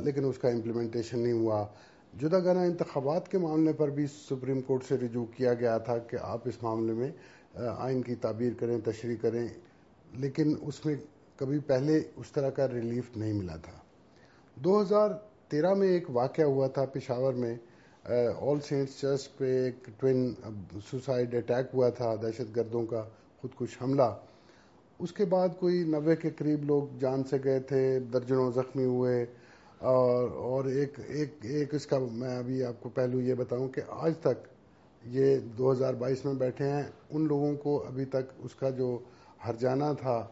لیکن 0.04 0.24
اس 0.24 0.38
کا 0.38 0.48
امپلیمنٹیشن 0.48 1.18
نہیں 1.18 1.32
ہوا۔ 1.34 1.64
جدا 2.12 2.38
گانا 2.44 2.62
انتخابات 2.62 3.28
کے 3.30 3.38
معاملے 3.38 3.72
پر 3.72 3.90
بھی 3.90 4.06
سپریم 4.08 4.60
کورٹ 4.66 4.84
سے 4.84 4.96
رجوع 4.98 5.24
کیا 5.36 5.52
گیا 5.54 5.76
تھا 5.78 5.96
کہ 6.10 6.16
آپ 6.22 6.48
اس 6.48 6.62
معاملے 6.62 6.92
میں 6.92 7.10
آئین 7.68 8.02
کی 8.02 8.14
تعبیر 8.16 8.52
کریں، 8.58 8.78
تشریح 8.84 9.16
کریں، 9.22 9.46
لیکن 10.14 10.54
اس 10.60 10.84
میں 10.86 10.94
کبھی 11.38 11.58
پہلے 11.66 11.98
اس 12.16 12.32
طرح 12.32 12.50
کا 12.50 12.68
ریلیف 12.68 13.16
نہیں 13.16 13.32
ملا 13.32 13.56
تھا۔ 13.56 13.72
دو 14.56 14.80
ہزار 14.80 15.10
تیرہ 15.48 15.74
میں 15.74 15.88
ایک 15.88 16.10
واقعہ 16.10 16.44
ہوا 16.46 16.68
تھا 16.68 16.84
پشاور 16.92 17.34
میں 17.34 17.54
آل 18.06 18.60
سینٹس 18.68 19.00
چرچ 19.00 19.36
پہ 19.36 19.64
ایک 19.64 19.86
ٹوین 20.00 20.34
سوسائڈ 20.90 21.34
اٹیک 21.34 21.66
ہوا 21.74 21.88
تھا 21.88 22.14
دہشت 22.14 22.56
گردوں 22.56 22.86
کا 22.86 23.02
خودکش 23.40 23.82
حملہ۔ 23.82 24.16
اس 24.98 25.12
کے 25.12 25.24
بعد 25.24 25.48
کوئی 25.60 25.84
نوے 25.84 26.16
کے 26.16 26.30
قریب 26.30 26.64
لوگ 26.64 26.98
جان 26.98 27.24
سے 27.24 27.36
گئے 27.44 27.60
تھے 27.60 27.98
درجنوں 28.12 28.50
زخمی 28.52 28.84
ہوئے۔ 28.84 29.24
اور 29.78 30.28
اور 30.28 30.64
ایک 30.64 31.00
ایک 31.06 31.34
ایک 31.42 31.74
اس 31.74 31.86
کا 31.86 31.98
میں 32.12 32.38
ابھی 32.38 32.64
آپ 32.64 32.80
کو 32.80 32.88
پہلو 32.88 33.20
یہ 33.20 33.34
بتاؤں 33.34 33.68
کہ 33.68 33.82
آج 33.88 34.12
تک 34.20 34.46
یہ 35.06 35.38
دو 35.58 35.72
ہزار 35.72 35.94
بائیس 35.94 36.24
میں 36.24 36.34
بیٹھے 36.34 36.68
ہیں 36.68 36.82
ان 37.10 37.26
لوگوں 37.26 37.56
کو 37.56 37.84
ابھی 37.86 38.04
تک 38.04 38.32
اس 38.38 38.54
کا 38.54 38.70
جو 38.70 38.98
ہرجانہ 39.46 39.92
تھا 40.00 40.26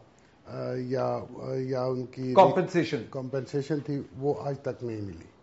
یا 0.75 1.19
یا 1.55 1.83
ان 1.83 2.05
کی 2.05 2.33
کمپنسیشن 2.33 3.03
کمپنسیشن 3.09 3.79
تھی 3.79 4.01
وہ 4.17 4.33
آج 4.39 4.59
تک 4.59 4.83
نہیں 4.83 5.01
ملی۔ 5.01 5.34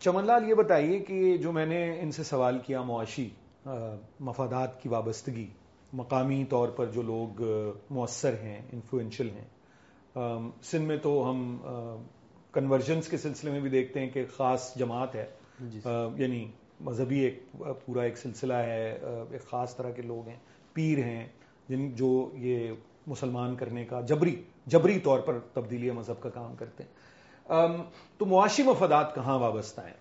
چمن 0.00 0.24
لال 0.24 0.48
یہ 0.48 0.54
بتائیے 0.54 0.98
کہ 0.98 1.36
جو 1.36 1.52
میں 1.52 1.66
نے 1.66 2.00
ان 2.00 2.10
سے 2.12 2.22
سوال 2.22 2.58
کیا 2.58 2.82
معاشی 2.82 3.28
مفادات 4.20 4.82
کی 4.82 4.88
وابستگی 4.88 5.46
مقامی 5.92 6.44
طور 6.44 6.68
پر 6.68 6.86
جو 6.86 7.02
لوگ 7.02 7.42
مؤثر 7.90 8.34
ہیں 8.42 8.60
انفلوئنشل 8.72 9.28
ہیں 9.30 9.44
سندھ 10.62 10.84
میں 10.84 10.96
تو 10.96 11.30
ہم 11.30 11.56
کنورژنس 12.52 13.08
کے 13.08 13.16
سلسلے 13.16 13.50
میں 13.50 13.60
بھی 13.60 13.70
دیکھتے 13.70 14.00
ہیں 14.00 14.10
کہ 14.10 14.24
خاص 14.36 14.74
جماعت 14.76 15.14
ہے۔ 15.14 15.26
جی 15.60 15.80
یعنی 16.16 16.46
مذہبی 16.80 17.18
ایک 17.20 17.42
پورا 17.86 18.02
ایک 18.02 18.18
سلسلہ 18.18 18.54
ہے 18.54 18.98
ایک 19.30 19.42
خاص 19.42 19.76
طرح 19.76 19.90
کے 19.90 20.02
لوگ 20.02 20.28
ہیں 20.28 20.36
پیر 20.72 20.98
ہیں 20.98 21.26
جن 21.68 21.90
جو 21.94 22.30
یہ 22.34 22.72
مسلمان 23.06 23.56
کرنے 23.56 23.84
کا 23.84 24.00
جبری 24.00 24.42
جبری 24.66 24.98
طور 25.00 25.20
پر 25.20 25.38
تبدیلی 25.52 25.90
مذہب 25.90 26.20
کا 26.22 26.28
کام 26.28 26.54
کرتے 26.56 26.84
ہیں۔ 26.84 26.90
تو 27.48 28.26
معاشی 28.26 28.62
مفادات 28.62 29.14
کہاں 29.14 29.38
وابستہ 29.38 29.80
ہیں؟ 29.80 29.96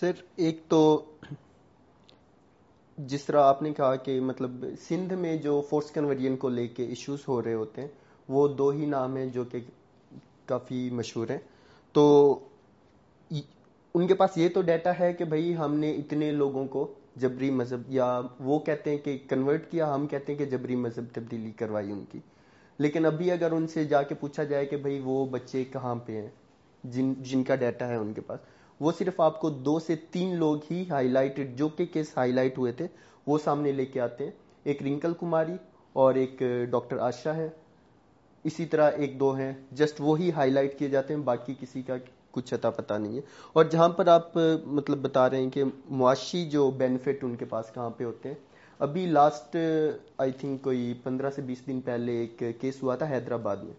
سر، 0.00 0.12
ایک 0.36 0.60
تو 0.68 1.04
جس 2.98 3.24
طرح 3.24 3.42
آپ 3.42 3.62
نے 3.62 3.72
کہا 3.72 3.96
کہ 3.96 4.20
مطلب 4.20 4.64
سندھ 4.88 5.14
میں 5.14 5.36
جو 5.36 5.60
فورس 5.70 5.90
کنورین 5.90 6.36
کو 6.36 6.48
لے 6.48 6.68
کے 6.68 6.84
ایشوز 6.84 7.18
ہو 7.28 7.42
رہے 7.42 7.54
ہوتے 7.54 7.80
ہیں، 7.80 7.88
وہ 8.28 8.48
دو 8.48 8.68
ہی 8.68 8.86
نام 8.86 9.16
ہیں 9.16 9.26
جو 9.26 9.44
کہ 9.44 9.58
کافی 10.46 10.90
مشہور 10.90 11.28
ہیں۔ 11.28 11.38
تو 11.92 12.38
ان 13.94 14.06
کے 14.06 14.14
پاس 14.14 14.36
یہ 14.36 14.48
تو 14.48 14.62
ڈیٹا 14.62 14.90
ہے 15.00 15.12
کہ 15.12 15.24
بھائی 15.24 15.56
ہم 15.56 15.74
نے 15.74 15.90
اتنے 15.90 16.30
لوگوں 16.30 16.66
کو 16.66 16.94
جبری 17.16 17.50
مذہب، 17.50 17.82
یا 17.88 18.20
وہ 18.40 18.58
کہتے 18.58 18.90
ہیں 18.90 18.98
کہ 18.98 19.18
کنورٹ 19.28 19.70
کیا، 19.70 19.94
ہم 19.94 20.06
کہتے 20.06 20.32
ہیں 20.32 20.38
کہ 20.38 20.44
جبری 20.44 20.76
مذہب 20.76 21.04
تبدیلی 21.12 21.50
کروائی 21.50 21.90
ان 21.90 22.04
کی۔ 22.12 22.18
لیکن 22.78 23.06
ابھی 23.06 23.30
اگر 23.30 23.52
ان 23.52 23.66
سے 23.66 23.84
جا 23.84 24.02
کے 24.02 24.14
پوچھا 24.14 24.44
جائے 24.44 24.66
کہ 24.66 24.76
بھائی 24.76 25.00
وہ 25.04 25.26
بچے 25.26 25.64
کہاں 25.64 25.94
پہ 25.94 26.20
ہیں؟ 26.20 26.28
جن 26.84 27.14
جن 27.14 27.44
کا 27.44 27.54
ڈیٹا 27.54 27.88
ہے 27.88 27.96
ان 27.96 28.12
کے 28.12 28.20
پاس۔ 28.20 28.40
وہ 28.80 28.92
صرف 28.98 29.20
آپ 29.20 29.40
کو 29.40 29.50
دو 29.50 29.78
سے 29.78 29.96
تین 29.96 30.36
لوگ 30.36 30.56
ہی 30.70 30.84
ہائی 30.90 31.08
لائٹڈ 31.08 31.56
جو 31.56 31.68
کہ 31.68 31.86
کیس 31.86 32.06
ہائی 32.16 32.32
لائٹ 32.32 32.58
ہوئے 32.58 32.72
تھے، 32.72 32.86
وہ 33.26 33.38
سامنے 33.38 33.72
لے 33.72 33.86
کے 33.86 34.00
آتے 34.00 34.24
ہیں۔ 34.24 34.30
ایک 34.64 34.82
رنکل 34.82 35.12
کماری 35.20 35.52
اور 35.92 36.14
ایک 36.14 36.42
ڈاکٹر 36.70 36.98
آشا 36.98 37.36
ہے۔ 37.36 37.48
اسی 38.44 38.66
طرح 38.66 38.90
ایک 38.90 39.20
دو 39.20 39.34
ہیں۔ 39.34 39.52
جسٹ 39.72 40.00
وہی 40.00 40.30
ہائی 40.30 40.50
لائٹ 40.50 40.78
کیے 40.78 40.88
جاتے 40.88 41.14
ہیں، 41.14 41.20
باقی 41.20 41.54
کسی 41.60 41.82
کا 41.82 41.94
کچھ 42.30 42.54
اتا 42.54 42.70
پتا 42.70 42.98
نہیں 42.98 43.16
ہے۔ 43.16 43.20
اور 43.52 43.64
جہاں 43.64 43.88
پر 43.88 44.06
آپ 44.06 44.32
مطلب 44.64 44.98
بتا 44.98 45.30
رہے 45.30 45.42
ہیں 45.42 45.50
کہ 45.50 45.64
معاشی 45.90 46.50
جو 46.50 46.70
بینیفٹ 46.70 47.24
ان 47.24 47.36
کے 47.36 47.44
پاس 47.44 47.64
کہاں 47.74 47.90
پہ 47.90 48.04
ہوتے 48.04 48.28
ہیں۔ 48.28 48.36
ابھی 48.78 49.06
لاسٹ 49.06 49.56
آئی 50.18 50.32
تھنک 50.32 50.62
کوئی 50.62 50.94
پندرہ 51.02 51.30
سے 51.30 51.42
بیس 51.42 51.66
دن 51.66 51.80
پہلے 51.80 52.12
ایک 52.12 52.42
کیس 52.60 52.82
ہوا 52.82 52.96
تھا 52.96 53.06
حیدرآباد 53.10 53.56
میں۔ 53.56 53.74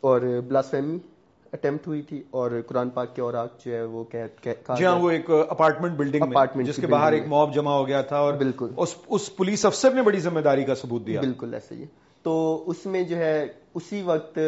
اور 0.00 0.20
بلاسفیمی 0.46 0.98
اٹمپٹ 1.52 1.86
ہوئی 1.86 2.02
تھی 2.02 2.22
اور 2.30 2.50
قرآن 2.66 2.90
پاک 2.90 3.16
کے 3.16 3.22
اوراق 3.22 3.64
جو 3.64 3.72
ہے 3.72 3.82
وہ 3.82 4.04
جی 4.78 4.84
ہاں 4.84 4.98
وہ 4.98 5.10
ایک 5.10 5.30
اپارٹمنٹ 5.30 5.96
بلڈنگ 5.96 6.22
اپارٹمنٹ 6.22 6.66
جس 6.66 6.76
کے 6.76 6.86
باہر 6.86 7.12
ایک 7.12 7.26
موب 7.26 7.54
جمع 7.54 7.70
ہو 7.70 7.86
گیا 7.86 8.02
تھا 8.02 8.16
اور 8.16 8.34
بالکل۔ 8.34 8.68
اس 9.06 9.36
پولیس 9.36 9.66
افسر 9.66 9.90
نے 9.90 10.02
بڑی 10.02 10.18
ذمہ 10.18 10.40
داری 10.40 10.64
کا 10.64 10.74
ثبوت 10.74 11.06
دیا۔ 11.06 11.20
بالکل 11.20 11.54
ایسے 11.54 11.74
ہی۔ 11.74 11.84
تو 12.22 12.64
اس 12.66 12.86
میں 12.86 13.02
جو 13.02 13.16
ہے 13.16 13.46
اسی 13.74 14.02
وقت 14.02 14.38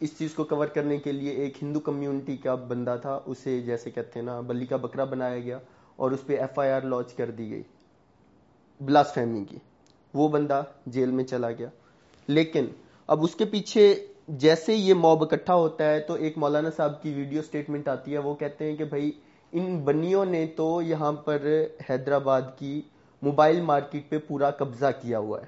اس 0.00 0.18
چیز 0.18 0.34
کو 0.34 0.44
کور 0.44 0.66
کرنے 0.66 0.98
کے 0.98 1.12
لیے 1.12 1.30
ایک 1.30 1.62
ہندو 1.62 1.80
کمیونٹی 1.80 2.36
کا 2.36 2.54
بندہ 2.54 2.96
تھا 3.02 3.20
اسے 3.26 3.60
جیسے 3.60 3.90
کہتے 3.90 4.18
ہیں 4.18 4.26
نا 4.26 4.40
بلی 4.40 4.66
کا 4.66 4.76
بکرا 4.76 5.04
بنایا 5.04 5.38
گیا 5.38 5.58
اور 5.96 6.10
اس 6.10 6.26
پہ 6.26 6.36
ایف 6.36 6.58
آئی 6.58 6.70
آر 6.70 6.80
لانچ 6.80 7.14
کر 7.14 7.30
دی 7.30 7.50
گئی۔ 7.50 7.62
بلاس 8.80 9.14
فیمی 9.14 9.44
کی۔ 9.44 9.58
وہ 10.14 10.28
بندہ 10.28 10.62
جیل 10.86 11.10
میں 11.10 11.24
چلا 11.24 11.50
گیا۔ 11.50 11.68
لیکن 12.28 12.64
اب 13.06 13.22
اس 13.22 13.34
کے 13.34 13.44
پیچھے 13.44 14.06
جیسے 14.28 14.74
یہ 14.74 14.94
موب 14.94 15.22
اکٹھا 15.22 15.54
ہوتا 15.54 15.90
ہے 15.90 16.00
تو 16.00 16.14
ایک 16.14 16.36
مولانا 16.38 16.70
صاحب 16.76 17.02
کی 17.02 17.12
ویڈیو 17.14 17.42
سٹیٹمنٹ 17.42 17.88
آتی 17.88 18.12
ہے، 18.12 18.18
وہ 18.18 18.34
کہتے 18.34 18.64
ہیں 18.64 18.76
کہ 18.76 18.84
بھائی، 18.84 19.10
ان 19.52 19.78
بنیوں 19.84 20.24
نے 20.24 20.44
تو 20.56 20.80
یہاں 20.82 21.12
پر 21.24 21.46
حیدرآباد 21.90 22.42
کی 22.58 22.80
موبائل 23.22 23.60
مارکیٹ 23.60 24.08
پہ 24.10 24.18
پورا 24.18 24.50
قبضہ 24.50 24.90
کیا 25.02 25.18
ہوا 25.18 25.40
ہے۔ 25.40 25.46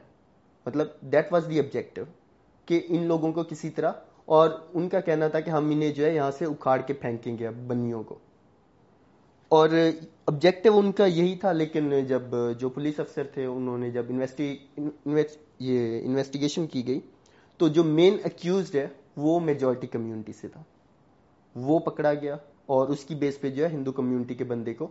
مطلب 0.67 0.89
دیٹ 1.13 1.33
واز 1.33 1.47
دی 1.51 1.59
آبجیکٹو 1.61 2.03
کہ 2.69 2.81
ان 2.89 3.07
لوگوں 3.07 3.33
کو 3.33 3.43
کسی 3.43 3.71
طرح، 3.71 3.93
اور 4.25 4.51
ان 4.75 4.89
کا 4.89 5.01
کہنا 5.01 5.29
تھا 5.29 5.41
کہ 5.41 5.51
ہم 5.51 5.71
انہیں 5.71 5.93
جو 5.93 6.05
ہے 6.05 6.15
یہاں 6.15 6.31
سے 6.31 6.45
اکھاڑ 6.45 6.81
کے 6.81 6.93
پھینکیں 6.93 7.37
گے 7.39 7.51
بنیوں 7.67 8.03
کو۔ 8.03 8.19
اور 9.51 9.69
آبجیکٹو 10.27 10.79
ان 10.79 10.93
کا 10.93 11.05
یہی 11.07 11.35
تھا، 11.37 11.53
لیکن 11.53 12.05
جب 12.07 12.23
جو 12.59 12.69
پولیس 12.69 13.01
افسر 13.01 13.27
تھے، 13.35 13.45
انہوں 13.47 13.79
نے 13.79 13.91
جب 13.91 14.11
یہ 15.61 16.01
انویسٹیگیشن 16.05 16.67
کی 16.67 16.87
گئی 16.87 17.01
تو 17.57 17.69
جو 17.69 17.85
مین 17.85 18.17
اکیوزڈ 18.25 18.75
ہے، 18.75 18.89
وہ 19.17 19.41
میجورٹی 19.41 19.87
کمیونٹی 19.87 20.33
سے 20.33 20.49
تھا۔ 20.49 20.63
وہ 21.57 21.79
پکڑا 21.79 22.15
گیا 22.15 22.37
اور 22.67 22.89
اس 22.89 23.05
کی 23.05 23.15
بیس 23.15 23.41
پہ 23.41 23.51
جو 23.51 23.65
ہے 23.65 23.69
ہندو 23.69 23.93
کمیونٹی 23.93 24.35
کے 24.35 24.45
بندے 24.45 24.75
کو 24.75 24.89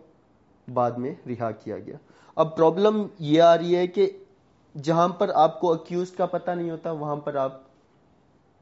بعد 0.74 0.92
میں 0.92 1.16
رہا 1.28 1.52
کیا 1.52 1.80
گیا۔ 1.80 1.98
اب 2.36 2.58
پرابلم 2.58 3.08
یہ 3.20 3.42
آ 3.42 3.58
رہی 3.58 3.76
ہے 3.76 3.88
کہ 3.88 4.12
جہاں 4.84 5.08
پر 5.08 5.32
آپ 5.36 5.60
کو 5.60 5.74
اکیوز 5.74 6.12
کا 6.12 6.26
پتہ 6.26 6.52
نہیں 6.52 6.70
ہوتا، 6.70 6.92
وہاں 6.92 7.16
پر 7.16 7.36
آپ 7.36 7.62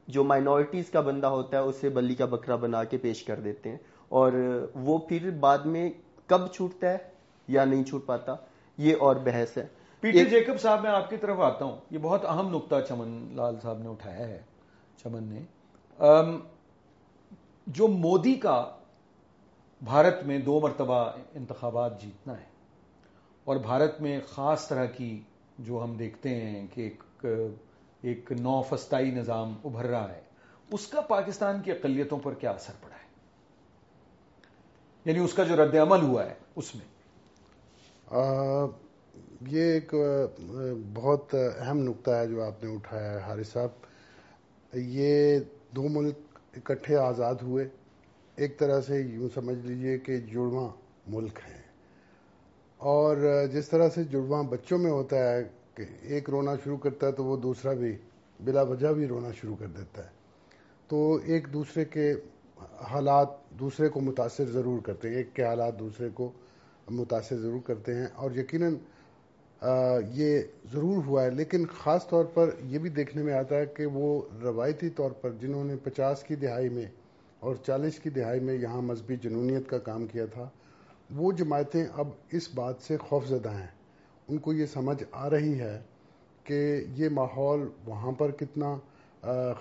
جو 0.08 0.24
مائنورٹیز 0.24 0.90
کا 0.90 1.00
بندہ 1.00 1.26
ہوتا 1.26 1.56
ہے، 1.56 1.62
اسے 1.62 1.88
بلی 1.88 2.14
کا 2.14 2.24
بکرا 2.24 2.56
بنا 2.56 2.84
کے 2.84 2.96
پیش 2.96 3.24
کر 3.24 3.40
دیتے 3.40 3.70
ہیں۔ 3.70 3.78
اور 4.08 4.32
وہ 4.74 4.98
پھر 4.98 5.30
بعد 5.30 5.58
میں 5.58 5.90
کب 6.26 6.46
چھوٹتا 6.46 6.90
ہے 6.90 6.98
یا 7.48 7.64
نہیں 7.64 7.84
چھوٹ 7.84 8.06
پاتا، 8.06 8.34
یہ 8.78 8.94
اور 9.00 9.16
بحث 9.16 9.58
ہے۔ 9.58 9.66
پی 10.02 10.10
ٹی 10.10 10.58
صاحب 10.58 10.82
میں 10.82 10.90
آپ 10.90 11.10
کی 11.10 11.16
طرف 11.16 11.40
آتا 11.40 11.64
ہوں. 11.64 11.76
یہ 11.90 11.98
بہت 11.98 12.24
اہم 12.24 12.48
نقطہ 12.48 12.74
چمن 12.88 13.36
لال 13.36 13.60
صاحب 13.62 13.78
نے 13.78 13.88
اٹھایا 13.88 14.28
ہے 14.28 14.42
چمن 14.96 15.24
نے۔ 15.24 15.42
جو 17.66 17.88
مودی 17.88 18.34
کا 18.34 18.76
بھارت 19.84 20.22
میں 20.24 20.38
دو 20.38 20.60
مرتبہ 20.60 21.10
انتخابات 21.34 22.02
جیتنا 22.02 22.40
ہے 22.40 22.44
اور 23.44 23.56
بھارت 23.56 24.00
میں 24.00 24.20
خاص 24.28 24.68
طرح 24.68 24.84
کی 24.84 25.22
جو 25.58 25.84
ہم 25.84 25.96
دیکھتے 25.96 26.28
ہیں 26.28 26.66
کہ 26.74 26.80
ایک 26.80 27.26
ایک 28.00 28.32
نو 28.32 28.62
فستائی 28.62 29.10
نظام 29.10 29.54
ابھر 29.64 29.84
رہا 29.84 30.12
ہے 30.12 30.22
اس 30.72 30.86
کا 30.86 31.00
پاکستان 31.00 31.62
کی 31.62 31.72
اقلیتوں 31.72 32.18
پر 32.18 32.34
کیا 32.34 32.50
اثر 32.50 32.72
پڑا 32.80 32.96
ہے؟ 32.96 33.08
یعنی 35.04 35.24
اس 35.24 35.34
کا 35.34 35.44
جو 35.44 35.64
رد 35.64 35.74
عمل 35.74 36.02
ہوا 36.02 36.24
ہے 36.24 36.34
اس 36.56 36.74
میں۔ 36.74 36.86
یہ 39.48 39.72
ایک 39.72 39.94
بہت 40.94 41.34
اہم 41.58 41.78
نقطہ 41.78 42.10
ہے 42.10 42.26
جو 42.26 42.42
آپ 42.42 42.64
نے 42.64 42.74
اٹھایا 42.74 43.12
ہے 43.12 43.18
حارث 43.18 43.52
صاحب۔ 43.52 43.68
یہ 44.74 45.38
دو 45.76 45.82
ملک 45.82 46.38
اکٹھے 46.56 46.96
آزاد 46.96 47.34
ہوئے۔ 47.42 47.68
ایک 48.36 48.58
طرح 48.58 48.80
سے 48.80 49.00
یوں 49.00 49.28
سمجھ 49.34 49.66
لیجیے 49.66 49.98
کہ 49.98 50.18
جڑواں 50.18 50.68
ملک 51.06 51.38
ہیں۔ 51.48 51.62
اور 52.76 53.16
جس 53.52 53.68
طرح 53.68 53.88
سے 53.88 54.04
جڑواں 54.04 54.42
بچوں 54.42 54.78
میں 54.78 54.90
ہوتا 54.90 55.32
ہے 55.32 55.48
کہ 55.74 55.84
ایک 56.02 56.30
رونا 56.30 56.54
شروع 56.64 56.76
کرتا 56.76 57.06
ہے 57.06 57.12
تو 57.12 57.24
وہ 57.24 57.36
دوسرا 57.36 57.72
بھی، 57.72 57.96
بلا 58.44 58.62
وجہ 58.62 58.88
بھی 58.88 59.06
رونا 59.06 59.28
شروع 59.32 59.56
کر 59.58 59.66
دیتا 59.66 60.04
ہے۔ 60.04 60.10
تو 60.88 61.18
ایک 61.24 61.46
دوسرے 61.52 61.84
کے 61.84 62.14
حالات 62.90 63.28
دوسرے 63.50 63.88
کو 63.88 64.00
متاثر 64.00 64.44
ضرور 64.44 64.80
کرتے 64.80 65.08
ہیں، 65.08 65.16
ایک 65.16 65.34
کے 65.34 65.44
حالات 65.44 65.78
دوسرے 65.78 66.08
کو 66.14 66.32
متاثر 66.90 67.36
ضرور 67.36 67.60
کرتے 67.66 67.94
ہیں۔ 67.94 68.06
اور 68.14 68.30
یقیناً 68.30 68.74
یہ 69.62 70.40
ضرور 70.72 71.04
ہوا 71.04 71.22
ہے، 71.24 71.30
لیکن 71.30 71.64
خاص 71.74 72.06
طور 72.08 72.24
پر 72.34 72.50
یہ 72.68 72.78
بھی 72.78 72.90
دیکھنے 72.90 73.22
میں 73.22 73.34
آتا 73.34 73.56
ہے 73.56 73.66
کہ 73.66 73.86
وہ 73.86 74.06
روایتی 74.42 74.88
طور 74.90 75.10
پر 75.20 75.30
جنہوں 75.40 75.64
نے 75.64 75.76
پچاس 75.84 76.22
کی 76.22 76.34
دہائی 76.36 76.68
میں 76.68 76.86
اور 77.40 77.56
چالیس 77.66 77.98
کی 77.98 78.10
دہائی 78.10 78.40
میں 78.40 78.54
یہاں 78.54 78.80
مذہبی 78.82 79.16
جنونیت 79.22 79.68
کا 79.70 79.78
کام 79.80 80.06
کیا 80.06 80.26
تھا، 80.26 80.48
وہ 81.10 81.32
جماعتیں 81.32 81.84
اب 81.84 82.08
اس 82.30 82.48
بات 82.54 82.82
سے 82.82 82.96
خوف 82.96 83.26
زدہ 83.28 83.52
ہیں۔ 83.52 83.66
ان 84.28 84.38
کو 84.38 84.52
یہ 84.52 84.66
سمجھ 84.66 85.02
آ 85.12 85.30
رہی 85.30 85.58
ہے 85.60 85.78
کہ 86.46 86.60
یہ 86.96 87.08
ماحول 87.12 87.68
وہاں 87.86 88.12
پر 88.12 88.30
کتنا 88.32 88.74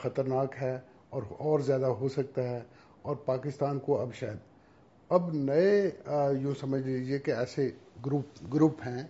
خطرناک 0.01 0.55
ہے 0.61 0.77
اور 1.09 1.23
اور 1.39 1.59
زیادہ 1.59 1.85
ہو 1.99 2.07
سکتا 2.09 2.43
ہے 2.43 2.59
اور 3.01 3.15
پاکستان 3.25 3.79
کو 3.79 3.99
اب 4.01 4.13
شاید، 4.13 4.37
اب 5.09 5.33
نئے 5.33 5.89
یوں 6.41 6.53
سمجھ 6.59 6.81
لیجیے 6.81 7.19
کہ 7.19 7.31
ایسے 7.31 7.69
گروپ 8.05 8.43
گروپ 8.53 8.81
ہیں 8.85 9.03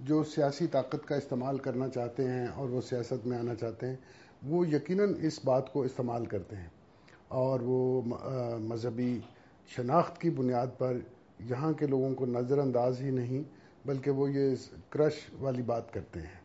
جو 0.00 0.24
سیاسی 0.24 0.66
طاقت 0.66 1.08
کا 1.08 1.14
استعمال 1.14 1.58
کرنا 1.58 1.88
چاہتے 1.88 2.24
ہیں 2.24 2.46
اور 2.46 2.68
وہ 2.68 2.80
سیاست 2.80 3.26
میں 3.26 3.38
آنا 3.38 3.54
چاہتے 3.54 3.86
ہیں، 3.86 3.96
وہ 4.42 4.68
یقیناً 4.68 5.14
اس 5.22 5.44
بات 5.44 5.72
کو 5.72 5.82
استعمال 5.82 6.26
کرتے 6.26 6.56
ہیں۔ 6.56 6.68
اور 7.28 7.60
وہ 7.60 8.02
مذہبی 8.58 9.20
شناخت 9.66 10.20
کی 10.20 10.30
بنیاد 10.30 10.66
پر 10.78 10.96
یہاں 11.38 11.72
کے 11.72 11.86
لوگوں 11.86 12.14
کو 12.14 12.26
نظر 12.26 12.58
انداز 12.58 13.00
ہی 13.00 13.10
نہیں، 13.10 13.42
بلکہ 13.86 14.10
وہ 14.10 14.30
یہ 14.30 14.54
کرش 14.88 15.12
والی 15.38 15.62
بات 15.62 15.92
کرتے 15.92 16.20
ہیں۔ 16.20 16.40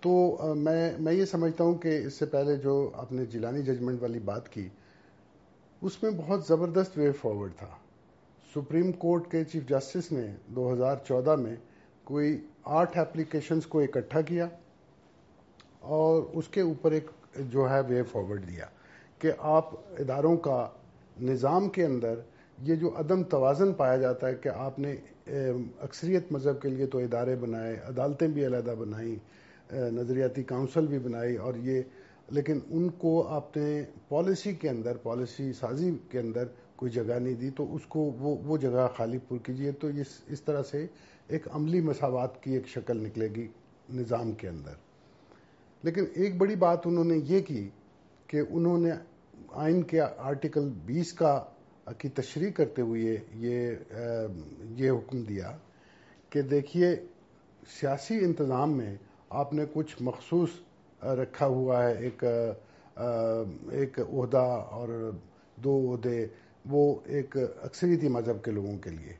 تو 0.00 0.38
میں 0.54 0.92
میں 0.98 1.12
یہ 1.12 1.24
سمجھتا 1.24 1.64
ہوں 1.64 1.74
کہ 1.74 1.98
اس 2.06 2.14
سے 2.14 2.26
پہلے 2.26 2.56
جو 2.56 2.90
آپ 2.94 3.12
نے 3.12 3.24
جیلانی 3.24 3.62
ججمنٹ 3.62 4.02
والی 4.02 4.18
بات 4.18 4.48
کی، 4.48 4.68
اس 5.82 6.02
میں 6.02 6.10
بہت 6.16 6.40
زبردست 6.48 6.98
وے 6.98 7.12
فارورڈ 7.12 7.52
تھا۔ 7.56 7.68
سپریم 8.54 8.92
کورٹ 8.92 9.30
کے 9.30 9.44
چیف 9.44 9.68
جسٹس 9.68 10.12
نے 10.12 10.34
دو 10.46 10.72
ہزار 10.72 10.96
چودہ 11.08 11.36
میں 11.36 11.56
کوئی 12.04 12.46
آٹھ 12.66 12.96
اپلیکیشنز 12.98 13.66
کو 13.66 13.80
اکٹھا 13.80 14.20
کیا 14.20 14.46
اور 15.80 16.22
اس 16.32 16.48
کے 16.48 16.60
اوپر 16.60 16.92
ایک 16.92 17.10
جو 17.50 17.68
ہے 17.70 17.80
وے 17.88 18.02
فارورڈ 18.02 18.46
دیا 18.48 18.66
کہ 19.18 19.32
آپ 19.38 19.74
اداروں 20.00 20.36
کا 20.46 20.66
نظام 21.22 21.68
کے 21.68 21.84
اندر 21.84 22.18
یہ 22.58 22.74
جو 22.74 22.90
عدم 22.98 23.22
توازن 23.30 23.72
پایا 23.72 23.96
جاتا 23.96 24.28
ہے 24.28 24.34
کہ 24.34 24.48
آپ 24.48 24.78
نے 24.78 24.94
اکثریت 25.82 26.32
مذہب 26.32 26.60
کے 26.62 26.68
لیے 26.68 26.86
تو 26.86 26.98
ادارے 26.98 27.34
بنائے، 27.36 27.76
عدالتیں 27.88 28.26
بھی 28.28 28.46
علیحدہ 28.46 28.74
بنائیں 28.78 29.14
نظریاتی 29.92 30.42
کاؤنسل 30.42 30.86
بھی 30.86 30.98
بنائی 30.98 31.36
اور 31.36 31.54
یہ، 31.62 31.82
لیکن 32.32 32.58
ان 32.70 32.88
کو 32.98 33.22
آپ 33.28 33.56
نے 33.56 33.82
پالیسی 34.08 34.54
کے 34.54 34.68
اندر، 34.68 34.96
پالیسی 35.02 35.52
سازی 35.52 35.90
کے 36.10 36.18
اندر 36.18 36.44
کوئی 36.76 36.92
جگہ 36.92 37.18
نہیں 37.18 37.34
دی، 37.34 37.50
تو 37.50 37.74
اس 37.74 37.86
کو 37.86 38.00
وہ 38.00 38.36
وہ 38.44 38.56
جگہ 38.56 38.86
خالی 38.96 39.18
پر 39.18 39.36
کیجیے۔ 39.36 39.72
تو 39.72 39.88
اس 39.88 40.22
اس 40.26 40.42
طرح 40.42 40.62
سے 40.62 40.86
ایک 41.28 41.46
عملی 41.50 41.80
مساوات 41.80 42.42
کی 42.42 42.52
ایک 42.52 42.68
شکل 42.68 42.96
نکلے 43.02 43.28
گی 43.36 43.46
نظام 43.90 44.32
کے 44.32 44.48
اندر۔ 44.48 44.74
لیکن 45.82 46.04
ایک 46.14 46.36
بڑی 46.36 46.56
بات 46.56 46.86
انہوں 46.86 47.04
نے 47.04 47.16
یہ 47.24 47.40
کی 47.40 47.68
کہ 48.26 48.40
انہوں 48.50 48.78
نے 48.78 48.90
آئین 49.52 49.82
کے 49.82 50.00
آرٹیکل 50.00 50.68
بیس 50.86 51.12
کا، 51.12 51.44
کی 51.98 52.08
تشریح 52.08 52.50
کرتے 52.50 52.82
ہوئے 52.82 53.16
یہ 53.34 53.70
یہ 54.76 54.90
حکم 54.90 55.22
دیا 55.22 55.56
کہ 56.30 56.42
دیکھیے، 56.42 56.96
سیاسی 57.80 58.18
انتظام 58.18 58.76
میں 58.76 58.96
آپ 59.30 59.52
نے 59.52 59.64
کچھ 59.72 59.96
مخصوص 60.00 60.48
رکھا 61.02 61.46
ہوا 61.46 61.82
ہے، 61.84 61.94
ایک 61.98 62.24
ایک 63.70 64.00
عہدہ 64.00 64.46
اور 64.70 65.10
دو 65.56 65.94
عہدے۔ 65.94 66.26
وہ 66.70 67.00
ایک 67.04 67.36
اکثریتی 67.62 68.08
مذہب 68.08 68.44
کے 68.44 68.50
لوگوں 68.50 68.78
کے 68.78 68.90
لیے۔ 68.90 69.12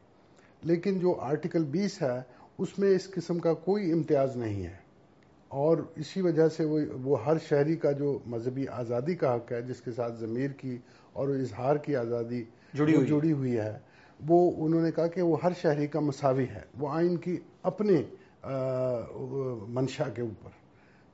لیکن 0.62 0.98
جو 0.98 1.14
آرٹیکل 1.20 1.64
بیس 1.64 2.02
ہے 2.02 2.20
اس 2.58 2.78
میں 2.78 2.88
اس 2.88 3.10
قسم 3.10 3.38
کا 3.38 3.52
کوئی 3.54 3.92
امتیاز 3.92 4.36
نہیں 4.36 4.64
ہے۔ 4.64 4.76
اور 5.48 5.76
اسی 5.96 6.20
وجہ 6.20 6.48
سے 6.48 6.64
وہ 6.64 6.80
وہ 7.02 7.24
ہر 7.24 7.38
شہری 7.48 7.76
کا 7.76 7.92
جو 7.92 8.18
مذہبی 8.26 8.68
آزادی 8.68 9.14
کا 9.14 9.34
حق 9.34 9.52
ہے 9.52 9.62
جس 9.62 9.80
کے 9.80 9.92
ساتھ 9.92 10.18
ضمیر 10.20 10.50
کی 10.50 10.78
اور 11.12 11.28
اظہار 11.28 11.76
کی 11.76 11.96
آزادی 11.96 12.42
جڑی 12.74 12.96
ہوئی۔ 12.96 13.06
جڑی 13.06 13.32
ہوئی 13.32 13.56
ہے 13.56 13.78
وہ 14.28 14.66
انہوں 14.66 14.82
نے 14.82 14.90
کہا 14.90 15.06
کہ 15.06 15.22
وہ 15.22 15.36
ہر 15.42 15.52
شہری 15.62 15.86
کا 15.86 16.00
مساوی 16.00 16.44
ہے 16.44 16.60
وہ 16.78 16.88
آئین 16.90 17.16
کی 17.16 17.36
اپنے 17.62 18.02
منشا 19.68 20.08
کے 20.08 20.22
اوپر۔ 20.22 20.50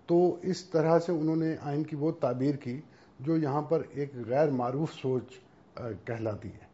تو 0.06 0.36
اس 0.42 0.64
طرح 0.64 0.98
سے 0.98 1.12
انہوں 1.12 1.36
نے 1.36 1.56
آئین 1.60 1.82
کی 1.82 1.96
وہ 1.96 2.12
تعبیر 2.12 2.54
کی 2.54 2.80
جو 3.20 3.36
یہاں 3.36 3.62
پر 3.62 3.82
ایک 3.90 4.10
غیر 4.26 4.50
معروف 4.50 4.92
سوچ 4.92 5.38
کہلاتی 5.76 6.48
ہے 6.48 6.72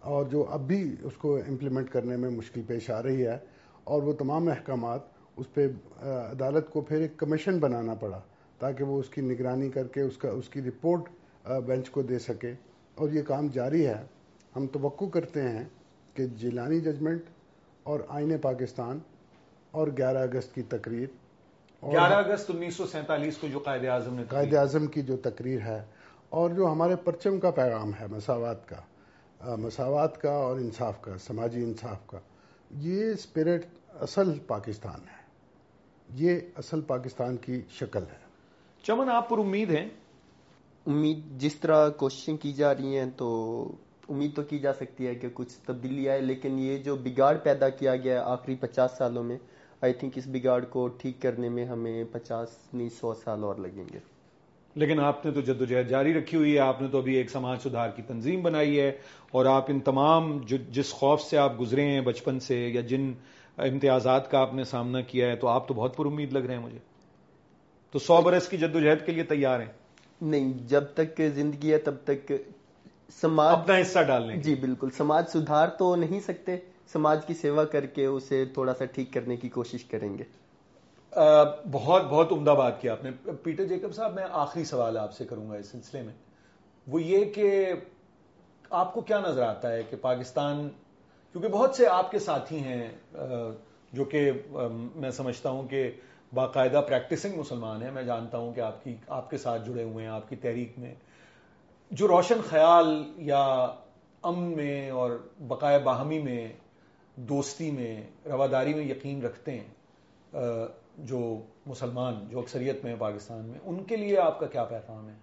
اور 0.00 0.24
جو 0.24 0.46
اب 0.50 0.66
بھی 0.66 0.96
اس 1.02 1.12
کو 1.16 1.38
امپلیمنٹ 1.48 1.90
کرنے 1.90 2.16
میں 2.16 2.30
مشکل 2.30 2.62
پیش 2.66 2.90
آ 2.90 3.02
رہی 3.02 3.26
ہے 3.26 3.38
اور 3.84 4.02
وہ 4.02 4.12
تمام 4.12 4.48
احکامات 4.48 5.00
اس 5.36 5.54
پہ 5.54 5.68
عدالت 6.02 6.70
کو 6.70 6.80
پھر 6.80 7.00
ایک 7.00 7.16
کمیشن 7.16 7.58
بنانا 7.58 7.94
پڑا 7.94 8.20
تاکہ 8.58 8.84
وہ 8.84 9.00
اس 9.00 9.08
کی 9.08 9.20
نگرانی 9.20 9.70
کر 9.70 9.86
کے 9.86 10.00
اس 10.00 10.16
کا 10.16 10.28
اس 10.28 10.48
کی 10.48 10.62
رپورٹ 10.62 11.02
بینچ 11.66 11.90
کو 11.90 12.02
دے 12.02 12.18
سکے۔ 12.18 12.54
اور 12.94 13.08
یہ 13.08 13.22
کام 13.22 13.46
جاری 13.46 13.86
ہے۔ 13.86 14.04
ہم 14.56 14.66
توقع 14.66 15.04
کرتے 15.04 15.42
ہیں 15.42 15.64
کہ 16.14 16.26
جیلانی 16.26 16.80
ججمنٹ 16.80 17.22
اور 17.82 18.00
آئین 18.08 18.38
پاکستان 18.38 18.98
اور 19.70 19.88
گیارہ 19.98 20.18
اگست 20.18 20.54
کی 20.54 20.62
تقریر 20.62 21.06
گیارہ 21.82 22.14
اگست 22.14 22.50
انیس 22.54 22.74
سو 22.74 22.86
سینتالیس 22.86 23.36
کو 23.36 23.46
جو 23.52 23.58
قائد 23.58 23.84
اعظم 23.84 24.14
نے 24.14 24.22
قائد 24.28 24.54
اعظم 24.54 24.86
کی 24.86 25.02
جو 25.02 25.16
تقریر 25.16 25.60
ہے 25.60 25.84
اور 26.28 26.50
جو 26.50 26.66
ہمارے 26.66 26.96
پرچم 26.96 27.40
کا 27.40 27.50
پیغام 27.50 27.90
ہے 28.00 28.06
مساوات 28.10 28.68
کا 28.68 28.76
مساوات 29.56 30.20
کا 30.20 30.30
اور 30.30 30.56
انصاف 30.56 31.00
کا 31.00 31.18
سماجی 31.18 31.62
انصاف 31.62 32.06
کا 32.06 32.18
یہ 32.70 33.10
اسپرٹ 33.12 33.66
اصل 34.00 34.38
پاکستان 34.38 35.00
ہے۔ 35.00 35.16
یہ 36.14 36.40
اصل 36.56 36.80
پاکستان 36.80 37.36
کی 37.36 37.60
شکل 37.70 38.02
ہے۔ 38.02 38.26
چمن 38.82 39.10
آپ 39.10 39.28
پر 39.28 39.38
امید 39.38 39.70
ہیں؟ 39.70 39.88
امید 40.86 41.18
جس 41.40 41.54
طرح 41.56 41.88
کوششیں 41.88 42.36
کی 42.36 42.52
جا 42.52 42.74
رہی 42.74 42.98
ہیں 42.98 43.10
تو 43.16 43.28
امید 44.08 44.36
تو 44.36 44.42
کی 44.42 44.58
جا 44.58 44.72
سکتی 44.72 45.06
ہے 45.06 45.14
کہ 45.14 45.28
کچھ 45.34 45.58
تبدیلی 45.66 46.08
آئے 46.08 46.20
لیکن 46.20 46.58
یہ 46.58 46.78
جو 46.78 46.96
بگاڑ 46.96 47.36
پیدا 47.36 47.68
کیا 47.68 47.96
گیا 47.96 48.14
ہے 48.14 48.18
آخری 48.18 48.54
پچاس 48.54 48.90
سالوں 48.98 49.22
میں 49.22 49.36
آئی 49.80 49.92
تھنک 49.92 50.12
اس 50.16 50.26
بگاڑ 50.26 50.64
کو 50.64 50.88
ٹھیک 50.88 51.22
کرنے 51.22 51.48
میں 51.48 51.64
ہمیں 51.64 52.04
پچاس 52.12 52.74
نہیں 52.74 52.88
سو 52.88 53.14
سال 53.14 53.44
اور 53.44 53.56
لگیں 53.56 53.84
گے۔ 53.92 54.15
لیکن 54.76 55.00
آپ 55.00 55.26
نے 55.26 55.32
تو 55.32 55.40
جدوجہد 55.40 55.88
جاری 55.88 56.14
رکھی 56.14 56.38
ہوئی 56.38 56.54
ہے 56.54 56.58
آپ 56.58 56.82
نے 56.82 56.88
تو 56.88 56.98
ابھی 56.98 57.14
ایک 57.16 57.30
سماج 57.30 57.58
سدھار 57.60 57.90
کی 57.90 58.02
تنظیم 58.02 58.42
بنائی 58.42 58.80
ہے 58.80 58.88
اور 59.30 59.46
آپ 59.46 59.64
ان 59.68 59.80
تمام 59.80 60.38
جس 60.70 60.92
خوف 60.92 61.20
سے 61.20 61.38
آپ 61.38 61.60
گزرے 61.60 61.84
ہیں 61.84 62.00
بچپن 62.00 62.40
سے 62.40 62.68
یا 62.68 62.80
جن 62.80 63.12
امتیازات 63.56 64.30
کا 64.30 64.38
آپ 64.38 64.54
نے 64.54 64.64
سامنا 64.64 65.00
کیا 65.00 65.26
ہے 65.26 65.36
تو 65.36 65.48
آپ 65.48 65.68
تو 65.68 65.74
بہت 65.74 65.96
پر 65.96 66.06
امید 66.06 66.32
لگ 66.32 66.38
رہے 66.38 66.54
ہیں 66.54 66.62
مجھے۔ 66.62 66.78
تو 67.90 67.98
سو 67.98 68.22
برس 68.22 68.48
کی 68.48 68.56
جدوجہد 68.56 69.06
کے 69.06 69.12
لیے 69.12 69.22
تیار 69.22 69.60
ہیں۔ 69.60 69.72
نہیں 70.20 70.52
جب 70.66 70.84
تک 70.94 71.20
زندگی 71.34 71.72
ہے 71.72 71.78
تب 71.78 71.94
تک 72.04 72.32
سماج 73.12 73.54
اپنا 73.54 73.80
حصہ 73.80 73.98
ڈالنے 74.02 74.36
جی 74.36 74.54
بالکل۔ 74.54 74.90
سماج 74.90 75.24
سدھار 75.28 75.68
تو 75.68 75.96
نہیں 75.96 76.20
سکتے 76.20 76.56
سماج 76.92 77.26
کی 77.26 77.34
سیوا 77.34 77.64
کر 77.64 77.86
کے 77.86 78.06
اسے 78.06 78.44
تھوڑا 78.44 78.74
سا 78.74 78.84
ٹھیک 78.84 79.12
کرنے 79.12 79.36
کی 79.36 79.48
کوشش 79.48 79.84
کریں 79.84 80.18
گے۔ 80.18 80.24
بہت 81.72 82.02
بہت 82.04 82.32
عمدہ 82.32 82.50
بات 82.50 82.80
کیا 82.80 82.92
آپ 82.92 83.04
نے۔ 83.04 83.10
پیٹر 83.42 83.64
جیکب 83.64 83.94
صاحب، 83.94 84.14
میں 84.14 84.26
آخری 84.30 84.64
سوال 84.64 84.96
آپ 84.98 85.12
سے 85.12 85.24
کروں 85.24 85.50
گا 85.50 85.56
اس 85.56 85.66
سلسلے 85.66 86.02
میں۔ 86.02 86.14
وہ 86.86 87.02
یہ 87.02 87.24
کہ 87.24 87.72
آپ 88.70 88.92
کو 88.94 89.00
کیا 89.00 89.20
نظر 89.20 89.42
آتا 89.42 89.72
ہے 89.72 89.82
کہ 89.82 89.96
پاکستان، 89.96 90.68
کیونکہ 91.32 91.48
بہت 91.48 91.74
سے 91.74 91.86
آپ 91.86 92.10
کے 92.10 92.18
ساتھی 92.18 92.58
ہیں 92.58 92.88
جو 93.92 94.04
کہ 94.04 94.30
میں 94.94 95.10
سمجھتا 95.10 95.50
ہوں 95.50 95.68
کہ 95.68 95.90
باقاعدہ 96.34 96.80
پریکٹسنگ 96.88 97.38
مسلمان 97.38 97.82
ہیں۔ 97.82 97.90
میں 97.90 98.02
جانتا 98.02 98.38
ہوں 98.38 98.52
کہ 98.52 98.60
آپ 98.60 98.84
کی، 98.84 98.94
آپ 99.08 99.30
کے 99.30 99.38
ساتھ 99.38 99.66
جڑے 99.66 99.82
ہوئے 99.82 100.04
ہیں، 100.04 100.12
آپ 100.12 100.28
کی 100.28 100.36
تحریک 100.36 100.78
میں۔ 100.78 100.94
جو 101.90 102.08
روشن 102.08 102.40
خیال 102.48 103.12
یا 103.16 103.42
امن 104.22 104.56
میں 104.56 104.90
اور 104.90 105.10
بقائے 105.38 105.78
باہمی 105.78 106.18
میں، 106.18 106.48
دوستی 107.16 107.70
میں، 107.70 108.02
رواداری 108.26 108.74
میں 108.74 108.84
یقین 108.84 109.22
رکھتے 109.22 109.52
ہیں 109.52 109.74
جو 110.98 111.42
مسلمان، 111.66 112.28
جو 112.28 112.38
اکثریت 112.38 112.84
میں 112.84 112.96
پاکستان 112.98 113.44
میں، 113.44 113.58
ان 113.64 113.84
کے 113.84 113.96
لیے 113.96 114.18
آپ 114.18 114.40
کا 114.40 114.46
کیا 114.46 114.64
پیغام 114.64 115.08
ہے؟ 115.08 115.14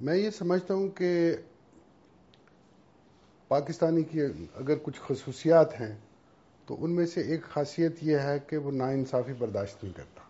میں 0.00 0.16
یہ 0.16 0.30
سمجھتا 0.30 0.74
ہوں 0.74 0.88
کہ 0.88 1.36
پاکستانی 3.48 4.02
کی 4.02 4.22
اگر 4.54 4.74
کچھ 4.82 5.00
خصوصیات 5.00 5.80
ہیں، 5.80 5.98
تو 6.66 6.84
ان 6.84 6.94
میں 6.94 7.06
سے 7.06 7.20
ایک 7.20 7.42
خاصیت 7.42 7.96
یہ 8.02 8.18
ہے 8.18 8.38
کہ 8.46 8.56
وہ 8.56 8.70
ناانصافی 8.70 9.32
برداشت 9.32 9.84
نہیں 9.84 9.94
کرتا۔ 9.96 10.22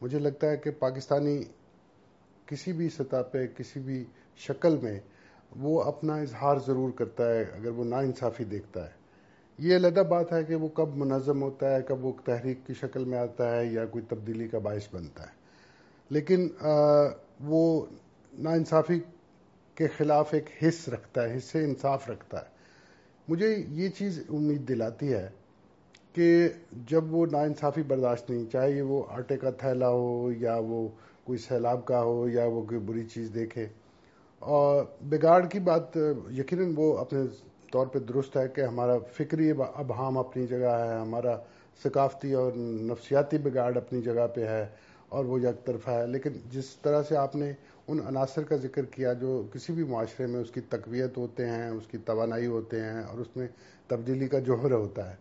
مجھے 0.00 0.18
لگتا 0.18 0.50
ہے 0.50 0.56
کہ 0.56 0.70
پاکستانی 0.70 1.42
کسی 2.46 2.72
بھی 2.72 2.88
سطح 2.88 3.22
پہ، 3.32 3.46
کسی 3.46 3.80
بھی 3.80 4.04
شکل 4.36 4.76
میں 4.76 5.00
وہ 5.56 5.82
اپنا 5.82 6.16
اظہار 6.16 6.56
ضرور 6.66 6.90
کرتا 6.90 7.34
ہے، 7.34 7.42
اگر 7.42 7.70
وہ 7.70 7.84
ناانصافی 7.84 8.44
دیکھتا 8.44 8.86
ہے۔ 8.86 9.03
یہ 9.58 9.76
علیحدہ 9.76 10.00
بات 10.00 10.32
ہے 10.32 10.44
کہ 10.44 10.54
وہ 10.54 10.68
کب 10.68 10.96
منظم 10.96 11.42
ہوتا 11.42 11.76
ہے، 11.76 11.82
کب 11.82 12.04
وہ 12.04 12.12
تحریک 12.24 12.58
کی 12.66 12.74
شکل 12.74 13.04
میں 13.04 13.18
آتا 13.18 13.56
ہے 13.56 13.66
یا 13.66 13.84
کوئی 13.86 14.04
تبدیلی 14.08 14.48
کا 14.48 14.58
باعث 14.58 14.88
بنتا 14.92 15.22
ہے۔ 15.22 15.32
لیکن 16.10 16.48
وہ 17.40 17.86
ناانصافی 18.38 19.00
کے 19.74 19.86
خلاف 19.86 20.34
ایک 20.34 20.44
حص 20.62 20.88
رکھتا 20.88 21.28
ہے، 21.28 21.36
حصے 21.36 21.64
انصاف 21.64 22.10
رکھتا 22.10 22.38
ہے۔ 22.38 22.54
مجھے 23.28 23.64
یہ 23.68 23.88
چیز 23.88 24.22
امید 24.28 24.68
دلاتی 24.68 25.12
ہے 25.12 25.28
کہ 26.12 26.48
جب 26.72 27.14
وہ 27.14 27.26
ناانصافی 27.32 27.82
برداشت 27.82 28.30
نہیں، 28.30 28.44
چاہے 28.52 28.82
وہ 28.82 29.02
آٹے 29.08 29.36
کا 29.36 29.50
تھیلا 29.50 29.88
ہو 29.88 30.32
یا 30.32 30.56
وہ 30.56 30.88
کوئی 31.24 31.38
سیلاب 31.38 31.84
کا 31.84 32.02
ہو 32.02 32.28
یا 32.28 32.44
وہ 32.44 32.62
کوئی 32.62 32.80
بری 32.80 33.04
چیز 33.04 33.30
دیکھے۔ 33.34 33.66
اور 34.38 34.84
بگاڑ 35.02 35.46
کی 35.46 35.60
بات، 35.60 35.96
یقیناً 36.30 36.72
وہ 36.76 36.98
اپنے 36.98 37.20
طور 37.74 37.86
پہ 37.86 37.98
درست 38.08 38.36
ہے 38.36 38.46
کہ 38.54 38.60
ہمارا 38.60 38.96
فکری 39.12 39.50
ابہام 39.50 40.18
اپنی 40.18 40.46
جگہ 40.46 40.74
ہے، 40.80 40.98
ہمارا 41.00 41.36
ثقافتی 41.82 42.32
اور 42.32 42.52
نفسیاتی 42.90 43.38
بگاڑ 43.38 43.76
اپنی 43.76 44.02
جگہ 44.02 44.26
پہ 44.34 44.44
ہے 44.48 44.66
اور 45.08 45.24
وہ 45.24 45.40
یک 45.40 45.64
طرفہ 45.66 45.90
ہے۔ 45.90 46.06
لیکن 46.06 46.38
جس 46.50 46.68
طرح 46.82 47.02
سے 47.08 47.16
آپ 47.16 47.36
نے 47.36 47.52
ان 47.88 47.98
عناصر 48.06 48.42
کا 48.42 48.56
ذکر 48.56 48.84
کیا 48.90 49.12
جو 49.12 49.30
کسی 49.52 49.72
بھی 49.72 49.84
معاشرے 49.84 50.26
میں 50.26 50.40
اس 50.40 50.50
کی 50.50 50.60
تقویت 50.68 51.16
ہوتے 51.18 51.46
ہیں، 51.46 51.68
اس 51.68 51.86
کی 51.86 51.98
توانائی 52.04 52.46
ہوتے 52.46 52.80
ہیں 52.80 53.02
اور 53.02 53.18
اس 53.18 53.36
میں 53.36 53.46
تبدیلی 53.88 54.28
کا 54.28 54.38
جوہر 54.38 54.72
ہوتا 54.72 55.10
ہے۔ 55.10 55.16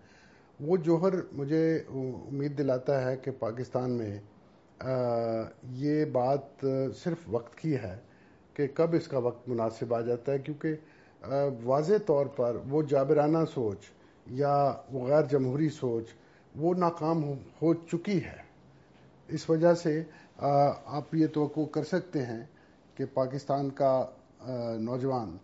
وہ 0.59 0.77
جوہر 0.77 1.13
مجھے 1.31 1.65
امید 1.91 2.57
دلاتا 2.57 3.03
ہے 3.05 3.15
کہ 3.17 3.31
پاکستان 3.39 3.91
میں 3.91 4.15
یہ 5.77 6.05
بات 6.11 6.65
صرف 6.95 7.27
وقت 7.27 7.57
کی 7.57 7.75
ہے 7.75 7.95
کہ 8.53 8.67
کب 8.73 8.93
اس 8.93 9.07
کا 9.07 9.17
وقت 9.17 9.47
مناسب 9.49 9.93
آ 9.93 10.01
جاتا 10.01 10.31
ہے، 10.31 10.39
کیونکہ 10.39 10.75
واضح 11.63 11.93
طور 12.05 12.25
پر 12.25 12.57
وہ 12.69 12.81
جابرانہ 12.81 13.43
سوچ 13.53 13.85
یا 14.31 14.53
وہ 14.91 15.07
غیر 15.07 15.25
جمہوری 15.31 15.69
سوچ 15.69 16.07
وہ 16.55 16.73
ناکام 16.73 17.23
ہو 17.61 17.73
چکی 17.91 18.23
ہے۔ 18.23 18.41
اس 19.29 19.49
وجہ 19.49 19.73
سے 19.73 20.01
آپ 20.39 21.15
یہ 21.15 21.27
توقع 21.33 21.65
کر 21.71 21.83
سکتے 21.83 22.25
ہیں 22.25 22.43
کہ 22.97 23.05
پاکستان 23.13 23.69
کا 23.69 23.93
نوجوان 24.79 25.35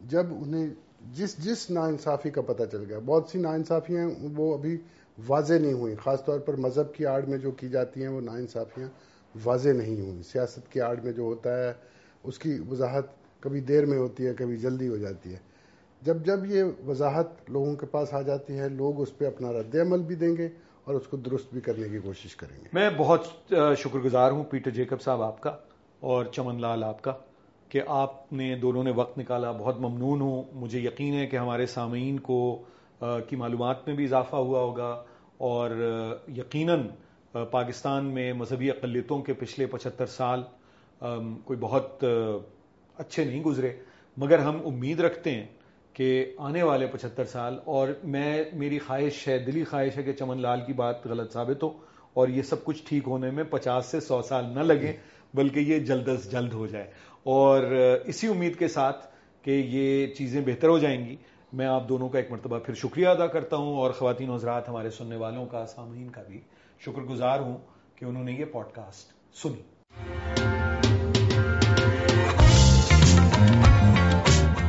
جب 0.00 0.26
انہیں 0.40 0.66
جس 1.14 1.36
جس 1.44 1.70
ناانصافی 1.70 2.30
کا 2.30 2.40
پتہ 2.40 2.62
چل 2.72 2.84
گیا، 2.88 2.98
بہت 2.98 3.28
سی 3.28 3.38
ناانصافیاں 3.38 4.08
وہ 4.36 4.52
ابھی 4.56 4.76
واضح 5.18 5.54
نہیں 5.54 5.72
ہوئی 5.72 5.94
خاص 5.94 6.24
طور 6.24 6.38
پر 6.38 6.56
مذہب 6.56 6.92
کی 6.94 7.06
آڑ 7.06 7.20
میں 7.26 7.38
جو 7.38 7.50
کی 7.50 7.68
جاتی 7.68 8.02
ہیں 8.02 8.08
وہ 8.08 8.20
ناانصافیاں 8.20 8.88
واضح 9.34 9.68
نہیں 9.68 10.00
ہوئی 10.00 10.22
سیاست 10.22 10.70
کی 10.72 10.80
آڑ 10.80 10.96
میں 11.04 11.12
جو 11.12 11.22
ہوتا 11.22 11.56
ہے، 11.58 11.72
اس 12.24 12.38
کی 12.38 12.58
وضاحت 12.70 13.06
کبھی 13.40 13.60
دیر 13.60 13.86
میں 13.86 13.98
ہوتی 13.98 14.26
ہے، 14.26 14.34
کبھی 14.34 14.56
جلدی 14.56 14.88
ہو 14.88 14.96
جاتی 14.96 15.32
ہے۔ 15.32 15.38
جب 16.02 16.24
جب 16.24 16.46
یہ 16.46 16.62
وضاحت 16.86 17.50
لوگوں 17.50 17.74
کے 17.76 17.86
پاس 17.86 18.14
آ 18.14 18.22
جاتی 18.22 18.58
ہے، 18.58 18.68
لوگ 18.68 19.00
اس 19.00 19.18
پہ 19.18 19.26
اپنا 19.26 19.52
رد 19.52 19.74
عمل 19.74 20.02
بھی 20.02 20.14
دیں 20.14 20.36
گے 20.36 20.48
اور 20.84 20.94
اس 20.94 21.06
کو 21.06 21.16
درست 21.16 21.52
بھی 21.52 21.60
کرنے 21.60 21.88
کی 21.88 21.98
کوشش 21.98 22.36
کریں 22.36 22.56
گے۔ 22.56 22.68
میں 22.72 22.90
بہت 22.98 23.24
شکر 23.78 23.98
گزار 23.98 24.30
ہوں 24.30 24.44
پیٹر 24.44 24.70
جیکب 24.70 25.00
صاحب 25.00 25.22
آپ 25.22 25.40
کا 25.40 25.50
اور 26.00 26.24
چمن 26.24 26.60
لال 26.60 26.84
آپ 26.84 27.02
کا 27.02 27.12
کہ 27.68 27.80
آپ 27.88 28.32
نے 28.32 28.54
دونوں 28.54 28.84
نے 28.84 28.92
وقت 28.96 29.18
نکالا۔ 29.18 29.52
بہت 29.52 29.80
ممنون 29.80 30.20
ہوں۔ 30.20 30.42
مجھے 30.52 30.78
یقین 30.78 31.14
ہے 31.14 31.26
کہ 31.26 31.36
ہمارے 31.36 31.66
سامعین 31.66 32.20
کو 32.20 32.62
کی 33.00 33.36
معلومات 33.36 33.86
میں 33.86 33.96
بھی 33.96 34.04
اضافہ 34.04 34.36
ہوا 34.36 34.60
ہوگا 34.60 35.04
اور 35.38 35.70
یقیناً 36.36 36.88
پاکستان 37.50 38.14
میں 38.14 38.32
مذہبی 38.32 38.70
اقلیتوں 38.70 39.18
کے 39.22 39.32
پچھلے 39.32 39.66
پچہتر 39.66 40.06
سال 40.06 40.42
کوئی 41.44 41.58
بہت 41.58 42.04
اچھے 42.98 43.24
نہیں 43.24 43.42
گزرے، 43.42 43.72
مگر 44.16 44.38
ہم 44.38 44.60
امید 44.66 45.00
رکھتے 45.00 45.30
ہیں 45.30 45.46
کہ 45.96 46.08
آنے 46.38 46.62
والے 46.62 46.86
پچہتر 46.86 47.24
سال، 47.24 47.58
اور 47.64 47.88
میں، 48.04 48.44
میری 48.52 48.78
خواہش 48.78 49.26
ہے، 49.28 49.38
دلی 49.38 49.64
خواہش 49.64 49.96
ہے 49.96 50.02
کہ 50.02 50.12
چمن 50.12 50.40
لال 50.40 50.60
کی 50.66 50.72
بات 50.72 51.06
غلط 51.06 51.32
ثابت 51.32 51.62
ہو، 51.62 51.72
اور 52.14 52.28
یہ 52.28 52.42
سب 52.42 52.64
کچھ 52.64 52.82
ٹھیک 52.88 53.06
ہونے 53.06 53.30
میں 53.30 53.44
پچاس 53.50 53.86
سے 53.86 54.00
سو 54.00 54.20
سال 54.22 54.44
نہ 54.54 54.60
لگے 54.60 54.92
بلکہ 55.34 55.60
یہ 55.60 55.78
جلد 55.86 56.08
از 56.08 56.30
جلد 56.32 56.52
ہو 56.52 56.66
جائے۔ 56.66 56.90
اور 57.24 57.62
اسی 58.04 58.26
امید 58.26 58.58
کے 58.58 58.68
ساتھ 58.68 59.06
کہ 59.44 59.50
یہ 59.66 60.06
چیزیں 60.14 60.40
بہتر 60.46 60.68
ہو 60.68 60.78
جائیں 60.78 60.98
گی، 61.06 61.16
میں 61.52 61.66
آپ 61.66 61.88
دونوں 61.88 62.08
کا 62.08 62.18
ایک 62.18 62.30
مرتبہ 62.30 62.58
پھر 62.58 62.74
شکریہ 62.74 63.08
ادا 63.08 63.26
کرتا 63.26 63.56
ہوں، 63.56 63.76
اور 63.76 63.90
خواتین 63.90 64.30
حضرات 64.30 64.68
ہمارے 64.68 64.90
سننے 64.90 65.16
والوں 65.16 65.46
کا، 65.46 65.64
سامعین 65.66 66.08
کا 66.10 66.22
بھی 66.28 66.40
شکر 66.80 67.02
گزار 67.04 67.40
ہوں 67.40 67.56
کہ 67.96 68.04
انہوں 68.04 68.24
نے 68.24 68.32
یہ 68.32 68.44
پوڈ 68.44 68.72
کاسٹ 68.72 69.12
سنی۔ 69.42 70.57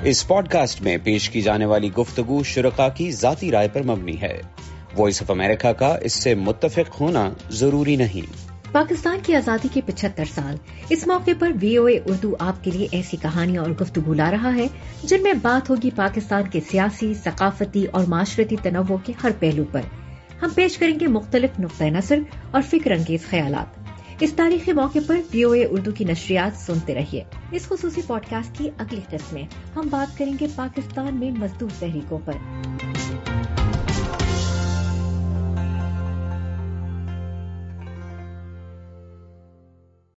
اس 0.09 0.27
پوڈ 0.27 0.47
کاسٹ 0.47 0.81
میں 0.81 0.97
پیش 1.03 1.29
کی 1.29 1.41
جانے 1.41 1.65
والی 1.65 1.93
گفتگو 1.93 2.43
شرکا 2.43 2.89
کی 2.89 3.11
ذاتی 3.11 3.51
رائے 3.51 3.67
پر 3.73 3.83
مبنی 3.83 4.21
ہے۔ 4.21 4.41
وائس 4.97 5.21
آف 5.21 5.31
امریکہ 5.31 5.71
کا 5.71 5.97
اس 6.01 6.13
سے 6.13 6.35
متفق 6.35 7.01
ہونا 7.01 7.29
ضروری 7.49 7.95
نہیں۔ 7.95 8.49
پاکستان 8.71 9.19
کی 9.23 9.35
آزادی 9.35 9.67
کے 9.73 9.81
پچہتر 9.85 10.23
سال۔ 10.35 10.55
اس 10.89 11.07
موقع 11.07 11.31
پر 11.39 11.51
وی 11.61 11.77
او 11.77 11.85
اے 11.85 11.99
اردو 12.05 12.35
آپ 12.39 12.63
کے 12.63 12.71
لیے 12.71 12.87
ایسی 12.91 13.17
کہانیاں 13.21 13.61
اور 13.61 13.69
گفتگو 13.69 14.13
لا 14.13 14.31
رہا 14.31 14.55
ہے، 14.55 14.67
جن 15.03 15.23
میں 15.23 15.33
بات 15.33 15.69
ہوگی 15.69 15.89
پاکستان 15.95 16.43
کے 16.51 16.59
سیاسی، 16.71 17.13
ثقافتی 17.23 17.85
اور 17.85 18.03
معاشرتی 18.07 18.55
تنوع 18.63 18.97
کے 19.05 19.13
ہر 19.23 19.31
پہلو 19.39 19.63
پر۔ 19.71 19.81
ہم 20.41 20.49
پیش 20.55 20.77
کریں 20.77 20.99
گے 20.99 21.07
مختلف 21.07 21.59
نقطۂ 21.59 21.85
نظر 21.85 22.19
اور 22.51 22.61
فکر 22.69 22.91
انگیز 22.91 23.29
خیالات۔ 23.29 23.78
اس 24.19 24.33
تاریخی 24.33 24.73
موقع 24.73 24.99
پر 25.07 25.19
پی 25.31 25.43
او 25.43 25.51
اے 25.51 25.65
اردو 25.65 25.91
کی 25.91 26.05
نشریات 26.05 26.57
سنتے 26.57 26.95
رہیے۔ 26.95 27.23
اس 27.51 27.67
خصوصی 27.67 28.01
پوڈ 28.07 28.25
کاسٹ 28.29 28.57
کی 28.57 28.69
اگلی 28.77 29.01
قسط 29.09 29.33
میں 29.33 29.43
ہم 29.75 29.87
بات 29.89 30.17
کریں 30.17 30.33
گے 30.39 30.47
پاکستان 30.55 31.15
میں 31.15 31.31
مزدور 31.31 31.69
تحریکوں 31.79 32.19
پر۔ 32.25 32.33